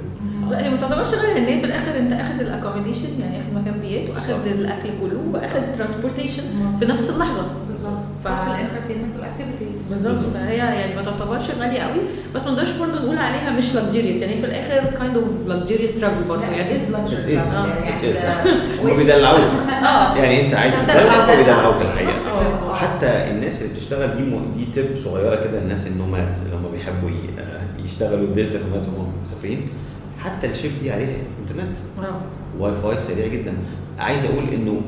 لا 0.51 0.65
هي 0.65 0.71
ما 0.71 0.77
تعتبرش 0.77 1.15
غاليه 1.15 1.37
إن 1.39 1.45
هي 1.45 1.59
في 1.59 1.67
الآخر 1.67 1.99
أنت 1.99 2.13
أخد 2.13 2.41
ال 2.41 2.45
accommodation 2.45 3.09
يعني 3.21 3.37
أخد 3.37 3.63
مكان 3.63 3.81
بيت 3.81 4.11
وأخد. 4.11 4.47
الأكل 4.47 4.89
كله 5.01 5.21
وأخد 5.33 5.63
transportation 5.79 6.43
في 6.81 6.87
نفس 6.87 7.11
اللحظة. 7.11 7.47
بالظبط. 7.69 7.99
ف- 8.25 8.29
بس 8.29 8.41
ال 8.41 8.46
entertainment 8.46 9.15
وال 9.17 9.29
activities 9.29 9.93
بالظبط. 9.93 10.33
فهي 10.35 10.57
يعني 10.57 10.95
ما 10.97 11.03
تعتبرش 11.03 11.51
غالية 11.51 11.81
قوي 11.81 12.01
بس 12.35 12.45
ما 12.45 12.51
نقدرش 12.51 12.71
برضه 12.71 12.93
نقول 13.05 13.19
عليها 13.19 13.51
مش 13.51 13.65
luxurious. 13.73 14.21
يعني 14.23 14.41
في 14.41 14.47
الآخر 14.47 14.91
kind 14.97 15.17
of 15.17 15.51
luxurious 15.51 16.03
travel 16.03 16.29
برضه 16.29 16.43
يعني. 16.43 16.77
as 16.77 16.91
luxury 16.91 17.41
is. 17.41 17.45
يعني 17.85 18.01
It 18.01 18.17
is. 18.17 18.23
ده 18.23 18.53
هم 18.83 18.91
وش. 18.91 18.97
بيدلعوك. 18.99 19.41
آه. 19.85 20.17
يعني 20.17 20.47
أنت 20.47 20.55
عايز 20.55 20.75
ده 20.75 20.83
تدلع 20.83 20.95
دلع- 21.03 21.21
هم 21.23 21.27
دلع. 21.27 21.37
بيدلعوك 21.37 21.83
الحقيقة 21.83 22.13
بالظبط. 22.13 22.75
حتى 22.75 23.07
الناس 23.07 23.63
اللي 23.63 23.73
بتشتغل 23.75 24.17
دي 24.17 24.23
م- 24.23 24.53
دي 24.57 24.65
تب 24.83 24.97
صغيرة 24.97 25.37
كده 25.37 25.61
للناس 25.61 25.87
ال 25.87 25.95
nomads 25.95 26.43
اللي 26.43 26.57
هم 26.57 26.73
بيحبوا 26.73 27.11
ي- 27.11 27.41
آه، 27.41 27.83
يشتغلوا 27.85 28.35
digital 28.35 28.61
nomads 28.69 28.89
وهم 28.89 29.13
مسافرين. 29.23 29.69
حتى 30.25 30.47
ال 30.47 30.51
ship 30.51 30.71
دي 30.83 30.93
عليها 30.93 31.17
انترنت. 31.43 31.77
واي 32.59 32.75
فاي 32.75 32.99
سريع 32.99 33.27
جدا. 33.27 33.53
عايز 33.99 34.25
أقول 34.25 34.49
إنه 34.49 34.81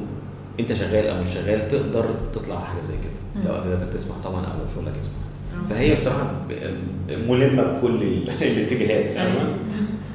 أنت 0.61 0.73
شغال 0.73 1.07
أو 1.07 1.21
مش 1.21 1.29
شغال 1.35 1.69
تقدر 1.71 2.05
تطلع 2.35 2.59
حاجة 2.61 2.83
زي 2.83 2.95
كده. 2.95 3.45
لو 3.53 3.63
اجازتك 3.63 3.93
تسمح 3.95 4.17
طبعا 4.25 4.41
أو 4.47 4.59
لو 4.61 4.69
شغلك 4.75 4.93
يسمح. 5.01 5.15
فهي 5.71 5.95
بصراحة 5.95 6.31
ملمة 7.29 7.63
بكل 7.63 8.03
ال- 8.03 8.31
الاتجاهات 8.53 9.11
فاهمة؟ 9.11 9.41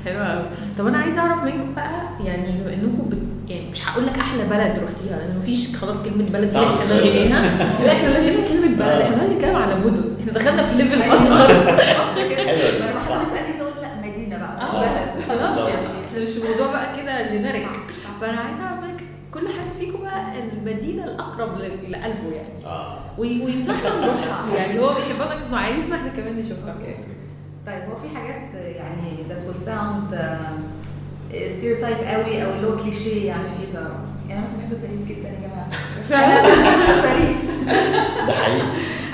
حلو 0.05 0.19
قوي 0.23 0.43
طب 0.77 0.87
أنا 0.87 0.97
عايزه 0.97 1.21
أعرف 1.21 1.43
منكم 1.43 1.73
بقى 1.75 1.91
يعني 2.25 2.43
بما 2.61 2.73
إنكم 2.73 3.09
بت... 3.09 3.17
يعني 3.51 3.69
مش 3.71 3.89
هقول 3.89 4.05
لك 4.05 4.17
أحلى 4.19 4.43
بلد 4.43 4.83
رحتيها 4.83 5.17
لأن 5.17 5.37
مفيش 5.37 5.75
خلاص 5.75 5.95
كلمة 6.03 6.25
بلد 6.33 6.49
دي 6.51 6.57
إحنا. 6.57 6.93
لغيناها 6.93 7.83
لا 7.85 7.91
إحنا 7.91 8.09
لغينا 8.09 8.47
كلمة 8.47 8.67
بلد. 8.67 8.81
آه. 8.81 9.03
إحنا 9.03 9.27
بنتكلم 9.27 9.55
على 9.55 9.75
مدن. 9.79 10.03
إحنا 10.21 10.33
دخلنا 10.33 10.67
في 10.67 10.75
level 10.77 11.01
أيوة. 11.01 11.13
أصغر 11.15 11.47
بالظبط 11.47 12.29
كده. 12.29 12.45
حلوة. 12.47 12.79
ما 12.79 12.91
لما 12.91 12.99
حد 12.99 13.19
بيسالني 13.19 13.61
أقول 13.61 13.73
لا 13.81 14.09
مدينه 14.09 14.37
بقى 14.37 14.63
مش 14.63 14.69
آه. 14.69 14.79
بلد 14.81 15.23
خلاص. 15.37 15.69
يعني 15.69 15.85
إحنا 16.07 16.19
مش 16.19 16.29
موضوع 16.49 16.67
بقى 16.71 17.01
كده 17.01 17.31
generic. 17.31 17.67
فأنا 18.21 18.39
عايزة 18.41 18.63
أعرف 18.63 18.79
منك 18.83 19.03
كل 19.33 19.39
حد 19.47 19.71
فيكم 19.79 20.01
بقى 20.01 20.23
المدينة 20.43 21.03
الأقرب 21.03 21.57
لقلبه 21.57 22.31
يعني. 22.35 22.65
آه. 22.65 22.99
وي- 23.17 23.45
وينصحنا 23.45 23.89
نروحها. 24.01 24.55
يعني 24.57 24.79
هو 24.79 24.93
بيحبك 24.93 25.31
إنه 25.47 25.57
عايزنا 25.57 25.95
إحنا 25.95 26.09
كمان 26.09 26.37
نشوفها. 26.37 26.73
okay. 26.79 26.95
طيب 27.65 27.81
هو 27.89 27.95
في 27.97 28.17
حاجات 28.17 28.53
يعني 28.75 29.17
that 29.29 29.53
will 29.53 29.57
sound 29.67 30.15
stereotype 31.47 31.97
قوي 31.97 32.43
أو 32.45 32.49
اللي 32.53 32.67
هو 32.67 32.77
كليشيه 32.77 33.27
يعني 33.27 33.43
إيه 33.61 33.73
ده؟ 33.73 33.87
يعني 34.29 34.39
أنا 34.39 34.47
مثلا 34.47 34.57
بحب 34.57 34.81
باريس 34.81 35.07
جدا 35.07 35.27
يا 35.29 35.47
جماعة. 35.47 35.69
فعلا؟ 36.09 36.39
أنا 36.53 36.77
بحب 36.85 37.01
باريس. 37.03 37.37
ده 38.27 38.33
حقيقي. 38.33 38.67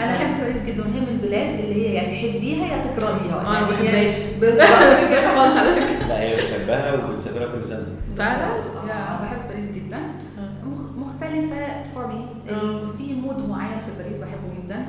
أنا 0.04 0.12
بحب 0.12 0.42
باريس 0.42 0.58
جدا 0.68 0.82
وهي 0.82 1.00
من 1.02 1.08
البلاد 1.22 1.60
اللي 1.60 1.76
هي 1.90 1.96
يا 1.96 2.04
تحبيها 2.04 2.66
يا 2.66 2.84
تكرهيها. 2.94 3.40
آه، 3.40 3.44
ما 3.44 3.54
يعني 3.54 3.98
هي- 4.00 4.06
بحبهاش. 4.06 4.16
بالظبط. 4.42 4.70
ما 4.82 4.94
بحبهاش 4.94 5.26
خالص 5.26 5.58
على 5.58 5.76
فكرة. 5.76 6.08
لا 6.08 6.22
هي 6.22 6.36
بتحبها 6.36 6.94
وبتسافرها 7.10 7.56
كل 7.56 7.66
سنة. 7.66 7.86
فعلا؟ 8.18 8.46
آه، 8.46 9.22
بحب 9.22 9.38
باريس 9.50 9.72
جدا. 9.76 9.98
آه. 9.98 10.66
مخ- 10.68 10.98
مختلفة 10.98 11.84
for 11.96 12.08
me 12.08 12.26
آه. 12.50 12.92
في 12.98 13.14
mood 13.14 13.50
معين 13.50 13.78
في 13.86 14.04
باريس 14.04 14.18
بحبه 14.18 14.48
جدا. 14.64 14.86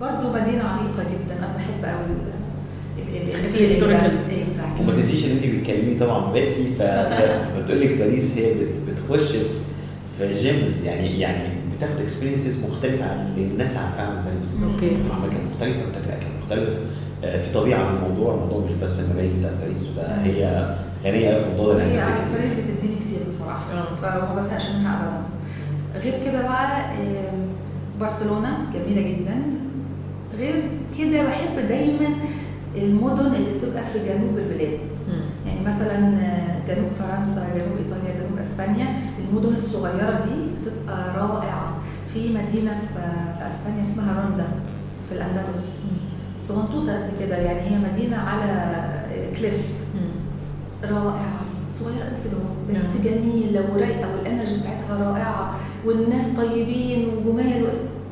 برضو 0.00 0.28
مدينة 0.32 0.64
عريقة 0.64 1.02
جدا. 1.12 1.38
أنا 1.38 1.54
بحب 1.56 1.84
قوي. 1.84 2.16
وما 4.80 4.92
تنسيش 4.92 5.24
إن 5.24 5.30
انت 5.30 5.46
بتكلمي 5.46 5.94
طبعا 6.00 6.32
باسي 6.32 6.64
فلما 6.78 7.62
تقول 7.66 7.80
لك 7.80 7.88
باريس 7.98 8.38
هي 8.38 8.54
بت- 8.54 8.90
بتخش 8.90 9.32
في 9.36 9.44
في 10.18 10.32
gems 10.42 10.84
يعني 10.84 11.20
يعني 11.20 11.48
بتاخد 11.82 12.00
experiences 12.00 12.64
مختلفة 12.64 13.04
عن 13.10 13.32
اللي 13.36 13.50
الناس 13.52 13.76
عارفاها 13.76 14.06
عن 14.06 14.24
باريس 14.24 14.56
okay. 14.64 14.90
بتروح 14.96 15.18
مكان 15.18 15.46
مختلف 15.54 15.76
بتاكل 15.86 16.10
اكل 16.10 16.26
مختلف 16.42 16.78
آه، 17.24 17.42
في 17.42 17.52
طبيعة 17.52 17.84
في 17.84 17.90
الموضوع 17.90 18.34
الموضوع 18.34 18.64
مش 18.64 18.72
بس 18.72 19.00
المباني 19.00 19.28
بتاعت 19.38 19.54
باريس 19.54 19.86
فهي 19.86 20.74
غنية 21.04 21.34
في 21.38 21.44
الموضوع 21.46 21.74
ده 21.74 21.84
هي 21.84 21.94
للاسف 21.94 22.32
باريس 22.34 22.52
كتير. 22.52 22.74
بتديني 22.74 22.94
كتير 22.96 23.18
بصراحة 23.28 23.72
آه. 23.72 23.94
فما 23.94 24.34
بزهقش 24.34 24.66
منها 24.70 24.96
ابدا. 24.96 25.22
غير 26.04 26.24
كده 26.24 26.42
بقى 26.42 26.84
برشلونة 28.00 28.48
جميلة 28.74 29.02
جدا. 29.10 29.34
غير 30.38 30.54
كده 30.98 31.22
بحب 31.22 31.68
دايما 31.68 32.08
المدن 32.76 33.26
اللي 33.26 33.58
بتبقى 33.58 33.84
في 33.86 33.98
جنوب 33.98 34.38
البلاد. 34.38 34.78
يعني 35.46 35.60
مثلا 35.66 35.98
آه، 35.98 36.74
جنوب 36.74 36.88
فرنسا 36.98 37.46
جنوب 37.54 37.78
إيطاليا 37.78 38.14
جنوب 38.20 38.38
إسبانيا 38.40 38.86
المدن 39.28 39.54
الصغيرة 39.54 40.10
دي 40.24 40.30
بتبقى 40.60 41.16
رائعة. 41.16 41.71
في 42.14 42.28
مدينة 42.28 42.74
في 42.74 42.94
في 43.38 43.48
أسبانيا 43.48 43.82
اسمها 43.82 44.22
روندا 44.22 44.46
في 45.08 45.14
الأندلس. 45.16 45.82
صغنطوطه 46.40 46.92
قد 46.96 47.10
كده 47.20 47.36
يعني 47.36 47.60
هي 47.60 47.78
مدينة 47.92 48.16
على 48.16 48.74
كليف 49.38 49.66
رائعة 50.84 51.40
صغيرة 51.78 52.04
قد 52.04 52.16
كده 52.24 52.38
بس 52.70 52.76
نعم. 52.96 53.04
جميلة 53.04 53.64
ورايقة 53.74 54.08
وال 54.16 54.26
energy 54.26 54.56
بتاعتها 54.56 55.10
رائعة 55.10 55.54
والناس 55.86 56.26
طيبين 56.36 57.08
وجمال 57.08 57.66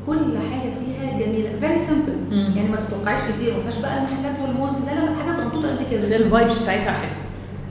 كل 0.07 0.37
حاجة 0.51 0.71
فيها 0.79 1.19
جميلة. 1.19 1.49
Very 1.61 1.79
simple. 1.79 2.13
يعني 2.31 2.69
ما 2.69 2.75
تتوقعش 2.77 3.31
كتير 3.31 3.53
ما 3.53 3.59
فيهاش 3.61 3.77
بقى 3.81 3.97
المحلات 3.97 4.39
وال 4.41 4.51
malls 4.51 4.77
لا 4.85 4.91
لا 4.91 5.15
حاجة 5.23 5.31
صغنطوطه 5.35 5.67
قد 5.69 5.97
بس 5.97 6.05
كده 6.05 6.15
ال 6.15 6.23
vibes 6.23 6.61
بتاعتها 6.61 6.91
حلوة. 6.91 7.15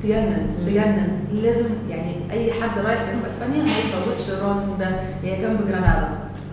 تجنن. 0.02 0.46
تجنن 0.66 1.08
لازم 1.42 1.66
يعني 1.90 2.12
أي 2.30 2.52
حد 2.52 2.78
رايح 2.78 3.10
جنوب 3.10 3.24
إسبانيا 3.26 3.62
ما 3.62 3.70
يفوتش 3.78 4.30
روندا 4.42 5.00
هي 5.22 5.42
جنب 5.42 5.68
جرانادا. 5.68 6.08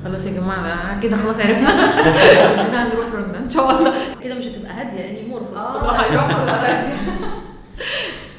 خلاص 0.05 0.25
يا 0.25 0.31
جماعة 0.31 0.99
كده 1.01 1.17
خلاص 1.17 1.39
عرفنا. 1.39 1.69
إحنا 2.61 2.83
هنروح 2.87 3.05
روندا 3.15 3.39
إن 3.39 3.49
شاء 3.49 3.71
الله. 3.79 3.93
كده 4.23 4.35
مش 4.35 4.47
هتبقى 4.47 4.71
هادية 4.73 4.99
يعني 4.99 5.27
more. 5.29 5.41
آه 5.55 6.09
دلوقتي 6.11 6.97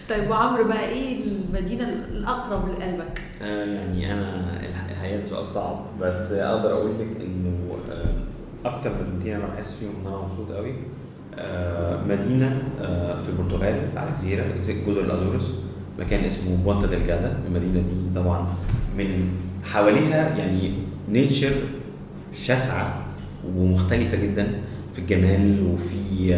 طيب 0.08 0.30
وعمرو 0.30 0.64
بقى 0.64 0.88
إيه 0.88 1.24
المدينة 1.24 1.84
الأقرب 1.88 2.68
لقلبك؟ 2.68 3.20
آه، 3.42 3.64
يعني 3.64 4.12
أنا 4.12 4.60
الح- 4.60 4.90
الحقيقة 4.90 5.16
ده 5.20 5.26
سؤال 5.26 5.46
صعب 5.46 5.84
بس 6.00 6.32
أقدر 6.32 6.72
أقول 6.72 6.90
لك 6.90 7.20
إنه 7.20 7.76
آه، 7.92 8.68
أكتر 8.68 8.90
مدينتين 9.00 9.34
أنا 9.34 9.46
بحس 9.54 9.74
فيهم 9.80 9.90
إن 10.02 10.06
أنا 10.12 10.16
مبسوط 10.22 10.52
قوي 10.52 10.74
آه، 11.38 12.00
مدينة 12.08 12.62
آه، 12.80 13.18
في 13.22 13.28
البرتغال 13.28 13.80
على 13.96 14.10
جزيره 14.16 14.44
جزر 14.86 15.00
الازورس 15.00 15.54
مكان 15.98 16.24
اسمه 16.24 16.56
بونتا 16.64 16.86
دلجادا 16.86 17.38
المدينة 17.46 17.80
دي 17.80 18.20
طبعا 18.20 18.46
من 18.98 19.28
حواليها 19.64 20.36
يعني 20.38 20.72
nature 21.08 21.52
شاسعة 22.44 23.04
ومختلفة 23.56 24.16
جدا 24.16 24.48
في 24.92 24.98
الجمال 24.98 25.66
وفي 25.66 26.36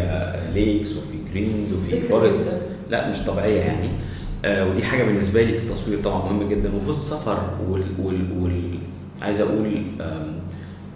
lakes 0.53 0.97
وفي 0.97 1.17
greens 1.33 1.73
وفي 1.73 2.01
forests. 2.01 2.67
لا 2.89 3.09
مش 3.09 3.19
طبيعية 3.19 3.59
يعني. 3.59 3.87
آه 4.45 4.67
ودي 4.67 4.83
حاجة 4.83 5.03
بالنسبة 5.03 5.43
لي 5.43 5.57
في 5.57 5.63
التصوير 5.63 5.99
طبعا 6.03 6.21
مهمة 6.31 6.49
جدا. 6.49 6.75
وفي 6.75 6.89
السفر 6.89 7.49
وال, 7.69 7.83
وال, 7.99 8.41
وال 8.41 8.61
عايز 9.21 9.41
أقول 9.41 9.67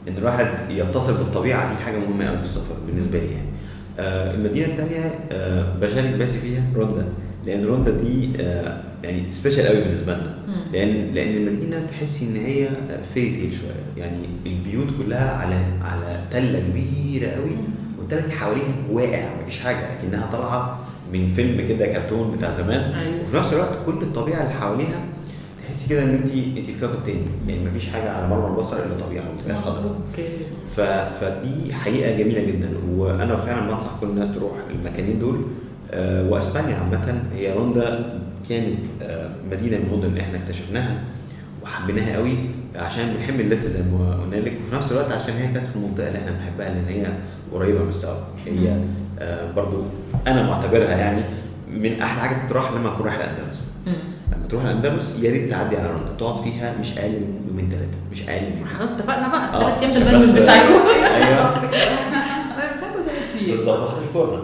إن 0.07 0.17
الواحد 0.17 0.47
يتصل 0.69 1.13
بالطبيعة 1.17 1.75
دي 1.75 1.83
حاجة 1.83 1.97
مهمة 1.97 2.25
قوي 2.27 2.37
في 2.37 2.43
السفر 2.43 2.75
بالنسبة 2.87 3.19
لي 3.19 3.25
يعني. 3.25 3.47
آه 3.99 4.33
المدينة 4.33 4.65
الثانية 4.65 5.19
آه 5.31 5.75
بشارك 5.81 6.09
باسي 6.19 6.39
فيها 6.39 6.63
روندا 6.75 7.05
لأن 7.45 7.65
روندا 7.65 7.91
دي 7.91 8.29
آه 8.39 8.81
يعني 9.03 9.31
special 9.31 9.67
قوي 9.67 9.81
بالنسبة 9.81 10.13
لنا. 10.13 10.35
لأن 10.73 11.13
لأن 11.13 11.33
المدينة 11.47 11.85
تحسي 11.91 12.25
إن 12.29 12.35
هي 12.45 12.67
fairy 13.13 13.35
tale 13.35 13.53
شوية. 13.53 14.03
يعني 14.05 14.17
البيوت 14.45 14.87
كلها 14.97 15.31
على 15.37 15.55
على 15.81 16.19
تلة 16.31 16.59
كبيرة 16.59 17.27
قوي 17.29 17.51
والتلة 17.99 18.19
دي 18.21 18.31
حواليها 18.31 18.73
واقع 18.91 19.41
مفيش 19.41 19.59
حاجة 19.59 19.87
لكنها 19.97 20.29
طالعة 20.31 20.79
من 21.13 21.27
فيلم 21.27 21.67
كده 21.67 21.85
كرتون 21.85 22.31
بتاع 22.31 22.51
زمان. 22.51 22.91
أيوه. 22.93 23.21
وفي 23.21 23.37
نفس 23.37 23.53
الوقت 23.53 23.77
كل 23.85 24.01
الطبيعة 24.01 24.41
اللي 24.41 24.53
حواليها 24.53 24.99
تحسي 25.63 25.89
كده 25.89 26.03
إن 26.03 26.09
انت 26.09 26.57
انت 26.57 26.65
في 26.65 26.79
كوكب 26.79 27.03
تاني. 27.05 27.19
يعني 27.47 27.65
مفيش 27.69 27.89
حاجة 27.89 28.11
على 28.11 28.27
مرمى 28.27 28.47
البصر 28.47 28.77
إلا 28.77 29.05
طبيعة 29.07 29.25
ف... 30.75 30.81
فدي 31.23 31.73
حقيقة 31.73 32.17
جميلة 32.17 32.41
جدا. 32.41 32.69
وأنا 32.95 33.35
فعلا 33.35 33.69
بنصح 33.71 33.99
كل 34.01 34.07
الناس 34.07 34.35
تروح 34.35 34.51
المكانين 34.75 35.19
دول. 35.19 35.41
واسبانيا 36.29 36.75
عامة 36.75 37.23
هي 37.35 37.53
روندا 37.53 38.19
كانت 38.49 38.87
آه، 39.03 39.29
مدينة 39.51 39.77
من 39.77 39.83
المدن 39.91 40.07
اللي 40.07 40.21
إحنا 40.21 40.37
اكتشفناها 40.37 40.95
وحبيناها 41.63 42.15
قوي 42.17 42.37
عشان 42.75 43.13
بنحب 43.17 43.41
نلف 43.41 43.65
زي 43.65 43.79
ما 43.81 44.19
قلنا 44.21 44.35
لك. 44.35 44.53
وفي 44.59 44.75
نفس 44.75 44.91
الوقت 44.91 45.11
عشان 45.11 45.33
هي 45.35 45.53
كانت 45.53 45.65
في 45.67 45.75
المنطقة 45.75 46.07
اللي 46.07 46.19
إحنا 46.19 46.31
بنحبها 46.31 46.69
لأن 46.69 46.85
هي 46.87 47.07
قريبة 47.53 47.83
من 47.83 47.89
السواحل. 47.89 48.79
آه، 49.19 49.51
برضو 49.51 49.83
أنا 50.27 50.43
معتبرها 50.43 50.95
يعني 50.97 51.21
من 51.71 52.01
أحلى 52.01 52.21
حاجة 52.21 52.47
تتراح 52.47 52.71
لما 52.71 52.89
تكون 52.89 53.05
رايح 53.05 53.15
الأندلس. 53.15 53.67
لما 54.31 54.47
تروح 54.49 54.63
الأندلس 54.63 55.19
يا 55.23 55.31
ريت 55.31 55.49
تعدي 55.51 55.77
على 55.77 55.91
روندا. 55.91 56.11
تقعد 56.19 56.37
فيها 56.43 56.73
مش 56.79 56.97
أقل 56.97 57.09
من 57.11 57.45
يومين 57.47 57.69
ثلاثة 57.69 57.97
مش 58.11 58.29
أقل 58.29 58.41
من 58.59 58.65
خلاص 58.77 58.91
اتفقنا 58.93 59.27
بقى. 59.27 59.53
آه، 59.55 59.77
ثلاث 59.77 59.83
أيام 59.83 59.93
بالبلد 60.03 60.41
بتاعكم. 60.43 60.73
أيوه. 61.15 61.61
أيام 63.45 63.57
بالظبط 63.57 63.89
هتشكرنا 63.89 64.41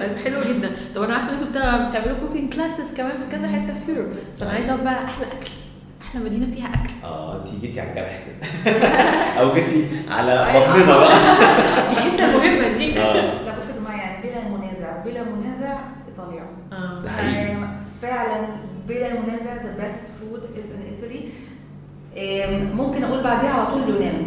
طيب 0.00 0.16
حلو 0.24 0.40
جدا. 0.54 0.70
طب 0.94 1.02
أنا 1.02 1.14
عارفة 1.14 1.28
إن 1.28 1.34
أنتوا 1.38 1.88
بتعملوا 1.88 2.18
cooking 2.20 2.52
classes 2.54 2.94
كمان 2.96 3.10
في 3.10 3.36
كذا 3.36 3.48
حتة 3.48 3.74
في 3.86 3.92
Europe 3.92 4.12
فانا 4.40 4.50
عايزة 4.50 4.76
بقى 4.76 5.04
أحلى 5.04 5.26
أكل. 5.26 5.50
أحلى 6.02 6.24
مدينة 6.24 6.54
فيها 6.54 6.66
أكل. 6.66 6.90
آه 7.04 7.36
انت 7.40 7.48
جيتي 7.60 7.80
على 7.80 7.90
الجرح 7.90 8.22
كده. 8.26 8.72
أو 9.40 9.54
جيتي 9.54 9.86
على 10.10 10.32
بطننا 10.54 10.98
بقى. 10.98 11.18
دي 11.90 11.96
حتة 11.96 12.26
مهمة 12.38 12.72
دي. 12.78 12.98
آه. 13.00 13.44
لا 13.44 13.58
بصوا 13.58 13.74
يا 13.74 13.80
جماعة 13.80 13.96
يعني 14.00 14.22
بلا 14.28 14.48
منازع 14.58 14.96
بلا 15.04 15.22
منازع 15.22 15.78
إيطاليا. 16.08 16.46
آه. 16.72 17.02
يعني 17.06 17.66
فعلا 18.02 18.46
بلا 18.88 19.20
منازع 19.20 19.50
the 19.56 19.82
best 19.82 20.00
food 20.06 20.42
is 20.58 20.68
in 20.70 21.00
Italy. 21.02 21.18
آم، 22.18 22.70
ممكن 22.76 23.04
أقول 23.04 23.22
بعديها 23.22 23.50
على 23.50 23.66
طول 23.66 23.82
اليونان. 23.82 24.26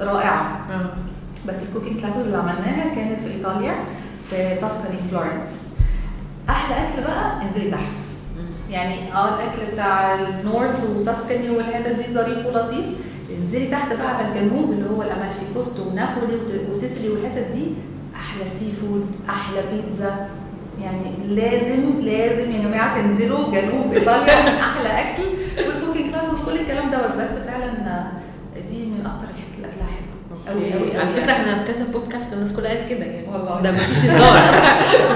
رائعة. 0.00 0.66
آه. 0.70 0.90
بس 1.48 1.54
ال 1.62 1.67
cooking 1.67 2.00
classes 2.00 2.24
اللي 2.26 2.36
عملناها 2.36 2.94
كانت 2.94 3.18
في 3.18 3.30
إيطاليا 3.34 3.74
في 4.30 4.56
تاسكاني 4.60 4.96
فلورنس 5.10 5.68
أحلى 6.50 6.74
أكل 6.74 7.02
بقى 7.02 7.42
انزلي 7.42 7.70
تحت. 7.70 8.02
يعني 8.70 9.12
آه 9.14 9.28
الأكل 9.34 9.72
بتاع 9.72 10.14
ال 10.14 10.26
north 10.26 10.84
وتاسكاني 10.96 11.50
والحتت 11.50 11.88
دي 11.88 12.14
ظريف 12.14 12.46
ولطيف. 12.46 12.84
انزلي 13.40 13.66
تحت 13.66 13.92
بقى 13.92 14.16
على 14.16 14.28
الجنوب 14.28 14.70
اللي 14.72 14.90
هو 14.90 15.02
ال 15.02 15.07
Amalfi 15.07 15.40
Coast 15.54 15.80
ونابولي 15.80 16.66
وسيسيلي 16.70 17.08
والحتت 17.08 17.46
دي. 17.52 17.64
أحلى 18.16 18.48
seafood 18.48 19.06
أحلى 19.28 19.62
بيتزا 19.72 20.28
يعني 20.82 21.10
لازم 21.28 22.00
لازم 22.00 22.50
يا 22.52 22.62
جماعة 22.62 23.02
تنزلوا 23.02 23.52
جنوب 23.60 23.92
إيطاليا 23.92 24.32
عشان 24.34 24.54
أحلى 24.70 24.88
أكل. 24.88 25.22
وال 25.68 25.77
cooking 25.77 26.10
classes 26.10 26.34
وكل 26.40 26.58
الكلام 26.60 26.90
دوت. 26.90 27.12
بس 27.20 27.28
فعلا 27.28 28.06
دي 28.68 28.86
من 28.86 29.06
أكتر 29.06 29.24
الحاجات 29.28 29.54
اللي 29.56 29.66
اكلها 29.68 29.86
حلو 29.86 30.35
قوي 30.48 30.72
قوي 30.72 30.88
قوي 30.90 30.96
على 30.98 31.10
فكرة 31.10 31.32
إحنا 31.32 31.58
في 31.64 31.72
كذا 31.72 31.84
بودكاست 31.92 32.32
الناس 32.32 32.52
كلها 32.56 32.70
قالت 32.74 32.88
كده 32.88 33.04
يعني. 33.04 33.28
والله. 33.28 33.60
ده 33.62 33.72
مفيش 33.72 33.98
هزار. 33.98 34.38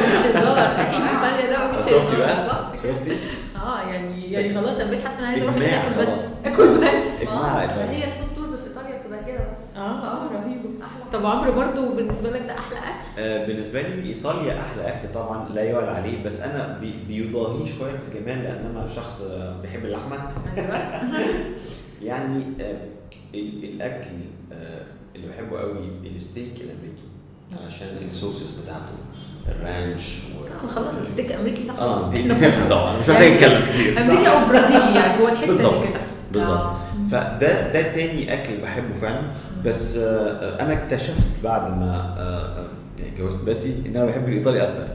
مفيش 0.02 0.26
هزار. 0.36 0.58
اكل 0.58 1.02
في 1.02 1.10
إيطاليا 1.16 1.50
ده 1.50 1.72
مفيش 1.72 1.84
شفتي 1.84 2.16
هزار. 2.16 2.18
بقى؟ 2.18 2.72
شفتي؟ 2.82 3.16
آه 3.56 3.80
يعني 3.80 4.32
يعني 4.32 4.54
خلاص 4.54 4.76
أنا 4.80 4.90
بقيت 4.90 5.04
حاسة 5.04 5.18
إن 5.18 5.24
أنا 5.24 5.32
عايزة 5.32 5.44
أروح 5.44 5.84
اكل 5.84 6.02
بس. 6.02 6.34
أكل 6.44 6.68
بس. 6.68 7.22
آه. 7.28 7.66
فهي 7.66 8.04
ال 8.04 8.09
food 8.09 8.28
tours 8.36 8.54
في 8.54 8.66
إيطاليا 8.68 8.98
بتبقى 8.98 9.24
كده 9.24 9.52
بس. 9.52 9.76
آه 9.76 9.80
آه 9.80 10.28
رهيبة. 10.34 10.70
أحلى. 10.82 11.02
طب 11.12 11.26
عمرو 11.26 11.52
برضو 11.52 11.96
بالنسبة 11.96 12.30
لك 12.30 12.42
ده 12.46 12.52
أحلى 12.58 12.76
أكل؟ 12.78 13.20
آه، 13.22 13.46
بالنسبة 13.46 13.82
لي 13.82 14.14
إيطاليا 14.14 14.52
أحلى 14.60 14.88
أكل 14.88 15.12
طبعا 15.14 15.48
لا 15.48 15.62
يعلى 15.62 15.90
عليه. 15.90 16.24
بس 16.24 16.40
أنا 16.40 16.78
بي- 16.80 17.04
بيضاهيه 17.08 17.66
شوية 17.66 17.90
في 17.92 18.18
الجمال 18.18 18.42
لأن 18.44 18.74
أنا 18.76 18.88
شخص 18.96 19.20
آه، 19.20 19.56
بيحب 19.62 19.84
اللحمة. 19.84 20.16
أيوه. 20.56 20.78
يعني 22.02 22.42
آه، 22.60 22.74
الأكل 23.34 24.10
آه، 24.52 24.82
اللي 25.16 25.28
بحبه 25.28 25.60
قوي 25.60 25.90
الستيك 26.16 26.52
الأمريكي 26.56 27.02
علشان 27.64 27.88
ال 28.08 28.16
sauces 28.16 28.60
بتاعته 28.60 28.92
ال 29.48 29.60
ranch 29.60 30.22
و... 30.24 30.68
خلاص 30.68 30.96
الستيك 30.96 31.32
امريكي 31.32 31.62
ده 31.62 31.72
خلاص. 31.72 32.02
آه 32.02 32.10
دي 32.10 32.20
إحنا 32.20 32.34
فهمت 32.34 32.70
طبعا 32.70 32.98
مش 32.98 33.08
محتاج 33.08 33.32
اتكلم 33.32 33.64
كتير. 33.64 33.98
أمريكا 33.98 34.28
أو 34.28 34.48
برازيل 34.48 34.96
يعني 34.96 35.22
هو 35.22 35.28
الحته. 35.28 35.52
دي 35.80 35.88
كده. 35.88 36.00
بالظبط. 36.32 36.50
آه. 36.58 36.76
فده 37.10 37.72
ده 37.72 37.82
تاني 37.82 38.34
أكل 38.34 38.56
بحبه 38.62 38.94
فعلا. 39.00 39.22
بس 39.64 39.96
آه، 39.96 40.62
أنا 40.62 40.72
اكتشفت 40.84 41.26
بعد 41.44 41.70
ما 41.78 42.14
يعني 42.98 43.12
اتجوزت 43.12 43.44
باسي 43.44 43.74
إن 43.86 43.96
أنا 43.96 44.04
بحب 44.04 44.28
الإيطالي 44.28 44.68
أكتر. 44.68 44.86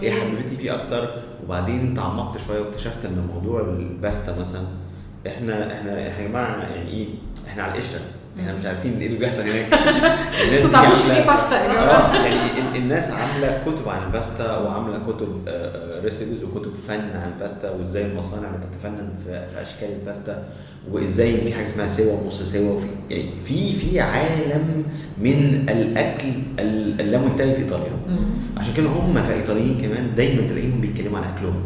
هي 0.00 0.10
حببتني 0.10 0.56
فيه 0.56 0.74
أكتر 0.74 1.10
وبعدين 1.44 1.94
تعمقت 1.94 2.38
شوية 2.38 2.60
واكتشفت 2.60 3.04
إن 3.04 3.28
موضوع 3.34 3.60
الباستا 3.60 4.40
مثلا 4.40 4.66
إحنا 5.28 5.72
إحنا 5.72 6.00
يا 6.00 6.28
جماعة 6.28 6.56
يعني 6.74 6.90
إيه 6.90 7.06
إحنا 7.48 7.62
على 7.62 7.72
القشرة. 7.72 8.00
إحنا 8.40 8.54
مش 8.54 8.66
عارفين 8.66 8.98
إيه 9.00 9.06
اللي 9.06 9.18
بيحصل 9.18 9.42
هناك. 9.42 9.66
الناس 10.46 10.64
دي 10.66 10.72
تعرفوش 10.72 11.10
إيه 11.10 11.26
باستا 11.26 11.56
آه 11.56 12.14
يعني 12.14 12.58
ال- 12.60 12.76
الناس 12.76 13.10
عاملة 13.10 13.62
كتب 13.66 13.88
عن 13.88 14.06
الباستا 14.06 14.58
وعاملة 14.58 14.98
كتب 14.98 15.40
recipes 16.04 16.44
وكتب 16.44 16.72
فن 16.88 16.94
عن 17.00 17.32
الباستا 17.36 17.70
وإزاي 17.70 18.06
المصانع 18.06 18.48
بتتفنن 18.48 19.08
في 19.26 19.44
أشكال 19.62 19.88
الباستا 20.00 20.44
وإزاي 20.90 21.36
في 21.40 21.54
حاجة 21.54 21.64
اسمها 21.64 21.88
سوا 21.88 22.12
ونص 22.12 22.42
سوا. 22.42 22.72
وفي 22.72 22.86
يعني 23.10 23.30
في 23.44 23.72
في 23.72 24.00
عالم 24.00 24.84
من 25.18 25.66
الأكل 25.68 26.28
ال- 26.58 27.00
اللامنتهي 27.00 27.54
في 27.54 27.62
إيطاليا. 27.62 27.90
عشان 28.56 28.74
كده 28.74 28.86
هم 28.88 29.18
كإيطاليين 29.28 29.78
كمان 29.80 30.10
دايما 30.16 30.48
تلاقيهم 30.48 30.80
بيتكلموا 30.80 31.18
عن 31.18 31.24
أكلهم. 31.36 31.62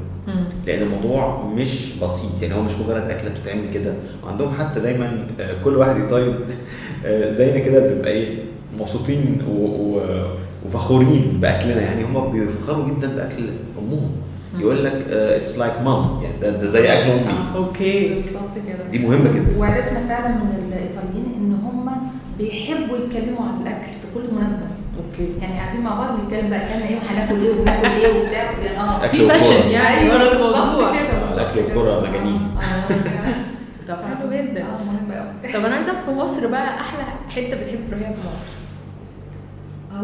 لأن 0.66 0.82
الموضوع 0.82 1.44
مش 1.56 1.92
بسيط. 2.02 2.42
يعني 2.42 2.54
هو 2.54 2.62
مش 2.62 2.72
مجرد 2.72 3.10
اكله 3.10 3.30
بتتعمل 3.30 3.70
كده. 3.74 3.94
وعندهم 4.24 4.50
حتى 4.58 4.80
دايما 4.80 5.26
آه، 5.40 5.54
كل 5.64 5.76
واحد 5.76 5.96
ايطالي 6.00 6.34
آه، 7.06 7.30
زينا 7.30 7.58
كده 7.58 7.86
بيبقى 7.88 8.10
إيه 8.10 8.38
مبسوطين 8.80 9.42
و- 9.50 9.64
و- 9.64 10.34
وفخورين 10.66 11.38
بأكلنا. 11.40 11.80
يعني 11.80 12.04
هم 12.04 12.32
بيفخروا 12.32 12.88
جدا 12.88 13.16
بأكل 13.16 13.42
أمهم. 13.78 14.10
يقول 14.58 14.84
لك 14.84 15.04
it's 15.10 15.58
like 15.58 15.72
mom 15.84 16.20
يعني 16.22 16.34
ده, 16.42 16.50
ده 16.50 16.68
زي 16.70 16.92
أكل 16.98 17.10
أمي. 17.10 17.56
okay. 17.56 18.08
بالظبط 18.14 18.54
كده. 18.68 18.90
دي 18.90 18.98
مهمة 18.98 19.32
جدا. 19.32 19.58
وعرفنا 19.58 20.00
فعلا 20.08 20.28
من 20.28 20.68
الإيطاليين 20.72 21.34
إن 21.36 21.52
هم 21.64 21.90
بيحبوا 22.38 22.96
يتكلموا 22.96 23.44
عن 23.44 23.62
الأكل 23.62 23.86
في 23.86 24.06
كل 24.14 24.22
مناسبة. 24.36 24.66
يعني 25.42 25.58
قاعدين 25.60 25.80
مع 25.80 25.94
بعض 25.94 26.20
بنتكلم 26.20 26.50
بقى 26.50 26.58
اكلنا 26.58 26.88
إيه 26.88 26.96
وهناكل 26.96 27.40
إيه 27.42 27.50
وبناكل 27.60 27.88
إيه 27.90 28.22
وبتاع. 28.22 28.50
آه 28.84 29.06
في. 29.08 29.26
passion 29.26 29.68
يعني. 29.70 30.08
ورا 30.10 30.32
الموضوع 30.32 30.90
والكورة 31.56 32.00
كده. 32.00 32.10
مجانين. 32.10 32.48
آه، 32.56 32.92
آه، 32.92 33.34
طب 33.88 33.96
حلو 34.18 34.30
جدا. 34.32 34.62
آه 34.62 34.84
مهم 34.84 35.12
قوي 35.12 35.52
طب 35.52 35.64
أنا 35.64 35.74
عايزة 35.74 35.92
في 36.04 36.10
مصر 36.10 36.46
بقى 36.46 36.80
أحلى 36.80 37.02
حتة 37.28 37.56
بتحبي 37.60 37.86
تروحيها 37.90 38.12
في 38.12 38.18
مصر؟ 38.20 38.50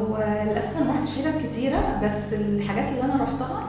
هو 0.01 0.17
للأسف 0.51 0.77
أنا 0.77 0.85
ما 0.87 0.93
رحتش 0.93 1.11
حتت 1.19 1.47
كتيرة 1.47 2.01
بس 2.05 2.33
الحاجات 2.33 2.89
اللي 2.89 3.03
أنا 3.03 3.23
رحتها 3.23 3.69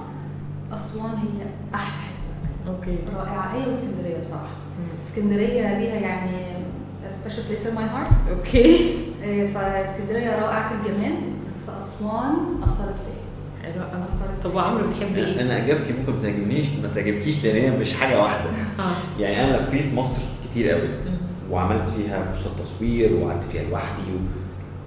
أسوان 0.73 1.11
هي 1.11 1.45
أحلى 1.75 1.85
حتة. 2.03 2.71
okay. 2.71 2.97
رائعة. 3.17 3.53
هي 3.55 3.67
واسكندرية 3.67 4.21
بصراحة. 4.21 4.47
اسكندرية 5.03 5.77
ليها 5.79 5.95
يعني 5.95 6.31
special 7.09 7.43
place 7.49 7.67
in 7.67 7.75
my 7.75 7.83
heart 7.83 8.21
okay. 8.37 8.97
فاسكندرية 9.53 10.35
رائعة 10.45 10.71
الجمال. 10.73 11.15
أسوان 11.97 12.33
أثرت 12.63 12.95
فيا. 12.99 13.27
حلو 13.71 13.83
قوي 13.83 14.03
أثرت 14.05 14.43
طب. 14.43 14.55
وعمرو 14.55 14.87
بتحبي 14.87 15.19
إيه؟ 15.25 15.41
أنا 15.41 15.57
إجابتي 15.65 15.93
ممكن 15.93 16.13
ما 16.13 16.21
تعجبنيش 16.21 16.65
ما 16.83 16.87
تعجبكيش 16.95 17.43
لأن 17.45 17.55
هي 17.55 17.79
مش 17.79 17.93
حاجة 17.93 18.21
واحدة. 18.21 18.49
آه. 18.79 19.19
يعني 19.21 19.43
أنا 19.43 19.57
لفيت 19.63 19.93
مصر 19.93 20.21
كتير 20.49 20.69
قوي. 20.69 20.89
وعملت 21.51 21.89
فيها 21.89 22.25
ماتشات 22.25 22.51
تصوير 22.61 23.13
وقعدت 23.13 23.43
فيها 23.43 23.63
لوحدي. 23.63 24.01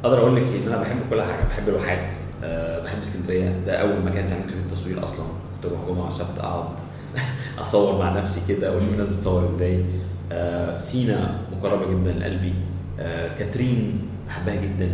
أقدر 0.05 0.19
أقول 0.19 0.37
لك 0.37 0.43
إن 0.43 0.73
أنا 0.73 0.83
بحب 0.83 0.97
كل 1.11 1.23
حاجة. 1.23 1.45
بحب 1.49 1.69
الواحات 1.69 2.15
أه 2.45 2.85
بحب 2.85 2.99
اسكندرية. 3.01 3.55
ده 3.67 3.77
أول 3.81 4.03
مكان 4.05 4.27
اتعلمت 4.27 4.51
فيه 4.51 4.61
التصوير 4.67 5.05
أصلا. 5.05 5.27
كنت 5.57 5.73
بروح 5.73 5.81
جمعة 5.89 6.07
وسبت 6.07 6.39
أقعد 6.39 6.69
أصور 7.63 7.99
مع 7.99 8.19
نفسي 8.19 8.41
كده 8.55 8.75
وأشوف 8.75 8.93
الناس 8.93 9.09
بتصور 9.09 9.45
إزاي. 9.45 9.85
أه 10.33 10.79
سينا 10.79 11.39
مقربه 11.53 11.87
جدا 11.91 12.13
لقلبي 12.13 12.55
أه 13.01 13.35
كاترين 13.35 14.09
بحبها 14.29 14.55
جدا. 14.55 14.93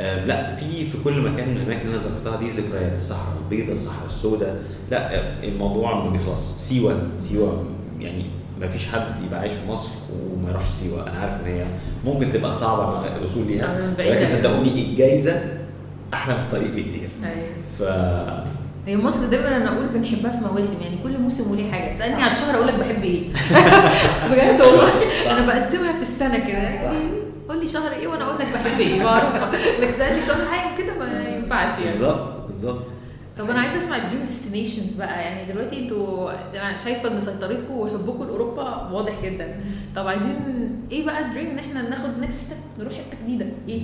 لا 0.00 0.54
في 0.54 0.86
في 0.86 0.98
كل 1.04 1.20
مكان 1.20 1.48
من 1.48 1.56
الأماكن 1.56 1.80
اللي 1.80 1.96
أنا 1.96 2.02
ذكرتها 2.02 2.36
دي 2.36 2.48
ذكريات 2.48 2.92
الصحراء 2.92 3.36
البيضاء 3.44 3.72
الصحراء 3.72 4.06
السوداء 4.06 4.62
لا 4.90 5.14
آه، 5.14 5.44
الموضوع 5.44 6.04
ما 6.04 6.10
بيخلص. 6.10 6.56
سيوة 6.58 7.02
سيوة 7.18 7.64
يعني 8.00 8.24
ما 8.60 8.68
فيش 8.68 8.86
حد 8.86 9.24
يبقى 9.26 9.40
عايش 9.40 9.52
في 9.52 9.70
مصر 9.70 9.90
وما 10.12 10.50
يروحش 10.50 10.68
سيوة. 10.68 11.10
أنا 11.10 11.18
عارف 11.18 11.32
إن 11.32 11.46
هي 11.46 11.64
ممكن 12.04 12.32
تبقى 12.32 12.52
صعبة 12.52 13.16
الوصول 13.16 13.46
ليها 13.46 13.64
آه،. 13.64 13.94
ولكن 13.98 14.26
صدقوني 14.26 14.90
الجايزة 14.90 15.42
أحلى 16.14 16.34
من 16.34 16.40
الطريق 16.40 16.70
بكتير. 16.70 17.08
أيوه. 17.24 17.46
ف 17.78 17.82
هي 18.86 18.96
مصر 18.96 19.26
دايما 19.26 19.56
أنا 19.56 19.72
أقول 19.72 19.86
بنحبها 19.86 20.30
في 20.30 20.38
مواسم 20.38 20.82
يعني 20.82 20.96
كل 21.02 21.18
موسم 21.18 21.50
وليه 21.50 21.70
حاجة. 21.72 21.94
تسالني 21.94 22.22
على 22.22 22.32
الشهر 22.32 22.54
أقول 22.54 22.68
لك 22.68 22.74
بحب 22.74 23.02
إيه. 23.02 23.28
بجد 24.30 24.60
والله. 24.60 24.88
أنا 25.30 25.46
بقسمها 25.46 25.92
في 25.92 26.02
السنة 26.02 26.38
كده. 26.38 26.58
يعني 26.58 27.19
قول 27.50 27.60
لي 27.60 27.68
شهر 27.68 27.92
إيه 27.92 28.08
وأنا 28.08 28.24
أقول 28.24 28.38
لك 28.38 28.46
بحب 28.54 28.80
إيه 28.80 29.04
بعرفها 29.04 29.52
لك 29.80 29.90
تسالني 29.90 30.20
سؤال 30.20 30.48
حاجة 30.48 30.76
كده 30.78 30.98
ما 30.98 31.28
ينفعش 31.28 31.70
يعني. 31.78 31.90
بالظبط 31.90 32.46
بالظبط. 32.46 32.82
طب 33.38 33.50
أنا 33.50 33.60
عايزة 33.60 33.76
أسمع 33.76 33.98
dream 33.98 34.24
destinations 34.24 34.94
بقى. 34.94 35.22
يعني 35.22 35.52
دلوقتي 35.52 35.78
أنتوا 35.78 36.32
أنا 36.52 36.76
شايفة 36.84 37.08
إن 37.08 37.20
سيطرتكم 37.20 37.74
وحبكم 37.74 38.24
لأوروبا 38.24 38.88
واضح 38.92 39.12
جدا. 39.24 39.60
طب 39.96 40.06
عايزين 40.06 40.36
إيه 40.90 41.06
بقى 41.06 41.30
dream 41.30 41.46
إن 41.46 41.58
إحنا 41.58 41.88
ناخد 41.88 42.18
next 42.20 42.42
step 42.42 42.58
نروح 42.78 42.92
حتة 42.92 43.18
جديدة؟ 43.22 43.46
إيه؟ 43.68 43.82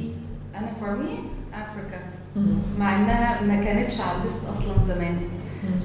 أنا 0.59 0.67
for 0.81 0.91
me 0.91 1.19
Africa 1.55 2.01
مع 2.79 2.97
إنها 2.97 3.43
ما 3.43 3.65
كانتش 3.65 4.01
على 4.01 4.19
ال 4.19 4.25
list 4.25 4.49
أصلا 4.49 4.83
زمان. 4.83 5.19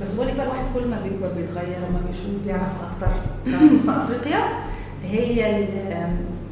بس 0.01 0.13
بقول 0.13 0.27
لك 0.27 0.36
بقى 0.36 0.45
الواحد 0.45 0.65
كل 0.73 0.88
ما 0.88 1.01
بيكبر 1.01 1.27
بيتغير 1.27 1.77
وما 1.89 1.99
بيشوف 2.07 2.43
بيعرف 2.45 2.71
أكتر. 2.91 3.11
فافريقيا 3.88 4.39
هي 5.03 5.67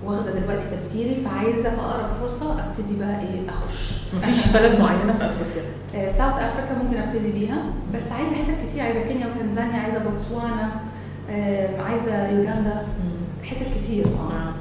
واخدة 0.05 0.31
دلوقتي 0.31 0.65
تفكيري 0.65 1.17
فعايزة 1.25 1.69
في 1.69 1.81
أقرب 1.81 2.07
فرصة 2.21 2.53
أبتدي 2.53 2.99
بقى 2.99 3.19
إيه 3.19 3.41
أخش. 3.49 3.91
مفيش 4.17 4.47
بلد 4.47 4.79
معينة 4.79 5.13
في 5.13 5.25
أفريقيا؟ 5.25 6.09
ساوث 6.09 6.33
افريكا 6.33 6.83
ممكن 6.83 6.97
أبتدي 6.97 7.31
بيها 7.31 7.57
بس 7.95 8.11
عايزة 8.11 8.31
حتت 8.35 8.67
كتير 8.69 8.83
عايزة 8.83 9.01
كينيا 9.01 9.27
وتنزانيا 9.27 9.79
عايزة 9.79 9.99
بوتسوانا 10.09 10.69
آه، 11.29 11.81
عايزة 11.81 12.27
يوغندا 12.29 12.85
حتت 13.43 13.67
كتير. 13.79 14.05
آه. 14.05 14.31
آه. 14.33 14.53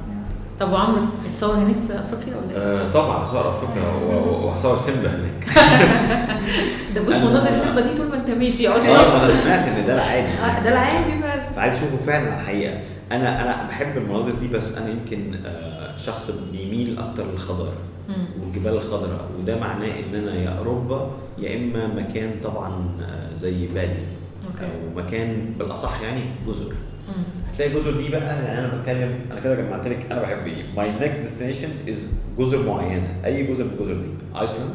طب 0.60 0.72
وعمرو 0.72 1.02
بتصور 1.30 1.54
هناك 1.54 1.76
في 1.88 2.00
أفريقيا 2.00 2.36
ولا 2.36 2.50
إيه؟ 2.50 2.86
آه 2.86 2.90
طبعا 2.92 3.24
هصور 3.24 3.50
أفريقيا 3.50 3.88
وهصور 4.44 4.76
سيمبا 4.76 5.08
هناك. 5.10 5.48
ده 6.94 7.00
بص 7.02 7.14
مناظر 7.14 7.52
سيمبا 7.52 7.80
دي 7.80 7.94
طول 7.96 8.08
ما 8.08 8.16
أنت 8.16 8.30
ماشي 8.30 8.68
آه 8.68 8.76
أصلا. 8.76 9.08
ما 9.08 9.16
أنا 9.20 9.28
سمعت 9.28 9.68
إن 9.68 9.86
ده 9.86 9.94
العادي. 9.94 10.26
آه، 10.28 10.62
ده 10.62 10.72
العادي 10.72 11.22
فعلا. 11.22 11.50
فعايز 11.56 11.74
أشوفه 11.74 11.96
فعلا 12.06 12.30
على 12.32 12.40
الحقيقة. 12.42 12.74
أنا 13.12 13.42
أنا 13.42 13.68
بحب 13.68 13.96
المناظر 13.96 14.32
دي 14.40 14.48
بس 14.48 14.76
أنا 14.76 14.88
يمكن 14.90 15.34
آه، 15.46 15.96
شخص 15.96 16.30
بيميل 16.52 16.98
أكتر 16.98 17.24
للخضار. 17.32 17.72
والجبال 18.42 18.72
الخضراء 18.72 19.28
وده 19.40 19.60
معناه 19.60 19.86
إن 20.00 20.14
أنا 20.14 20.34
يا 20.34 20.48
أوروبا 20.48 21.10
يا 21.38 21.56
إما 21.56 21.86
مكان 21.86 22.30
طبعا 22.42 22.88
آه، 23.02 23.36
زي 23.36 23.66
بالي 23.66 24.02
أو 24.60 24.96
مكان 25.02 25.54
بالأصح 25.58 26.00
يعني 26.02 26.20
جزر. 26.46 26.72
هتلاقي 27.52 27.70
الجزر 27.72 28.00
دي 28.00 28.08
بقى 28.08 28.20
يعني 28.44 28.58
أنا 28.58 28.76
بتكلم 28.78 29.14
أنا 29.32 29.40
كده 29.40 29.54
جمعت 29.54 29.86
لك 29.88 30.06
أنا 30.12 30.22
بحب 30.22 30.46
إيه 30.46 30.64
my 30.76 30.92
next 31.00 31.20
destination 31.20 31.68
is 31.88 32.14
جزر 32.38 32.66
معينة. 32.66 33.08
أي 33.24 33.46
جزر 33.46 33.64
من 33.64 33.70
الجزر 33.78 33.94
دي. 33.94 34.08
island. 34.40 34.70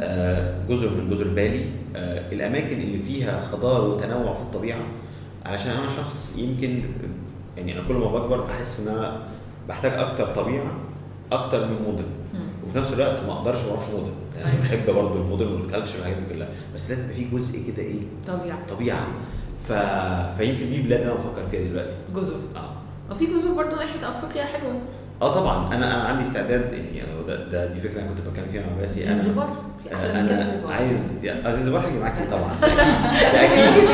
آه، 0.00 0.54
جزر 0.68 0.90
من 0.94 1.10
جزر 1.10 1.28
بالي. 1.28 1.64
آه، 1.96 2.32
الأماكن 2.32 2.80
اللي 2.80 2.98
فيها 2.98 3.40
خضار 3.40 3.84
وتنوع 3.88 4.34
في 4.34 4.40
الطبيعة 4.42 4.80
علشان 5.46 5.72
أنا 5.72 5.88
شخص 5.88 6.38
يمكن 6.38 6.80
يعني 7.58 7.72
أنا 7.78 7.88
كل 7.88 7.94
ما 7.94 8.06
بكبر 8.06 8.40
بحس 8.40 8.80
إن 8.80 8.88
أنا 8.96 9.20
بحتاج 9.68 9.92
أكتر 9.92 10.26
طبيعة 10.26 10.72
أكتر 11.32 11.66
من 11.66 11.74
مدن 11.88 12.04
مم. 12.34 12.40
وفي 12.66 12.78
نفس 12.78 12.92
الوقت 12.92 13.20
ما 13.26 13.32
أقدرش 13.32 13.64
ما 13.64 13.70
اروحش 13.70 13.88
مدن 13.88 14.12
يعني 14.36 14.50
أيوة. 14.50 14.62
بحب 14.62 14.94
برضه 14.94 15.14
المدن 15.20 15.46
وال 15.46 15.57
culture 15.57 15.96
والحاجات 15.96 16.18
دي 16.18 16.34
كلها. 16.34 16.48
بس 16.74 16.90
لازم 16.90 17.04
يبقى 17.04 17.16
في 17.16 17.24
جزء 17.24 17.58
كده 17.66 17.82
إيه؟ 17.82 18.00
طبيعة. 18.26 18.58
طبيعة. 18.68 19.06
ف... 19.68 19.72
فيمكن 20.38 20.70
دي 20.70 20.76
البلاد 20.76 21.00
اللي 21.00 21.12
أنا 21.12 21.20
بفكر 21.20 21.42
فيها 21.50 21.60
دلوقتي. 21.60 21.96
جزر. 22.14 22.36
آه. 22.56 23.12
وفي 23.12 23.26
جزر 23.26 23.52
برضو 23.52 23.76
ناحية 23.76 24.10
أفريقيا 24.10 24.44
حلوة. 24.44 24.80
آه 25.22 25.34
طبعا. 25.34 25.74
أنا 25.74 25.94
أنا 25.94 26.02
عندي 26.02 26.22
استعداد 26.22 26.72
يعني 26.72 27.08
ده, 27.28 27.48
ده 27.48 27.66
دي 27.66 27.80
فكرة 27.80 28.00
أنا 28.00 28.08
كنت 28.08 28.28
بتكلم 28.28 28.46
فيها 28.52 28.62
مع 28.62 28.80
باسي. 28.80 29.08
أنا 29.08 29.18
زنزبار 29.18 29.48
آه، 29.92 30.10
أنا 30.10 30.60
عايز 30.68 31.26
آه، 31.26 31.50
زنزبار 31.50 31.86
هاجي 31.86 31.98
معاكي 31.98 32.30
طبعا. 32.30 32.52
ده 33.32 33.44
أكيد. 33.44 33.88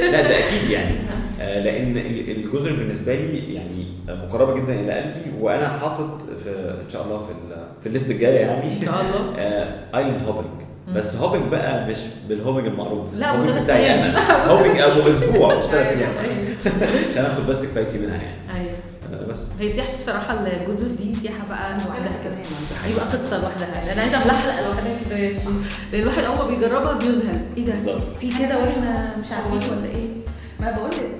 لا 0.00 0.22
ده 0.22 0.38
أكيد 0.38 0.70
يعني. 0.70 0.94
لأن 1.44 1.96
ال- 1.96 2.30
الجزر 2.30 2.72
بالنسبة 2.72 3.14
لي 3.14 3.54
يعني 3.54 3.86
مقربة 4.08 4.54
جدا 4.54 4.74
إلى 4.80 4.92
قلبي 4.92 5.40
وأنا 5.40 5.68
حاطط 5.68 6.20
في 6.44 6.50
إن 6.84 6.88
شاء 6.90 7.04
الله 7.04 7.18
في 7.18 7.30
ال- 7.32 7.64
في 7.80 7.86
ال 7.86 7.91
list 7.91 8.10
الجاية 8.10 8.38
يعني. 8.40 8.64
إن 8.76 8.80
شاء 8.84 8.94
الله. 9.00 9.36
island 9.98 10.22
hopping 10.26 10.46
مم. 10.88 10.94
بس 10.94 11.16
hopping 11.16 11.42
بقى 11.50 11.86
مش 11.88 11.98
بال 12.28 12.36
hopping 12.36 12.66
المعروف. 12.66 13.14
لا، 13.14 13.44
تلات 13.44 13.62
بتاعي. 13.62 13.94
أنا. 14.10 14.46
hopping 14.50 14.78
أبو 14.90 15.08
أسبوع 15.10 15.54
مش 15.54 15.62
ثلاث 15.64 15.86
أيام. 15.98 16.10
أيوه. 16.24 16.54
عشان 17.10 17.24
آخد 17.24 17.46
بس 17.46 17.64
كفايتي 17.64 17.98
منها 17.98 18.16
يعني. 18.16 18.60
أيوه. 18.60 18.76
آه، 19.12 19.26
بس. 19.26 19.38
هي 19.60 19.68
سياحة 19.68 19.96
بصراحة 20.00 20.34
الجزر 20.46 20.86
دي 20.86 21.14
سياحة 21.14 21.46
بقى 21.48 21.72
لوحدها 21.72 21.88
لوحدها 21.88 22.22
كده. 22.24 22.32
كمان 22.34 22.92
يبقى 22.92 23.04
قصة 23.04 23.42
لوحدها 23.42 23.92
أنا 23.92 24.00
عايزة 24.02 24.16
اعملها 24.16 24.36
حلقة 24.40 24.68
لوحدها 24.68 24.96
كده. 25.08 25.16
يعني. 25.16 25.38
لأن 25.92 26.02
الواحد 26.02 26.24
أول 26.24 26.36
ما 26.36 26.44
بيجربها 26.46 26.92
بيذهل 26.92 27.40
إيه 27.56 27.64
ده؟ 27.66 27.72
بالظبط. 27.72 28.16
في 28.18 28.28
كده 28.28 28.58
وإحنا 28.58 29.08
مش 29.24 29.32
عارفين 29.32 29.76
ولا 29.78 29.86
إيه. 29.90 30.08
ما 30.60 30.70
بقول 30.76 30.90
لك. 30.90 31.10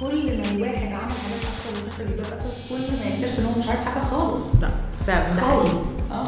كل 0.00 0.26
ما 0.38 0.44
الواحد 0.54 0.86
عمل 0.86 1.12
حاجات 1.22 1.42
أكتر 1.50 1.70
وسافر 1.76 2.04
بلاد 2.04 2.26
أكتر 2.32 2.46
كل 2.68 2.74
ما 2.76 3.14
يكتشف 3.14 3.38
إن 3.38 3.44
هو 3.46 3.58
مش 3.58 3.66
عارف 3.68 3.84
حاجة 3.84 4.02
خالص. 4.04 4.62
لا 4.62 4.68
فعلا 5.06 5.40
خالص. 5.40 5.70
آه. 6.12 6.26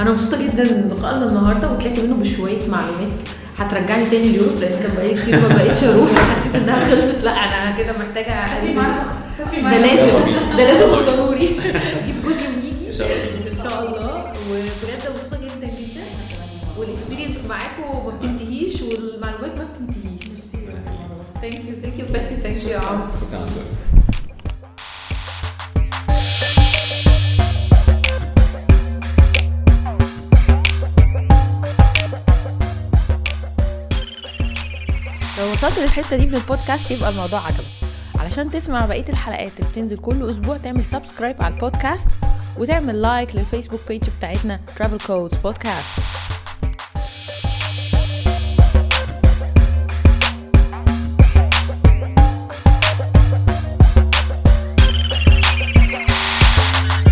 أنا 0.00 0.10
مبسوطة 0.12 0.42
جدا 0.42 0.62
ان 0.70 0.88
لقائنا 0.88 1.26
النهارده 1.26 1.72
وطلعت 1.72 1.98
منه 2.00 2.14
بشوية 2.16 2.68
معلومات 2.68 3.08
هترجعني 3.58 4.10
تاني 4.10 4.28
ل 4.28 4.32
Europe 4.32 4.58
لأن 4.60 4.82
كان 4.82 4.94
بقالي 4.96 5.14
كتير 5.14 5.40
ما 5.40 5.48
بقتش 5.48 5.84
أروح. 5.84 6.10
حسيت 6.30 6.54
إنها 6.54 6.90
خلصت. 6.90 7.24
لا 7.24 7.30
أنا 7.30 7.78
كده 7.78 7.92
محتاجة 7.98 8.64
ده 9.70 9.76
لازم 9.78 10.12
ده 10.56 10.64
لازم 10.64 10.86
ضروري 11.16 11.56
أجيب 12.02 12.16
جزء 12.26 12.48
ونيجي 12.56 12.88
إن 12.88 13.58
شاء 13.62 13.82
الله. 13.82 14.32
وبجد 14.50 15.10
مبسوطة 15.10 15.36
جدا 15.44 15.66
جدا. 15.66 16.04
وال 16.78 16.88
experience 16.88 17.36
معاكم 17.48 18.06
ما 18.06 18.10
بتنتهيش 18.16 18.82
والمعلومات 18.82 19.56
ما 19.58 19.64
بتنتهيش. 19.64 20.03
بس 21.44 22.24
thank 22.24 22.62
you 22.64 22.68
يا 22.70 22.78
عمرو 22.78 23.06
شكرا 23.20 23.38
على 23.38 23.44
السؤال 23.44 24.74
لو 35.38 35.52
وصلت 35.52 35.78
للحتة 35.78 36.16
دي 36.16 36.26
من 36.26 36.34
البودكاست 36.34 36.90
يبقى 36.90 37.10
الموضوع 37.10 37.40
عجبك. 37.46 37.64
علشان 38.18 38.50
تسمع 38.50 38.86
بقية 38.86 39.04
الحلقات 39.08 39.52
اللي 39.58 39.70
بتنزل 39.70 39.96
كل 39.96 40.30
أسبوع 40.30 40.56
تعمل 40.56 40.84
subscribe 40.84 41.42
على 41.42 41.54
البودكاست 41.54 42.08
وتعمل 42.58 43.02
like 43.02 43.36
لل 43.36 43.45
Facebook 43.45 43.80
page 43.88 44.02
بتاعتنا 44.18 44.60
Travel 44.78 45.02
Codes 45.06 45.34
Podcast. 45.46 46.00